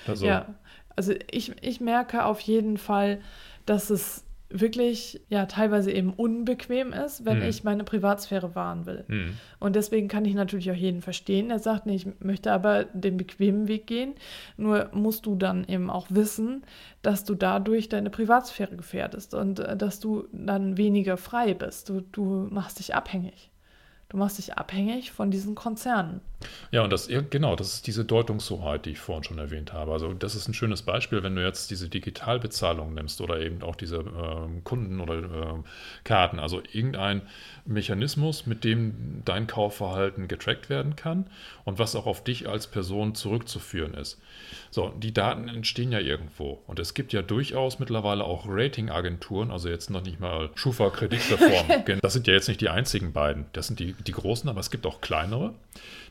Also, 0.07 0.27
Ja, 0.27 0.47
also 0.97 1.13
ich, 1.31 1.53
ich 1.63 1.81
merke 1.81 2.25
auf 2.25 2.41
jeden 2.41 2.77
Fall, 2.79 3.21
dass 3.67 3.91
es 3.91 4.25
wirklich 4.55 5.19
ja 5.31 5.47
teilweise 5.47 5.91
eben 5.91 6.13
unbequem 6.13 6.93
ist, 6.93 7.25
wenn 7.25 7.41
Hm. 7.41 7.49
ich 7.49 7.65
meine 7.65 7.85
Privatsphäre 7.85 8.55
wahren 8.55 8.85
will. 8.85 9.05
hm, 9.09 9.37
Und 9.61 9.77
deswegen 9.77 10.09
kann 10.09 10.27
ich 10.27 10.35
natürlich 10.35 10.71
auch 10.71 10.75
jeden 10.77 11.01
verstehen, 11.01 11.49
der 11.49 11.59
sagt, 11.59 11.87
nee, 11.87 11.95
ich 11.95 12.07
möchte 12.21 12.53
aber 12.53 12.85
den 12.85 13.17
bequemen 13.17 13.67
Weg 13.67 13.87
gehen. 13.87 14.13
Nur 14.59 14.91
musst 14.93 15.25
du 15.25 15.37
dann 15.37 15.65
eben 15.65 15.89
auch 15.89 16.07
wissen, 16.11 16.65
dass 17.01 17.25
du 17.25 17.35
dadurch 17.35 17.89
deine 17.89 18.11
Privatsphäre 18.11 18.77
gefährdest 18.77 19.33
und 19.33 19.61
äh, 19.61 19.75
dass 19.75 20.01
du 20.01 20.29
dann 20.33 20.77
weniger 20.77 21.17
frei 21.17 21.55
bist. 21.55 21.89
Du, 21.89 22.03
du 22.13 22.47
machst 22.51 22.79
dich 22.79 22.95
abhängig. 22.95 23.52
Du 24.13 24.19
machst 24.19 24.37
dich 24.37 24.53
abhängig 24.59 25.11
von 25.11 25.31
diesen 25.31 25.55
Konzernen. 25.55 26.21
Ja, 26.71 26.83
und 26.83 26.93
das, 26.93 27.09
genau, 27.31 27.57
das 27.57 27.75
ist 27.75 27.87
diese 27.87 28.05
Deutungshoheit, 28.05 28.85
die 28.85 28.91
ich 28.91 28.99
vorhin 28.99 29.25
schon 29.25 29.39
erwähnt 29.39 29.73
habe. 29.73 29.93
Also 29.93 30.13
das 30.13 30.35
ist 30.35 30.49
ein 30.49 30.55
schönes 30.55 30.83
Beispiel, 30.83 31.23
wenn 31.23 31.35
du 31.35 31.43
jetzt 31.43 31.71
diese 31.71 31.89
Digitalbezahlung 31.89 32.93
nimmst 32.93 33.21
oder 33.23 33.41
eben 33.41 33.63
auch 33.63 33.77
diese 33.77 33.99
ähm, 33.99 34.65
Kunden- 34.65 35.01
oder 35.01 35.15
ähm, 35.15 35.65
Karten, 36.05 36.39
also 36.39 36.63
irgendein 36.73 37.23
Mechanismus, 37.65 38.47
mit 38.47 38.65
dem 38.65 39.23
dein 39.25 39.47
Kaufverhalten 39.47 40.29
getrackt 40.29 40.69
werden 40.69 40.97
kann 40.97 41.27
und 41.65 41.79
was 41.79 41.95
auch 41.95 42.07
auf 42.07 42.25
dich 42.25 42.49
als 42.49 42.67
Person 42.67 43.15
zurückzuführen 43.15 43.95
ist. 43.95 44.21
So, 44.71 44.89
die 44.89 45.13
Daten 45.13 45.49
entstehen 45.49 45.93
ja 45.93 46.01
irgendwo 46.01 46.63
und 46.67 46.79
es 46.79 46.95
gibt 46.95 47.13
ja 47.13 47.23
durchaus 47.23 47.79
mittlerweile 47.79 48.25
auch 48.25 48.47
Ratingagenturen, 48.49 49.51
also 49.51 49.69
jetzt 49.69 49.91
noch 49.91 50.03
nicht 50.03 50.19
mal 50.19 50.51
Schufa-Kreditreform. 50.55 51.85
das 52.03 52.13
sind 52.13 52.27
ja 52.27 52.35
jetzt 52.35 52.49
nicht 52.49 52.61
die 52.61 52.69
einzigen 52.69 53.13
beiden, 53.13 53.47
das 53.53 53.67
sind 53.69 53.79
die, 53.79 53.93
die 54.07 54.13
großen, 54.13 54.49
aber 54.49 54.61
es 54.61 54.71
gibt 54.71 54.87
auch 54.87 55.01
kleinere 55.01 55.55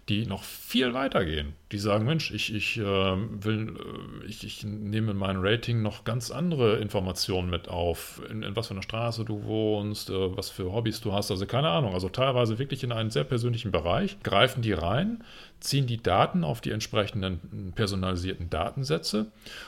die 0.10 0.26
noch 0.26 0.44
viel 0.44 0.94
weiter 0.94 1.24
gehen. 1.26 1.54
Die 1.72 1.78
sagen, 1.78 2.06
Mensch, 2.06 2.32
ich, 2.32 2.54
ich, 2.54 2.78
äh, 2.78 2.84
will, 2.84 3.78
äh, 3.78 4.26
ich, 4.26 4.44
ich 4.44 4.64
nehme 4.64 5.12
in 5.12 5.18
mein 5.18 5.38
Rating 5.40 5.82
noch 5.82 6.04
ganz 6.04 6.32
andere 6.32 6.78
Informationen 6.78 7.50
mit 7.50 7.70
auf, 7.70 8.22
in, 8.30 8.42
in 8.42 8.56
was 8.56 8.68
für 8.68 8.74
einer 8.74 8.82
Straße 8.82 9.26
du 9.26 9.44
wohnst, 9.44 10.10
äh, 10.10 10.36
was 10.36 10.50
für 10.50 10.74
Hobbys 10.74 11.02
du 11.02 11.14
hast, 11.14 11.30
also 11.30 11.46
keine 11.46 11.70
Ahnung. 11.70 11.94
Also 11.94 12.10
teilweise 12.10 12.58
wirklich 12.58 12.84
in 12.84 12.92
einen 12.92 13.12
sehr 13.12 13.24
persönlichen 13.24 13.72
Bereich, 13.72 14.18
greifen 14.24 14.64
die 14.64 14.74
rein, 14.74 15.24
ziehen 15.60 15.86
die 15.86 16.02
Daten 16.02 16.44
auf 16.44 16.62
die 16.62 16.72
entsprechenden 16.72 17.72
personalisierten 17.76 18.50
Datensätze 18.50 19.28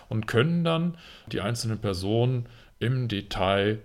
und 0.09 0.27
können 0.27 0.63
dann 0.63 0.97
die 1.31 1.41
einzelnen 1.41 1.77
Personen 1.77 2.47
im 2.79 3.07
Detail 3.07 3.79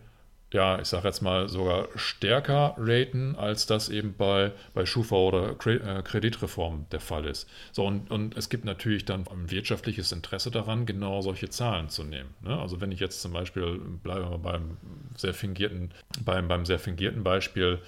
ja, 0.52 0.80
ich 0.80 0.88
sage 0.88 1.06
jetzt 1.06 1.20
mal 1.20 1.48
sogar 1.48 1.88
stärker 1.94 2.74
raten, 2.78 3.36
als 3.36 3.66
das 3.66 3.90
eben 3.90 4.14
bei, 4.16 4.52
bei 4.72 4.86
Schufa 4.86 5.16
oder 5.16 5.50
äh, 5.66 6.02
Kreditreform 6.02 6.86
der 6.90 7.00
Fall 7.00 7.26
ist. 7.26 7.46
So, 7.72 7.84
und, 7.84 8.10
und 8.10 8.36
es 8.36 8.48
gibt 8.48 8.64
natürlich 8.64 9.04
dann 9.04 9.26
ein 9.28 9.50
wirtschaftliches 9.50 10.10
Interesse 10.10 10.50
daran, 10.50 10.86
genau 10.86 11.20
solche 11.20 11.50
Zahlen 11.50 11.90
zu 11.90 12.02
nehmen. 12.02 12.34
Ne? 12.40 12.58
Also 12.58 12.80
wenn 12.80 12.92
ich 12.92 13.00
jetzt 13.00 13.20
zum 13.20 13.34
Beispiel, 13.34 13.78
bleiben 14.02 14.30
wir 14.30 14.38
beim 14.38 14.78
sehr 15.16 15.34
fingierten, 15.34 15.92
beim, 16.24 16.48
beim 16.48 16.64
sehr 16.64 16.78
fingierten 16.78 17.22
Beispiel 17.22 17.80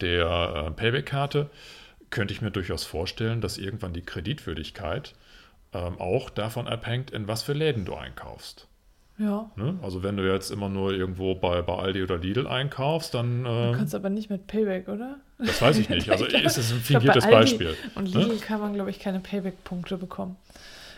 der 0.00 0.68
äh, 0.68 0.70
Payback-Karte, 0.70 1.50
könnte 2.08 2.32
ich 2.32 2.40
mir 2.40 2.50
durchaus 2.50 2.84
vorstellen, 2.84 3.42
dass 3.42 3.58
irgendwann 3.58 3.92
die 3.92 4.02
Kreditwürdigkeit 4.02 5.14
ähm, 5.74 6.00
auch 6.00 6.30
davon 6.30 6.66
abhängt, 6.66 7.10
in 7.10 7.28
was 7.28 7.42
für 7.42 7.52
Läden 7.52 7.84
du 7.84 7.94
einkaufst. 7.94 8.68
Ja. 9.18 9.50
Ne? 9.56 9.78
Also 9.82 10.02
wenn 10.02 10.16
du 10.16 10.30
jetzt 10.30 10.50
immer 10.50 10.68
nur 10.68 10.92
irgendwo 10.92 11.34
bei, 11.34 11.62
bei 11.62 11.74
Aldi 11.74 12.02
oder 12.02 12.18
Lidl 12.18 12.46
einkaufst, 12.46 13.14
dann... 13.14 13.44
Du 13.44 13.50
ähm, 13.50 13.74
kannst 13.74 13.94
aber 13.94 14.10
nicht 14.10 14.28
mit 14.28 14.46
Payback, 14.46 14.88
oder? 14.88 15.16
das 15.38 15.60
weiß 15.62 15.78
ich 15.78 15.88
nicht. 15.88 16.08
Also 16.10 16.24
Ich 16.24 16.30
glaub- 16.30 16.44
ist 16.44 16.58
es 16.58 16.70
ein 16.70 16.82
glaub, 16.86 17.00
fingiertes 17.02 17.24
Aldi 17.24 17.36
Beispiel. 17.36 17.76
Und 17.94 18.14
Ne? 18.14 18.20
Lidl 18.24 18.38
kann 18.38 18.60
man, 18.60 18.74
glaube 18.74 18.90
ich, 18.90 18.98
keine 18.98 19.20
Payback-Punkte 19.20 19.96
bekommen. 19.96 20.36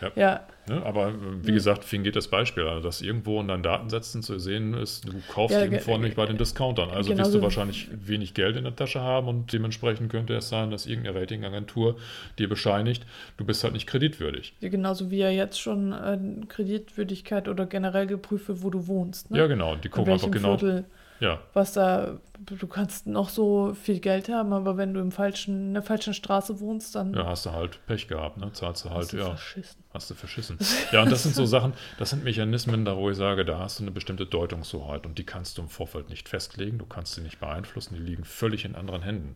Ja. 0.01 0.11
Ja, 0.15 0.47
Ne? 0.67 0.85
Aber 0.85 1.07
äh, 1.07 1.13
wie 1.41 1.49
Mhm. 1.49 1.55
gesagt, 1.55 1.83
fingiertes 1.83 2.27
Beispiel. 2.27 2.67
Also 2.67 2.83
dass 2.87 3.01
irgendwo 3.01 3.41
in 3.41 3.47
deinen 3.47 3.63
Datensätzen 3.63 4.21
zu 4.21 4.37
sehen 4.37 4.75
ist, 4.75 5.07
du 5.07 5.13
kaufst 5.27 5.55
Ja, 5.57 5.63
irgendwo 5.63 5.93
ge- 5.93 5.99
nicht 6.01 6.15
bei 6.15 6.27
den 6.27 6.37
Discountern. 6.37 6.89
Also 6.91 7.09
wirst 7.09 7.17
genauso- 7.17 7.37
du 7.39 7.43
wahrscheinlich 7.43 7.87
wenig 7.91 8.35
Geld 8.35 8.55
in 8.55 8.65
der 8.65 8.75
Tasche 8.75 9.01
haben 9.01 9.27
und 9.27 9.51
dementsprechend 9.51 10.11
könnte 10.11 10.35
es 10.35 10.47
sein, 10.49 10.69
dass 10.69 10.85
irgendeine 10.85 11.19
Ratingagentur 11.19 11.95
dir 12.37 12.47
bescheinigt, 12.47 13.03
du 13.37 13.45
bist 13.45 13.63
halt 13.63 13.73
nicht 13.73 13.87
kreditwürdig. 13.87 14.53
genauso 14.61 15.09
wie 15.09 15.17
ja 15.17 15.29
jetzt 15.31 15.59
schon 15.59 15.91
äh, 15.91 16.19
Kreditwürdigkeit 16.47 17.47
oder 17.47 17.65
generell 17.65 18.05
geprüft 18.07 18.47
wird, 18.47 18.61
wo 18.63 18.69
du 18.69 18.87
wohnst. 18.87 19.31
Ne? 19.31 19.39
Ja, 19.39 19.47
genau. 19.47 19.75
Die 19.75 19.89
gucken 19.89 20.13
einfach 20.13 20.29
genau. 20.29 20.57
Viertel, 20.57 20.85
Ja, 21.19 21.39
was 21.53 21.73
da, 21.73 22.19
du 22.39 22.67
kannst 22.67 23.05
noch 23.07 23.29
so 23.29 23.73
viel 23.73 23.99
Geld 23.99 24.29
haben, 24.29 24.53
aber 24.53 24.77
wenn 24.77 24.93
du 24.93 25.01
im 25.01 25.11
falschen, 25.11 25.67
in 25.67 25.73
der 25.73 25.83
falschen 25.83 26.13
Straße 26.13 26.59
wohnst, 26.59 26.95
dann 26.95 27.13
ja, 27.13 27.25
hast 27.25 27.45
du 27.45 27.51
halt 27.51 27.85
Pech 27.87 28.07
gehabt, 28.07 28.37
ne? 28.37 28.51
Zahlst 28.53 28.85
du 28.85 28.89
halt, 28.89 29.03
hast 29.03 29.13
du 29.13 29.17
ja. 29.17 29.25
verschissen. 29.25 29.83
Hast 29.93 30.09
du 30.09 30.15
verschissen. 30.15 30.57
Ja, 30.91 31.03
und 31.03 31.11
das 31.11 31.23
sind 31.23 31.35
so 31.35 31.45
Sachen, 31.45 31.73
das 31.97 32.11
sind 32.11 32.23
Mechanismen, 32.23 32.85
da 32.85 32.95
wo 32.95 33.09
ich 33.09 33.17
sage, 33.17 33.43
da 33.43 33.59
hast 33.59 33.79
du 33.79 33.83
eine 33.83 33.91
bestimmte 33.91 34.25
Deutungshoheit 34.25 35.05
und 35.05 35.17
die 35.17 35.25
kannst 35.25 35.57
du 35.57 35.63
im 35.63 35.69
Vorfeld 35.69 36.09
nicht 36.09 36.29
festlegen, 36.29 36.77
du 36.77 36.85
kannst 36.85 37.15
sie 37.15 37.21
nicht 37.21 37.39
beeinflussen, 37.39 37.95
die 37.95 38.01
liegen 38.01 38.23
völlig 38.23 38.65
in 38.65 38.75
anderen 38.75 39.01
Händen. 39.01 39.35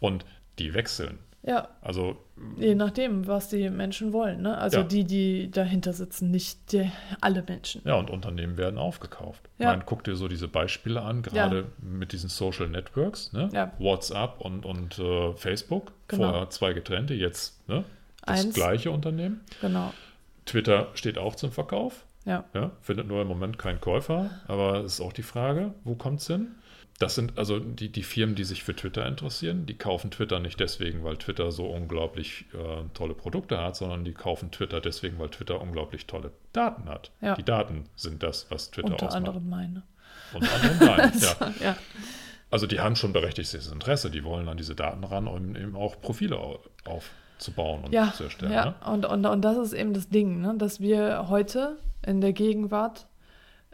Und 0.00 0.24
die 0.58 0.74
wechseln. 0.74 1.18
Ja, 1.44 1.68
Also, 1.82 2.16
je 2.58 2.74
nachdem, 2.74 3.26
was 3.28 3.48
die 3.48 3.70
Menschen 3.70 4.12
wollen. 4.12 4.42
Ne? 4.42 4.58
Also 4.58 4.78
Ja. 4.78 4.82
die, 4.82 5.04
die 5.04 5.50
dahinter 5.50 5.92
sitzen, 5.92 6.30
nicht 6.30 6.72
die, 6.72 6.90
alle 7.20 7.42
Menschen. 7.46 7.80
ja, 7.84 7.94
und 7.94 8.10
Unternehmen 8.10 8.56
werden 8.58 8.76
aufgekauft. 8.78 9.48
Ja. 9.58 9.68
Man 9.70 9.86
guckt 9.86 10.08
dir 10.08 10.16
so 10.16 10.26
diese 10.28 10.48
Beispiele 10.48 11.00
an, 11.00 11.22
gerade 11.22 11.66
mit 11.80 12.12
diesen 12.12 12.28
Social 12.28 12.68
Networks, 12.68 13.32
ne? 13.32 13.48
Ja. 13.52 13.72
WhatsApp 13.78 14.40
und, 14.40 14.66
und 14.66 14.98
äh, 14.98 15.32
Facebook, 15.34 15.92
Genau. 16.08 16.30
vorher 16.30 16.50
zwei 16.50 16.72
getrennte, 16.72 17.14
jetzt 17.14 17.66
ne? 17.68 17.84
das 18.26 18.44
Eins. 18.46 18.54
gleiche 18.54 18.90
Unternehmen. 18.90 19.40
Genau. 19.60 19.92
Twitter 20.44 20.88
steht 20.94 21.18
auch 21.18 21.34
zum 21.36 21.52
Verkauf. 21.52 22.04
Ja. 22.24 22.44
Ja, 22.52 22.72
findet 22.82 23.06
nur 23.06 23.22
im 23.22 23.28
Moment 23.28 23.58
keinen 23.58 23.80
Käufer, 23.80 24.30
aber 24.48 24.80
es 24.84 24.94
ist 24.94 25.00
auch 25.00 25.12
die 25.14 25.22
Frage, 25.22 25.72
wo 25.84 25.94
kommt 25.94 26.20
es 26.20 26.26
hin? 26.26 26.48
Das 26.98 27.14
sind 27.14 27.38
also 27.38 27.60
die, 27.60 27.90
die 27.90 28.02
Firmen, 28.02 28.34
die 28.34 28.42
sich 28.42 28.64
für 28.64 28.74
Twitter 28.74 29.06
interessieren. 29.06 29.66
Die 29.66 29.78
kaufen 29.78 30.10
Twitter 30.10 30.40
nicht 30.40 30.58
deswegen, 30.58 31.04
weil 31.04 31.16
Twitter 31.16 31.52
so 31.52 31.66
unglaublich 31.66 32.46
äh, 32.54 32.82
tolle 32.94 33.14
Produkte 33.14 33.58
hat, 33.58 33.76
sondern 33.76 34.04
die 34.04 34.12
kaufen 34.14 34.50
Twitter 34.50 34.80
deswegen, 34.80 35.18
weil 35.20 35.28
Twitter 35.28 35.60
unglaublich 35.60 36.06
tolle 36.06 36.32
Daten 36.52 36.88
hat. 36.88 37.12
Ja. 37.20 37.36
Die 37.36 37.44
Daten 37.44 37.84
sind 37.94 38.22
das, 38.24 38.50
was 38.50 38.72
Twitter 38.72 38.90
Unter 38.90 39.06
ausmacht. 39.06 39.16
anderem 39.16 39.48
meine. 39.48 39.82
Unter 40.34 40.52
anderem 40.54 40.78
nein. 40.96 41.12
ja. 41.20 41.52
Ja. 41.62 41.76
Also 42.50 42.66
die 42.66 42.80
haben 42.80 42.96
schon 42.96 43.12
berechtigtes 43.12 43.70
Interesse. 43.70 44.10
Die 44.10 44.24
wollen 44.24 44.48
an 44.48 44.56
diese 44.56 44.74
Daten 44.74 45.04
ran, 45.04 45.28
um 45.28 45.54
eben 45.54 45.76
auch 45.76 46.00
Profile 46.00 46.36
au- 46.38 46.58
aufzubauen 46.84 47.84
und 47.84 47.92
Ja, 47.92 48.12
zu 48.12 48.24
erstellen. 48.24 48.50
ja. 48.52 48.64
Ne? 48.66 48.74
Und, 48.92 49.06
und, 49.06 49.24
und 49.24 49.42
das 49.42 49.56
ist 49.58 49.72
eben 49.72 49.92
das 49.94 50.08
Ding, 50.08 50.40
ne? 50.40 50.54
dass 50.58 50.80
wir 50.80 51.28
heute 51.28 51.78
in 52.04 52.20
der 52.20 52.32
Gegenwart 52.32 53.06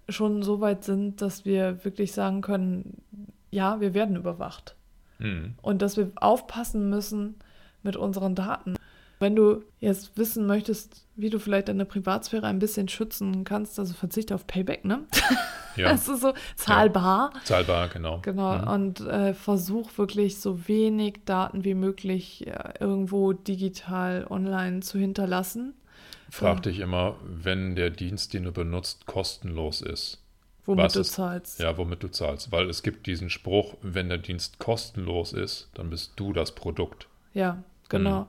schon 0.08 0.42
so 0.42 0.60
weit 0.60 0.84
sind, 0.84 1.22
dass 1.22 1.44
wir 1.44 1.84
wirklich 1.84 2.12
sagen 2.12 2.40
können, 2.42 3.02
ja, 3.50 3.80
wir 3.80 3.94
werden 3.94 4.16
überwacht. 4.16 4.74
Mhm. 5.18 5.54
Und 5.62 5.80
dass 5.82 5.96
wir 5.96 6.10
aufpassen 6.16 6.90
müssen 6.90 7.36
mit 7.82 7.96
unseren 7.96 8.34
Daten. 8.34 8.74
Wenn 9.20 9.36
du 9.36 9.62
jetzt 9.80 10.18
wissen 10.18 10.46
möchtest, 10.46 11.06
wie 11.16 11.30
du 11.30 11.38
vielleicht 11.38 11.68
deine 11.68 11.84
Privatsphäre 11.84 12.46
ein 12.46 12.58
bisschen 12.58 12.88
schützen 12.88 13.44
kannst, 13.44 13.78
also 13.78 13.94
verzichte 13.94 14.34
auf 14.34 14.46
Payback, 14.46 14.84
ne? 14.84 15.04
Ja, 15.76 15.88
Das 15.90 16.06
ist 16.08 16.20
so 16.20 16.32
zahlbar. 16.54 17.32
zahlbar, 17.42 17.88
genau. 17.88 18.20
Genau, 18.22 18.58
Mhm. 18.58 18.68
und 18.68 19.00
äh, 19.00 19.34
versuch 19.34 19.96
wirklich 19.98 20.38
so 20.38 20.68
wenig 20.68 21.20
Daten 21.24 21.64
wie 21.64 21.74
möglich 21.74 22.46
äh, 22.46 22.74
irgendwo 22.78 23.32
digital 23.32 24.24
online 24.30 24.80
zu 24.80 24.98
hinterlassen, 25.00 25.74
Frag 26.30 26.62
dich 26.64 26.80
immer, 26.80 27.16
wenn 27.24 27.76
der 27.76 27.90
Dienst, 27.90 28.34
den 28.34 28.44
du 28.44 28.52
benutzt, 28.52 29.06
kostenlos 29.06 29.80
ist. 29.82 30.20
womit 30.66 30.84
Was 30.86 30.92
du 30.94 31.00
ist- 31.00 31.12
zahlst. 31.12 31.60
Ja, 31.60 31.76
womit 31.78 32.02
du 32.02 32.08
zahlst. 32.08 32.50
Weil 32.52 32.68
es 32.70 32.82
gibt 32.82 33.06
diesen 33.06 33.30
Spruch, 33.30 33.74
wenn 33.82 34.08
der 34.08 34.18
Dienst 34.18 34.58
kostenlos 34.58 35.32
ist, 35.32 35.68
dann 35.74 35.90
bist 35.90 36.12
du 36.16 36.32
das 36.32 36.52
Produkt. 36.54 37.06
Ja, 37.34 37.62
genau. 37.88 38.22
Mhm. 38.22 38.26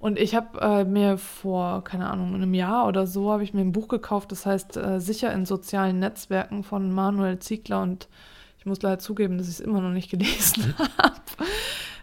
Und 0.00 0.18
ich 0.18 0.34
habe 0.34 0.58
äh, 0.60 0.84
mir 0.84 1.18
vor, 1.18 1.84
keine 1.84 2.08
Ahnung, 2.08 2.34
einem 2.34 2.54
Jahr 2.54 2.88
oder 2.88 3.06
so, 3.06 3.30
habe 3.30 3.44
ich 3.44 3.52
mir 3.52 3.60
ein 3.60 3.72
Buch 3.72 3.88
gekauft, 3.88 4.32
das 4.32 4.46
heißt 4.46 4.78
äh, 4.78 4.98
Sicher 4.98 5.30
in 5.32 5.44
sozialen 5.44 5.98
Netzwerken 5.98 6.64
von 6.64 6.90
Manuel 6.90 7.38
Ziegler 7.38 7.82
und 7.82 8.08
ich 8.58 8.64
muss 8.66 8.80
leider 8.82 8.98
zugeben, 8.98 9.36
dass 9.38 9.46
ich 9.48 9.54
es 9.54 9.60
immer 9.60 9.80
noch 9.82 9.90
nicht 9.90 10.10
gelesen 10.10 10.74
habe. 10.98 11.14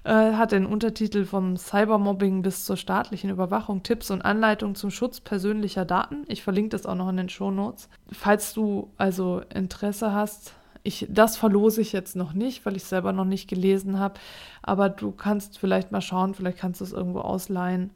Äh, 0.04 0.34
hat 0.34 0.52
den 0.52 0.66
Untertitel 0.66 1.26
vom 1.26 1.58
Cybermobbing 1.58 2.42
bis 2.42 2.66
zur 2.66 2.78
staatlichen 2.78 3.30
Überwachung, 3.30 3.84
Tipps 3.84 4.12
und 4.12 4.22
Anleitungen 4.22 4.76
zum 4.76 4.92
Schutz 4.92 5.20
persönlicher 5.20 5.86
Daten. 5.86 6.24
Ich 6.28 6.44
verlinke 6.44 6.70
das 6.70 6.86
auch 6.86 6.96
noch 6.96 7.10
in 7.10 7.18
den 7.18 7.30
Shownotes. 7.30 7.90
Falls 8.12 8.54
du 8.54 8.92
also 8.98 9.42
Interesse 9.54 10.14
hast, 10.14 10.54
ich, 10.84 11.06
das 11.10 11.36
verlose 11.36 11.82
ich 11.82 11.92
jetzt 11.92 12.16
noch 12.16 12.34
nicht, 12.34 12.66
weil 12.66 12.78
ich 12.78 12.84
es 12.84 12.90
selber 12.90 13.12
noch 13.12 13.26
nicht 13.26 13.50
gelesen 13.50 14.00
habe. 14.00 14.20
Aber 14.62 14.90
du 14.90 15.12
kannst 15.12 15.60
vielleicht 15.60 15.92
mal 15.92 16.02
schauen, 16.02 16.34
vielleicht 16.34 16.60
kannst 16.60 16.80
du 16.80 16.86
es 16.86 16.94
irgendwo 16.94 17.20
ausleihen. 17.20 17.92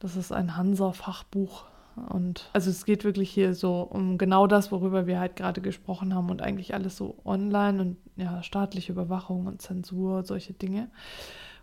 Das 0.00 0.16
ist 0.16 0.32
ein 0.32 0.56
Hansa-Fachbuch. 0.56 1.64
Und 1.96 2.50
also 2.52 2.70
es 2.70 2.84
geht 2.84 3.04
wirklich 3.04 3.30
hier 3.30 3.54
so 3.54 3.80
um 3.80 4.18
genau 4.18 4.46
das, 4.46 4.70
worüber 4.70 5.06
wir 5.06 5.18
halt 5.18 5.34
gerade 5.36 5.60
gesprochen 5.60 6.14
haben 6.14 6.30
und 6.30 6.42
eigentlich 6.42 6.74
alles 6.74 6.96
so 6.96 7.18
online 7.24 7.80
und 7.80 7.96
ja, 8.16 8.42
staatliche 8.42 8.92
Überwachung 8.92 9.46
und 9.46 9.62
Zensur, 9.62 10.22
solche 10.22 10.52
Dinge. 10.52 10.90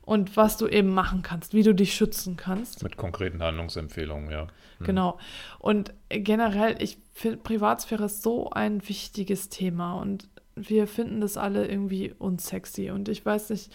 Und 0.01 0.35
was 0.35 0.57
du 0.57 0.67
eben 0.67 0.89
machen 0.89 1.21
kannst, 1.21 1.53
wie 1.53 1.63
du 1.63 1.73
dich 1.73 1.93
schützen 1.93 2.35
kannst. 2.35 2.83
Mit 2.83 2.97
konkreten 2.97 3.41
Handlungsempfehlungen, 3.41 4.31
ja. 4.31 4.47
Mhm. 4.79 4.85
Genau. 4.85 5.19
Und 5.59 5.93
generell, 6.09 6.75
ich 6.79 6.97
finde, 7.13 7.37
Privatsphäre 7.37 8.05
ist 8.05 8.21
so 8.21 8.49
ein 8.49 8.87
wichtiges 8.89 9.49
Thema 9.49 9.93
und 9.93 10.27
wir 10.55 10.87
finden 10.87 11.21
das 11.21 11.37
alle 11.37 11.67
irgendwie 11.67 12.13
unsexy. 12.17 12.91
Und 12.91 13.07
ich 13.07 13.25
weiß 13.25 13.51
nicht, 13.51 13.71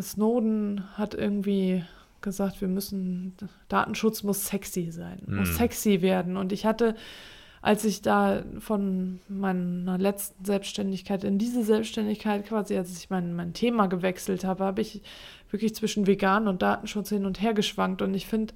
Snowden 0.00 0.84
hat 0.96 1.14
irgendwie 1.14 1.84
gesagt, 2.22 2.60
wir 2.60 2.68
müssen, 2.68 3.36
Datenschutz 3.68 4.22
muss 4.22 4.46
sexy 4.46 4.90
sein, 4.90 5.20
muss 5.26 5.50
Mhm. 5.50 5.54
sexy 5.54 6.02
werden. 6.02 6.36
Und 6.36 6.52
ich 6.52 6.66
hatte, 6.66 6.94
als 7.62 7.84
ich 7.84 8.00
da 8.02 8.42
von 8.58 9.20
meiner 9.28 9.98
letzten 9.98 10.44
Selbstständigkeit 10.44 11.24
in 11.24 11.38
diese 11.38 11.62
Selbstständigkeit 11.62 12.46
quasi, 12.46 12.76
als 12.76 12.96
ich 12.98 13.10
mein, 13.10 13.34
mein 13.34 13.52
Thema 13.52 13.86
gewechselt 13.86 14.44
habe, 14.44 14.64
habe 14.64 14.80
ich 14.80 15.02
wirklich 15.50 15.74
zwischen 15.74 16.06
vegan 16.06 16.48
und 16.48 16.62
Datenschutz 16.62 17.10
hin 17.10 17.26
und 17.26 17.40
her 17.42 17.54
geschwankt. 17.54 18.02
Und 18.02 18.14
ich 18.14 18.26
finde, 18.26 18.54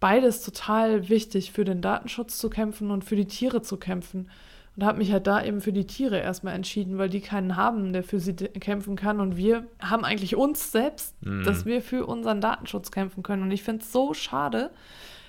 beides 0.00 0.42
total 0.42 1.08
wichtig, 1.08 1.50
für 1.52 1.64
den 1.64 1.80
Datenschutz 1.82 2.38
zu 2.38 2.48
kämpfen 2.50 2.90
und 2.90 3.04
für 3.04 3.16
die 3.16 3.26
Tiere 3.26 3.62
zu 3.62 3.76
kämpfen. 3.76 4.28
Und 4.78 4.84
habe 4.84 4.98
mich 4.98 5.10
halt 5.10 5.26
da 5.26 5.42
eben 5.42 5.60
für 5.60 5.72
die 5.72 5.88
Tiere 5.88 6.20
erstmal 6.20 6.54
entschieden, 6.54 6.98
weil 6.98 7.08
die 7.08 7.20
keinen 7.20 7.56
haben, 7.56 7.92
der 7.92 8.04
für 8.04 8.20
sie 8.20 8.32
kämpfen 8.34 8.94
kann. 8.94 9.18
Und 9.20 9.36
wir 9.36 9.66
haben 9.80 10.04
eigentlich 10.04 10.36
uns 10.36 10.70
selbst, 10.70 11.20
Mhm. 11.24 11.42
dass 11.42 11.66
wir 11.66 11.82
für 11.82 12.06
unseren 12.06 12.40
Datenschutz 12.40 12.92
kämpfen 12.92 13.24
können. 13.24 13.42
Und 13.42 13.50
ich 13.50 13.64
finde 13.64 13.82
es 13.82 13.90
so 13.90 14.14
schade, 14.14 14.70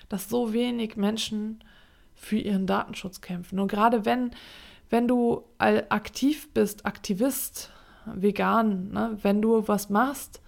dass 0.08 0.30
so 0.30 0.54
wenig 0.54 0.98
Menschen 0.98 1.64
für 2.14 2.38
ihren 2.38 2.68
Datenschutz 2.68 3.22
kämpfen. 3.22 3.60
Und 3.60 3.70
gerade 3.70 4.06
wenn, 4.06 4.30
wenn 4.92 5.08
du 5.08 5.44
aktiv 5.58 6.54
bist, 6.54 6.86
Aktivist, 6.86 7.72
vegan, 8.06 8.92
ne, 8.92 9.18
wenn 9.24 9.42
du 9.42 9.68
was 9.68 9.90
machst, 9.90 10.44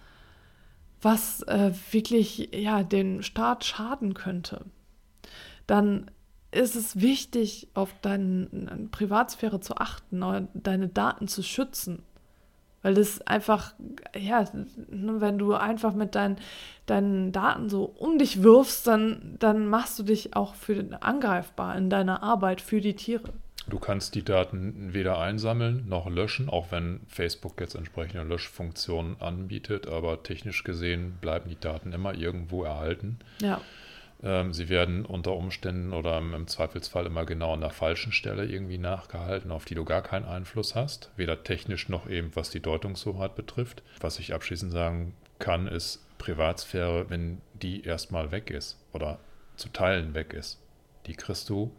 was 1.00 1.42
äh, 1.48 1.72
wirklich 1.90 2.50
ja, 2.54 2.84
den 2.84 3.24
Staat 3.24 3.64
schaden 3.64 4.14
könnte, 4.14 4.64
dann 5.66 6.08
ist 6.52 6.76
es 6.76 7.00
wichtig, 7.00 7.68
auf 7.74 7.94
deine 8.02 8.88
Privatsphäre 8.90 9.60
zu 9.60 9.76
achten, 9.76 10.48
deine 10.54 10.88
Daten 10.88 11.26
zu 11.26 11.42
schützen. 11.42 12.02
Weil 12.82 12.94
das 12.94 13.20
einfach, 13.22 13.74
ja, 14.18 14.44
ne, 14.90 15.20
wenn 15.20 15.38
du 15.38 15.54
einfach 15.54 15.94
mit 15.94 16.16
deinen, 16.16 16.36
deinen 16.86 17.30
Daten 17.30 17.68
so 17.68 17.84
um 17.84 18.18
dich 18.18 18.42
wirfst, 18.42 18.86
dann, 18.88 19.36
dann 19.38 19.68
machst 19.68 20.00
du 20.00 20.02
dich 20.02 20.34
auch 20.34 20.54
für 20.54 20.74
den 20.74 20.94
angreifbar 20.94 21.76
in 21.76 21.90
deiner 21.90 22.24
Arbeit 22.24 22.60
für 22.60 22.80
die 22.80 22.94
Tiere. 22.94 23.32
Du 23.68 23.78
kannst 23.78 24.16
die 24.16 24.24
Daten 24.24 24.92
weder 24.92 25.20
einsammeln 25.20 25.88
noch 25.88 26.10
löschen, 26.10 26.48
auch 26.48 26.72
wenn 26.72 27.00
Facebook 27.06 27.60
jetzt 27.60 27.76
entsprechende 27.76 28.24
Löschfunktionen 28.24 29.20
anbietet, 29.20 29.86
aber 29.86 30.24
technisch 30.24 30.64
gesehen 30.64 31.18
bleiben 31.20 31.48
die 31.48 31.60
Daten 31.60 31.92
immer 31.92 32.14
irgendwo 32.14 32.64
erhalten. 32.64 33.20
Ja, 33.40 33.60
sie 34.50 34.68
werden 34.68 35.04
unter 35.04 35.32
Umständen 35.32 35.92
oder 35.92 36.18
im, 36.18 36.32
im 36.32 36.46
Zweifelsfall 36.46 37.06
immer 37.06 37.26
genau 37.26 37.54
an 37.54 37.60
der 37.60 37.70
falschen 37.70 38.12
Stelle 38.12 38.44
irgendwie 38.44 38.78
nachgehalten, 38.78 39.50
auf 39.50 39.64
die 39.64 39.74
du 39.74 39.84
gar 39.84 40.02
keinen 40.02 40.26
Einfluss 40.26 40.76
hast, 40.76 41.10
weder 41.16 41.42
technisch 41.42 41.88
noch 41.88 42.08
eben 42.08 42.30
was 42.34 42.50
die 42.50 42.60
Deutungshoheit 42.60 43.34
betrifft. 43.34 43.82
Was 44.00 44.20
ich 44.20 44.32
abschließend 44.32 44.70
sagen 44.70 45.14
kann, 45.40 45.66
ist 45.66 46.06
Privatsphäre, 46.18 47.10
wenn 47.10 47.40
die 47.54 47.82
erstmal 47.82 48.30
weg 48.30 48.50
ist 48.50 48.78
oder 48.92 49.18
zu 49.56 49.68
Teilen 49.70 50.14
weg 50.14 50.32
ist, 50.32 50.60
die 51.06 51.14
kriegst 51.14 51.48
du 51.48 51.74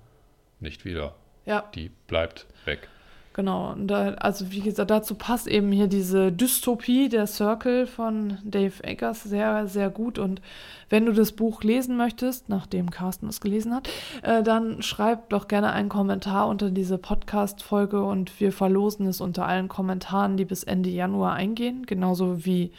nicht 0.60 0.84
wieder. 0.84 1.16
Ja. 1.46 1.70
Die 1.74 1.90
bleibt 2.08 2.46
weg. 2.66 2.90
Genau, 3.34 3.72
und 3.72 3.88
da, 3.88 4.14
also 4.14 4.52
wie 4.52 4.60
gesagt, 4.60 4.92
dazu 4.92 5.16
passt 5.16 5.48
eben 5.48 5.72
hier 5.72 5.88
diese 5.88 6.32
Dystopie, 6.32 7.10
der 7.10 7.26
Circle 7.26 7.88
von 7.88 8.38
Dave 8.44 8.84
Eggers 8.84 9.24
sehr, 9.24 9.68
sehr 9.68 9.90
gut. 9.90 10.20
Und 10.20 10.40
wenn 10.90 11.08
du 11.08 11.14
das 11.14 11.32
Buch 11.32 11.64
lesen 11.64 11.98
möchtest, 11.98 12.48
nachdem 12.48 12.92
Carsten 12.92 13.28
es 13.28 13.42
gelesen 13.42 13.74
hat, 13.74 13.90
äh, 14.22 14.44
dann 14.44 14.84
schreib 14.84 15.30
doch 15.30 15.48
gerne 15.48 15.72
einen 15.72 15.90
Kommentar 15.90 16.48
unter 16.48 16.70
diese 16.70 17.00
Podcast-Folge 17.00 18.04
und 18.04 18.40
wir 18.40 18.52
verlosen 18.52 19.08
es 19.08 19.20
unter 19.20 19.48
allen 19.48 19.68
Kommentaren, 19.68 20.38
die 20.38 20.46
bis 20.46 20.64
Ende 20.64 20.92
Januar 20.92 21.34
eingehen. 21.34 21.88
Genauso 21.88 22.46
wie 22.46 22.72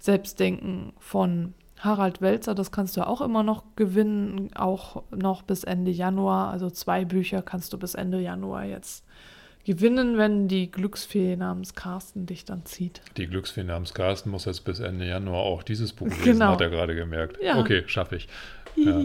Selbstdenken 0.00 0.94
von 0.98 1.54
Harald 1.78 2.20
Welzer, 2.20 2.56
das 2.56 2.72
kannst 2.72 2.96
du 2.96 3.06
auch 3.06 3.20
immer 3.20 3.44
noch 3.44 3.62
gewinnen, 3.76 4.50
auch 4.56 5.04
noch 5.12 5.42
bis 5.42 5.62
Ende 5.62 5.92
Januar. 5.92 6.50
Also 6.50 6.70
zwei 6.70 7.04
Bücher 7.04 7.40
kannst 7.42 7.72
du 7.72 7.78
bis 7.78 7.94
Ende 7.94 8.20
Januar 8.20 8.64
jetzt 8.64 9.04
gewinnen, 9.64 10.18
wenn 10.18 10.48
die 10.48 10.70
Glücksfee 10.70 11.36
namens 11.36 11.74
Carsten 11.74 12.26
dich 12.26 12.44
dann 12.44 12.64
zieht. 12.64 13.00
Die 13.16 13.26
Glücksfee 13.26 13.62
namens 13.64 13.94
Carsten 13.94 14.30
muss 14.30 14.44
jetzt 14.44 14.64
bis 14.64 14.80
Ende 14.80 15.06
Januar 15.06 15.40
auch 15.42 15.62
dieses 15.62 15.92
Buch 15.92 16.08
lesen, 16.08 16.22
Genau. 16.24 16.52
hat 16.52 16.60
er 16.60 16.70
gerade 16.70 16.94
gemerkt. 16.94 17.38
Ja. 17.42 17.58
Okay, 17.60 17.82
schaffe 17.86 18.16
ich. 18.16 18.28
Ja. 18.76 19.02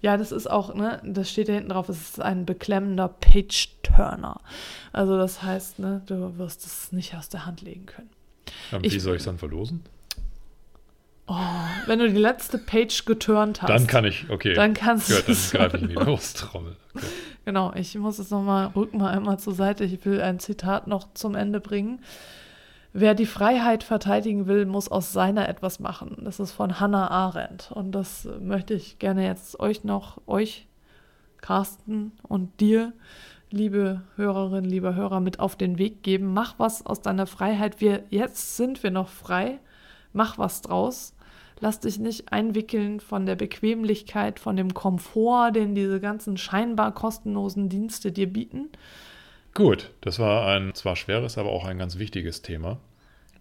Ja. 0.00 0.16
das 0.16 0.32
ist 0.32 0.48
auch, 0.50 0.74
ne, 0.74 1.00
das 1.04 1.30
steht 1.30 1.48
da 1.48 1.52
hinten 1.54 1.70
drauf, 1.70 1.88
es 1.88 2.00
ist 2.00 2.20
ein 2.20 2.46
beklemmender 2.46 3.08
Page-Turner. 3.08 4.40
Also 4.92 5.16
das 5.16 5.42
heißt, 5.42 5.78
ne, 5.78 6.02
du 6.06 6.38
wirst 6.38 6.64
es 6.66 6.92
nicht 6.92 7.14
aus 7.16 7.28
der 7.28 7.44
Hand 7.46 7.62
legen 7.62 7.86
können. 7.86 8.10
Und 8.70 8.86
Ich- 8.86 8.94
wie 8.94 8.98
soll 9.00 9.14
ich 9.16 9.20
es 9.20 9.26
dann 9.26 9.38
verlosen? 9.38 9.82
Oh, 11.34 11.86
wenn 11.86 11.98
du 11.98 12.10
die 12.10 12.18
letzte 12.18 12.58
Page 12.58 13.06
geturnt 13.06 13.62
hast. 13.62 13.70
Dann 13.70 13.86
kann 13.86 14.04
ich, 14.04 14.28
okay. 14.28 14.52
Dann 14.52 14.74
kannst 14.74 15.08
Gut, 15.08 15.24
dann 15.26 15.60
greife 15.60 15.76
ich 15.78 15.82
in 15.84 15.88
die. 15.88 15.94
Lostrommel. 15.94 16.76
Okay. 16.94 17.06
Genau, 17.46 17.72
ich 17.74 17.96
muss 17.96 18.18
es 18.18 18.30
nochmal, 18.30 18.66
rück 18.76 18.92
mal 18.92 19.08
einmal 19.08 19.38
zur 19.38 19.54
Seite. 19.54 19.84
Ich 19.84 20.04
will 20.04 20.20
ein 20.20 20.40
Zitat 20.40 20.88
noch 20.88 21.14
zum 21.14 21.34
Ende 21.34 21.58
bringen. 21.58 22.00
Wer 22.92 23.14
die 23.14 23.24
Freiheit 23.24 23.82
verteidigen 23.82 24.46
will, 24.46 24.66
muss 24.66 24.90
aus 24.90 25.14
seiner 25.14 25.48
etwas 25.48 25.80
machen. 25.80 26.18
Das 26.22 26.38
ist 26.38 26.52
von 26.52 26.78
Hannah 26.78 27.10
Arendt. 27.10 27.72
Und 27.72 27.92
das 27.92 28.28
möchte 28.40 28.74
ich 28.74 28.98
gerne 28.98 29.24
jetzt 29.24 29.58
euch 29.58 29.84
noch, 29.84 30.20
euch, 30.26 30.66
Carsten 31.40 32.12
und 32.28 32.60
dir, 32.60 32.92
liebe 33.50 34.02
Hörerinnen, 34.16 34.68
lieber 34.68 34.94
Hörer, 34.94 35.20
mit 35.20 35.40
auf 35.40 35.56
den 35.56 35.78
Weg 35.78 36.02
geben. 36.02 36.34
Mach 36.34 36.58
was 36.58 36.84
aus 36.84 37.00
deiner 37.00 37.26
Freiheit. 37.26 37.80
Wir, 37.80 38.04
jetzt 38.10 38.58
sind 38.58 38.82
wir 38.82 38.90
noch 38.90 39.08
frei. 39.08 39.58
Mach 40.12 40.36
was 40.36 40.60
draus. 40.60 41.14
Lass 41.62 41.78
dich 41.78 42.00
nicht 42.00 42.32
einwickeln 42.32 42.98
von 42.98 43.24
der 43.24 43.36
Bequemlichkeit, 43.36 44.40
von 44.40 44.56
dem 44.56 44.74
Komfort, 44.74 45.52
den 45.52 45.76
diese 45.76 46.00
ganzen 46.00 46.36
scheinbar 46.36 46.92
kostenlosen 46.92 47.68
Dienste 47.68 48.10
dir 48.10 48.26
bieten. 48.30 48.68
Gut, 49.54 49.92
das 50.00 50.18
war 50.18 50.48
ein 50.48 50.74
zwar 50.74 50.96
schweres, 50.96 51.38
aber 51.38 51.50
auch 51.50 51.64
ein 51.64 51.78
ganz 51.78 51.98
wichtiges 51.98 52.42
Thema, 52.42 52.78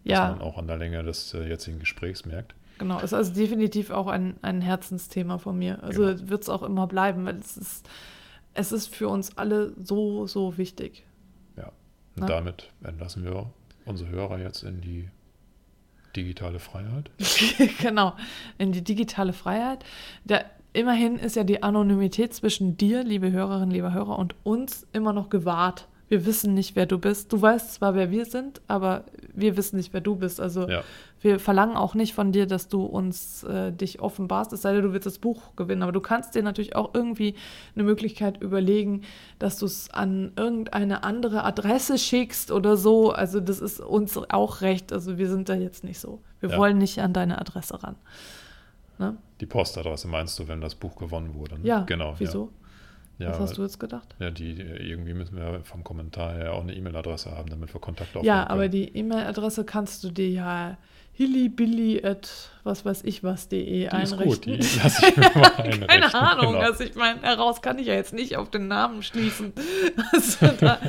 Ja, 0.04 0.30
was 0.30 0.38
man 0.38 0.42
auch 0.48 0.58
an 0.60 0.68
der 0.68 0.78
Länge 0.78 1.02
des 1.02 1.34
äh, 1.34 1.48
jetzigen 1.48 1.80
Gesprächs 1.80 2.24
merkt. 2.26 2.54
genau. 2.78 3.00
Ist 3.00 3.14
also 3.16 3.34
definitiv 3.34 3.90
auch 3.90 4.06
ein, 4.06 4.36
ein 4.44 4.62
Herzensthema 4.62 5.40
von 5.40 5.58
mir. 5.58 5.82
Also 5.84 6.04
Genau. 6.06 6.30
wird 6.30 6.44
es 6.44 6.50
auch 6.50 6.62
immer 6.62 6.86
bleiben, 6.86 7.26
weil 7.26 7.38
es 7.40 7.58
ist, 7.58 7.90
es 8.54 8.72
ist 8.72 8.94
für 8.96 9.08
uns 9.10 9.36
alle 9.38 9.74
so, 9.82 10.28
so 10.28 10.60
wichtig. 10.60 11.06
Ja. 11.58 11.68
Und 11.70 11.72
Na? 12.18 12.26
damit 12.28 12.70
entlassen 12.84 13.24
wir 13.24 13.50
unsere 13.86 14.12
Hörer 14.12 14.38
jetzt 14.40 14.62
in 14.62 14.80
die 14.80 15.10
digitale 16.16 16.60
Freiheit. 16.60 17.10
genau, 17.82 18.14
in 18.58 18.72
die 18.72 18.84
digitale 18.84 19.34
Freiheit. 19.34 19.84
Da, 20.26 20.42
immerhin 20.74 21.18
ist 21.18 21.36
ja 21.36 21.44
die 21.44 21.64
Anonymität 21.64 22.34
zwischen 22.34 22.78
dir, 22.78 23.04
liebe 23.04 23.32
Hörerinnen, 23.32 23.72
lieber 23.72 23.94
Hörer, 23.94 24.18
und 24.18 24.36
uns 24.44 24.88
immer 24.94 25.14
noch 25.14 25.30
gewahrt. 25.30 25.88
Wir 26.08 26.26
wissen 26.26 26.54
nicht, 26.54 26.76
wer 26.76 26.86
du 26.86 27.00
bist. 27.00 27.32
Du 27.32 27.42
weißt 27.42 27.74
zwar, 27.76 27.96
wer 27.96 28.12
wir 28.12 28.26
sind, 28.26 28.62
aber 28.68 29.06
wir 29.34 29.56
wissen 29.56 29.78
nicht, 29.78 29.94
wer 29.94 30.02
du 30.02 30.18
bist. 30.18 30.42
Also 30.42 30.68
Ja, 30.68 30.84
wir 31.22 31.40
verlangen 31.40 31.78
auch 31.78 31.94
nicht 31.94 32.14
von 32.14 32.32
dir, 32.32 32.48
dass 32.48 32.68
du 32.68 32.84
uns 32.84 33.44
äh, 33.44 33.72
dich 33.72 34.00
offenbarst, 34.02 34.52
es 34.54 34.64
sei 34.64 34.74
denn, 34.74 34.82
du 34.84 34.92
willst 34.94 35.06
das 35.06 35.20
Buch 35.20 35.56
gewinnen. 35.56 35.84
Aber 35.84 35.92
du 35.92 36.02
kannst 36.02 36.34
dir 36.36 36.42
natürlich 36.44 36.76
auch 36.76 36.92
irgendwie 36.94 37.36
eine 37.76 37.84
Möglichkeit 37.84 38.42
überlegen, 38.42 39.04
dass 39.40 39.58
du 39.60 39.66
es 39.68 39.90
an 39.92 40.32
irgendeine 40.36 41.04
andere 41.04 41.44
Adresse 41.44 41.98
schickst 41.98 42.52
oder 42.52 42.76
so. 42.76 43.12
Also 43.12 43.40
das 43.40 43.60
ist 43.60 43.80
uns 43.80 44.18
auch 44.30 44.62
recht. 44.62 44.92
Also 44.92 45.18
wir 45.18 45.30
sind 45.30 45.48
da 45.48 45.54
jetzt 45.54 45.84
nicht 45.84 46.00
so. 46.00 46.22
Wir 46.40 46.50
Ja. 46.50 46.58
wollen 46.58 46.78
nicht 46.80 47.00
an 47.00 47.14
deine 47.14 47.40
Adresse 47.40 47.82
ran. 47.84 47.96
Ne? 48.98 49.18
die 49.40 49.48
Postadresse 49.48 50.08
meinst 50.08 50.38
du, 50.38 50.48
wenn 50.48 50.62
das 50.62 50.76
Buch 50.76 50.96
gewonnen 50.96 51.34
wurde? 51.34 51.56
ne? 51.60 51.68
Ja, 51.68 51.80
genau. 51.82 52.14
wieso? 52.20 52.52
Ja, 53.18 53.26
ja 53.26 53.32
Was 53.32 53.40
hast 53.40 53.58
du 53.58 53.64
jetzt 53.64 53.80
gedacht? 53.80 54.16
Ja, 54.20 54.30
die, 54.30 54.52
irgendwie 54.54 55.16
müssen 55.16 55.36
wir 55.36 55.62
vom 55.64 55.84
Kommentar 55.84 56.34
her 56.34 56.54
auch 56.54 56.62
eine 56.62 56.76
E-Mail-Adresse 56.76 57.32
haben, 57.32 57.50
damit 57.50 57.74
wir 57.74 57.82
Kontakt 57.82 58.10
aufnehmen 58.16 58.26
Ja, 58.28 58.48
aber 58.48 58.62
können. 58.70 58.72
die 58.74 58.96
E-Mail-Adresse 58.98 59.66
kannst 59.66 60.04
du 60.04 60.12
dir 60.12 60.30
ja 60.30 60.78
hillybilly 61.22 62.04
at 62.04 62.30
was 62.64 62.86
weiß 62.86 63.02
ich 63.06 63.24
was.de 63.24 63.64
Die 63.66 63.84
ist 63.86 63.94
einrichten. 64.14 64.28
gut, 64.28 64.46
die 64.46 64.80
lasse 64.80 65.08
ich 65.08 65.18
mir 65.18 65.32
mal 65.34 65.52
einrichten. 65.58 65.88
Keine 65.88 66.14
Ahnung, 66.14 66.54
Genau. 66.54 66.66
also 66.66 66.84
ich 66.84 66.96
meine, 66.96 67.22
heraus 67.22 67.62
kann 67.62 67.80
ich 67.80 67.88
ja 67.88 67.94
jetzt 67.96 68.14
nicht 68.14 68.38
auf 68.38 68.50
den 68.52 68.68
Namen 68.68 69.04
schließen. 69.04 69.54
Also 70.14 70.48
da, 70.60 70.80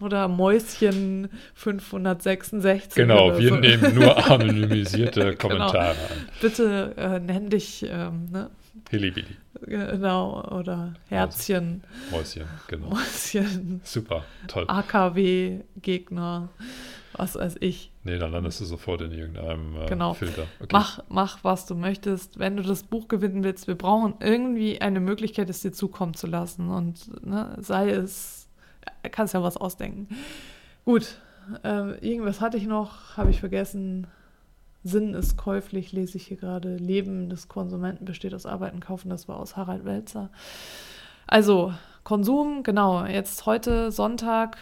oder 0.00 0.28
Mäuschen 0.28 1.28
566. 1.54 2.94
Genau, 2.94 3.28
oder 3.28 3.38
wir 3.38 3.48
so. 3.50 3.56
nehmen 3.56 3.94
nur 3.94 4.16
anonymisierte 4.30 5.20
Genau. 5.20 5.36
Kommentare 5.36 5.90
an. 5.90 6.28
Bitte 6.40 6.94
äh, 6.96 7.18
nenn 7.20 7.50
dich, 7.50 7.84
ähm, 7.88 8.28
ne? 8.30 8.50
Hillybilly, 8.90 9.36
Genau, 9.66 10.42
oder 10.50 10.94
Herzchen, 11.08 11.82
Mäuschen, 12.10 12.44
genau. 12.68 12.88
Mäuschen, 12.90 13.80
Super, 13.84 14.24
toll. 14.46 14.64
AKW-Gegner, 14.66 16.48
was 17.18 17.34
weiß 17.34 17.56
ich. 17.60 17.92
Nee, 18.04 18.18
dann 18.18 18.32
landest 18.32 18.60
du 18.60 18.64
sofort 18.64 19.02
in 19.02 19.12
irgendeinem 19.12 19.76
äh, 19.76 19.86
Genau. 19.86 20.14
Filter. 20.14 20.46
Okay. 20.60 20.68
Mach, 20.72 21.00
mach, 21.08 21.44
was 21.44 21.66
du 21.66 21.74
möchtest. 21.74 22.38
Wenn 22.38 22.56
du 22.56 22.62
das 22.62 22.82
Buch 22.82 23.08
gewinnen 23.08 23.44
willst, 23.44 23.66
wir 23.66 23.74
brauchen 23.74 24.14
irgendwie 24.20 24.80
eine 24.80 25.00
Möglichkeit, 25.00 25.50
es 25.50 25.60
dir 25.60 25.72
zukommen 25.72 26.14
zu 26.14 26.26
lassen. 26.26 26.70
Und 26.70 27.24
ne, 27.26 27.56
sei 27.58 27.90
es, 27.90 28.48
kannst 29.10 29.34
ja 29.34 29.42
was 29.42 29.56
ausdenken. 29.56 30.08
Gut, 30.84 31.18
äh, 31.64 31.98
irgendwas 32.06 32.40
hatte 32.40 32.56
ich 32.56 32.66
noch, 32.66 33.16
habe 33.16 33.30
ich 33.30 33.40
vergessen. 33.40 34.06
Sinn 34.84 35.12
ist 35.14 35.36
käuflich, 35.36 35.92
lese 35.92 36.16
ich 36.16 36.28
hier 36.28 36.36
gerade. 36.36 36.76
Leben 36.76 37.28
des 37.28 37.48
Konsumenten 37.48 38.04
besteht 38.04 38.32
aus 38.32 38.46
Arbeiten, 38.46 38.80
Kaufen, 38.80 39.10
das 39.10 39.28
war 39.28 39.36
aus 39.38 39.56
Harald 39.56 39.84
Welzer. 39.84 40.30
Also, 41.26 41.74
Konsum, 42.04 42.62
genau. 42.62 43.04
Jetzt 43.04 43.44
heute 43.44 43.90
Sonntag, 43.90 44.56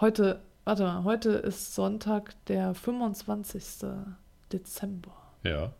heute, 0.00 0.40
warte 0.70 0.84
mal, 0.84 1.02
heute 1.02 1.30
ist 1.30 1.74
Sonntag, 1.74 2.32
der 2.46 2.74
25. 2.74 3.88
Dezember. 4.52 5.10
Ja. 5.42 5.72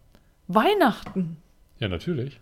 Weihnachten, 0.48 1.36
ja, 1.78 1.86
natürlich. 1.86 2.40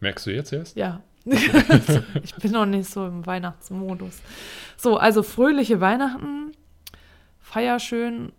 Merkst 0.00 0.24
du 0.24 0.30
jetzt 0.30 0.54
erst? 0.54 0.74
ja. 0.74 1.02
ich 1.26 2.34
bin 2.36 2.52
noch 2.52 2.64
nicht 2.64 2.88
so 2.88 3.06
im 3.06 3.26
Weihnachtsmodus. 3.26 4.20
So, 4.78 4.96
also 4.96 5.22
fröhliche 5.22 5.82
Weihnachten, 5.82 6.52
feier 7.40 7.78
schön 7.78 8.32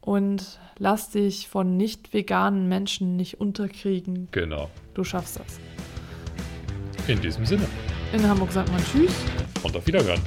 und 0.00 0.60
lass 0.78 1.10
dich 1.10 1.48
von 1.48 1.76
nicht 1.76 2.12
veganen 2.14 2.68
Menschen 2.68 3.16
nicht 3.16 3.40
unterkriegen. 3.40 4.28
Genau. 4.30 4.70
Du 4.94 5.02
schaffst 5.02 5.40
das. 5.40 5.58
In 7.08 7.20
diesem 7.20 7.44
Sinne. 7.44 7.66
In 8.12 8.22
Hamburg 8.28 8.52
sagt 8.52 8.70
man 8.70 8.82
Tschüss. 8.84 9.14
Und 9.64 9.76
auf 9.76 9.84
Wiederhören. 9.86 10.20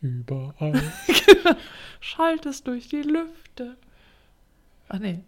Überall. 0.00 0.80
Schallt 2.00 2.46
es 2.46 2.62
durch 2.62 2.88
die 2.88 3.02
Lüfte. 3.02 3.76
Ach 4.88 4.98
nee. 4.98 5.20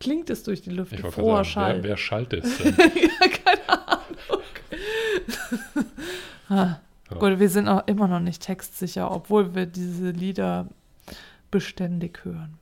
Klingt 0.00 0.30
es 0.30 0.42
durch 0.42 0.62
die 0.62 0.70
Lüfte. 0.70 0.96
Ich 0.96 1.00
Froher 1.00 1.36
sagen, 1.36 1.44
Schall. 1.44 1.76
wer, 1.82 1.90
wer 1.90 1.96
schaltet 1.96 2.44
es 2.44 2.58
denn? 2.58 2.74
ja, 2.78 3.28
keine 3.28 3.68
Ahnung. 3.68 4.42
ah, 6.48 6.54
Ja. 7.10 7.18
Gut, 7.18 7.38
wir 7.38 7.48
sind 7.48 7.68
auch 7.68 7.86
immer 7.86 8.08
noch 8.08 8.20
nicht 8.20 8.42
textsicher, 8.42 9.10
obwohl 9.10 9.54
wir 9.54 9.66
diese 9.66 10.10
Lieder 10.10 10.68
beständig 11.50 12.24
hören. 12.24 12.58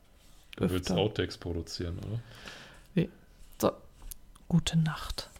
Du 0.56 0.68
willst. 0.68 0.90
Outtakes 0.90 1.38
produzieren, 1.38 1.98
oder? 1.98 2.20
Gute 4.50 4.76
Nacht. 4.76 5.30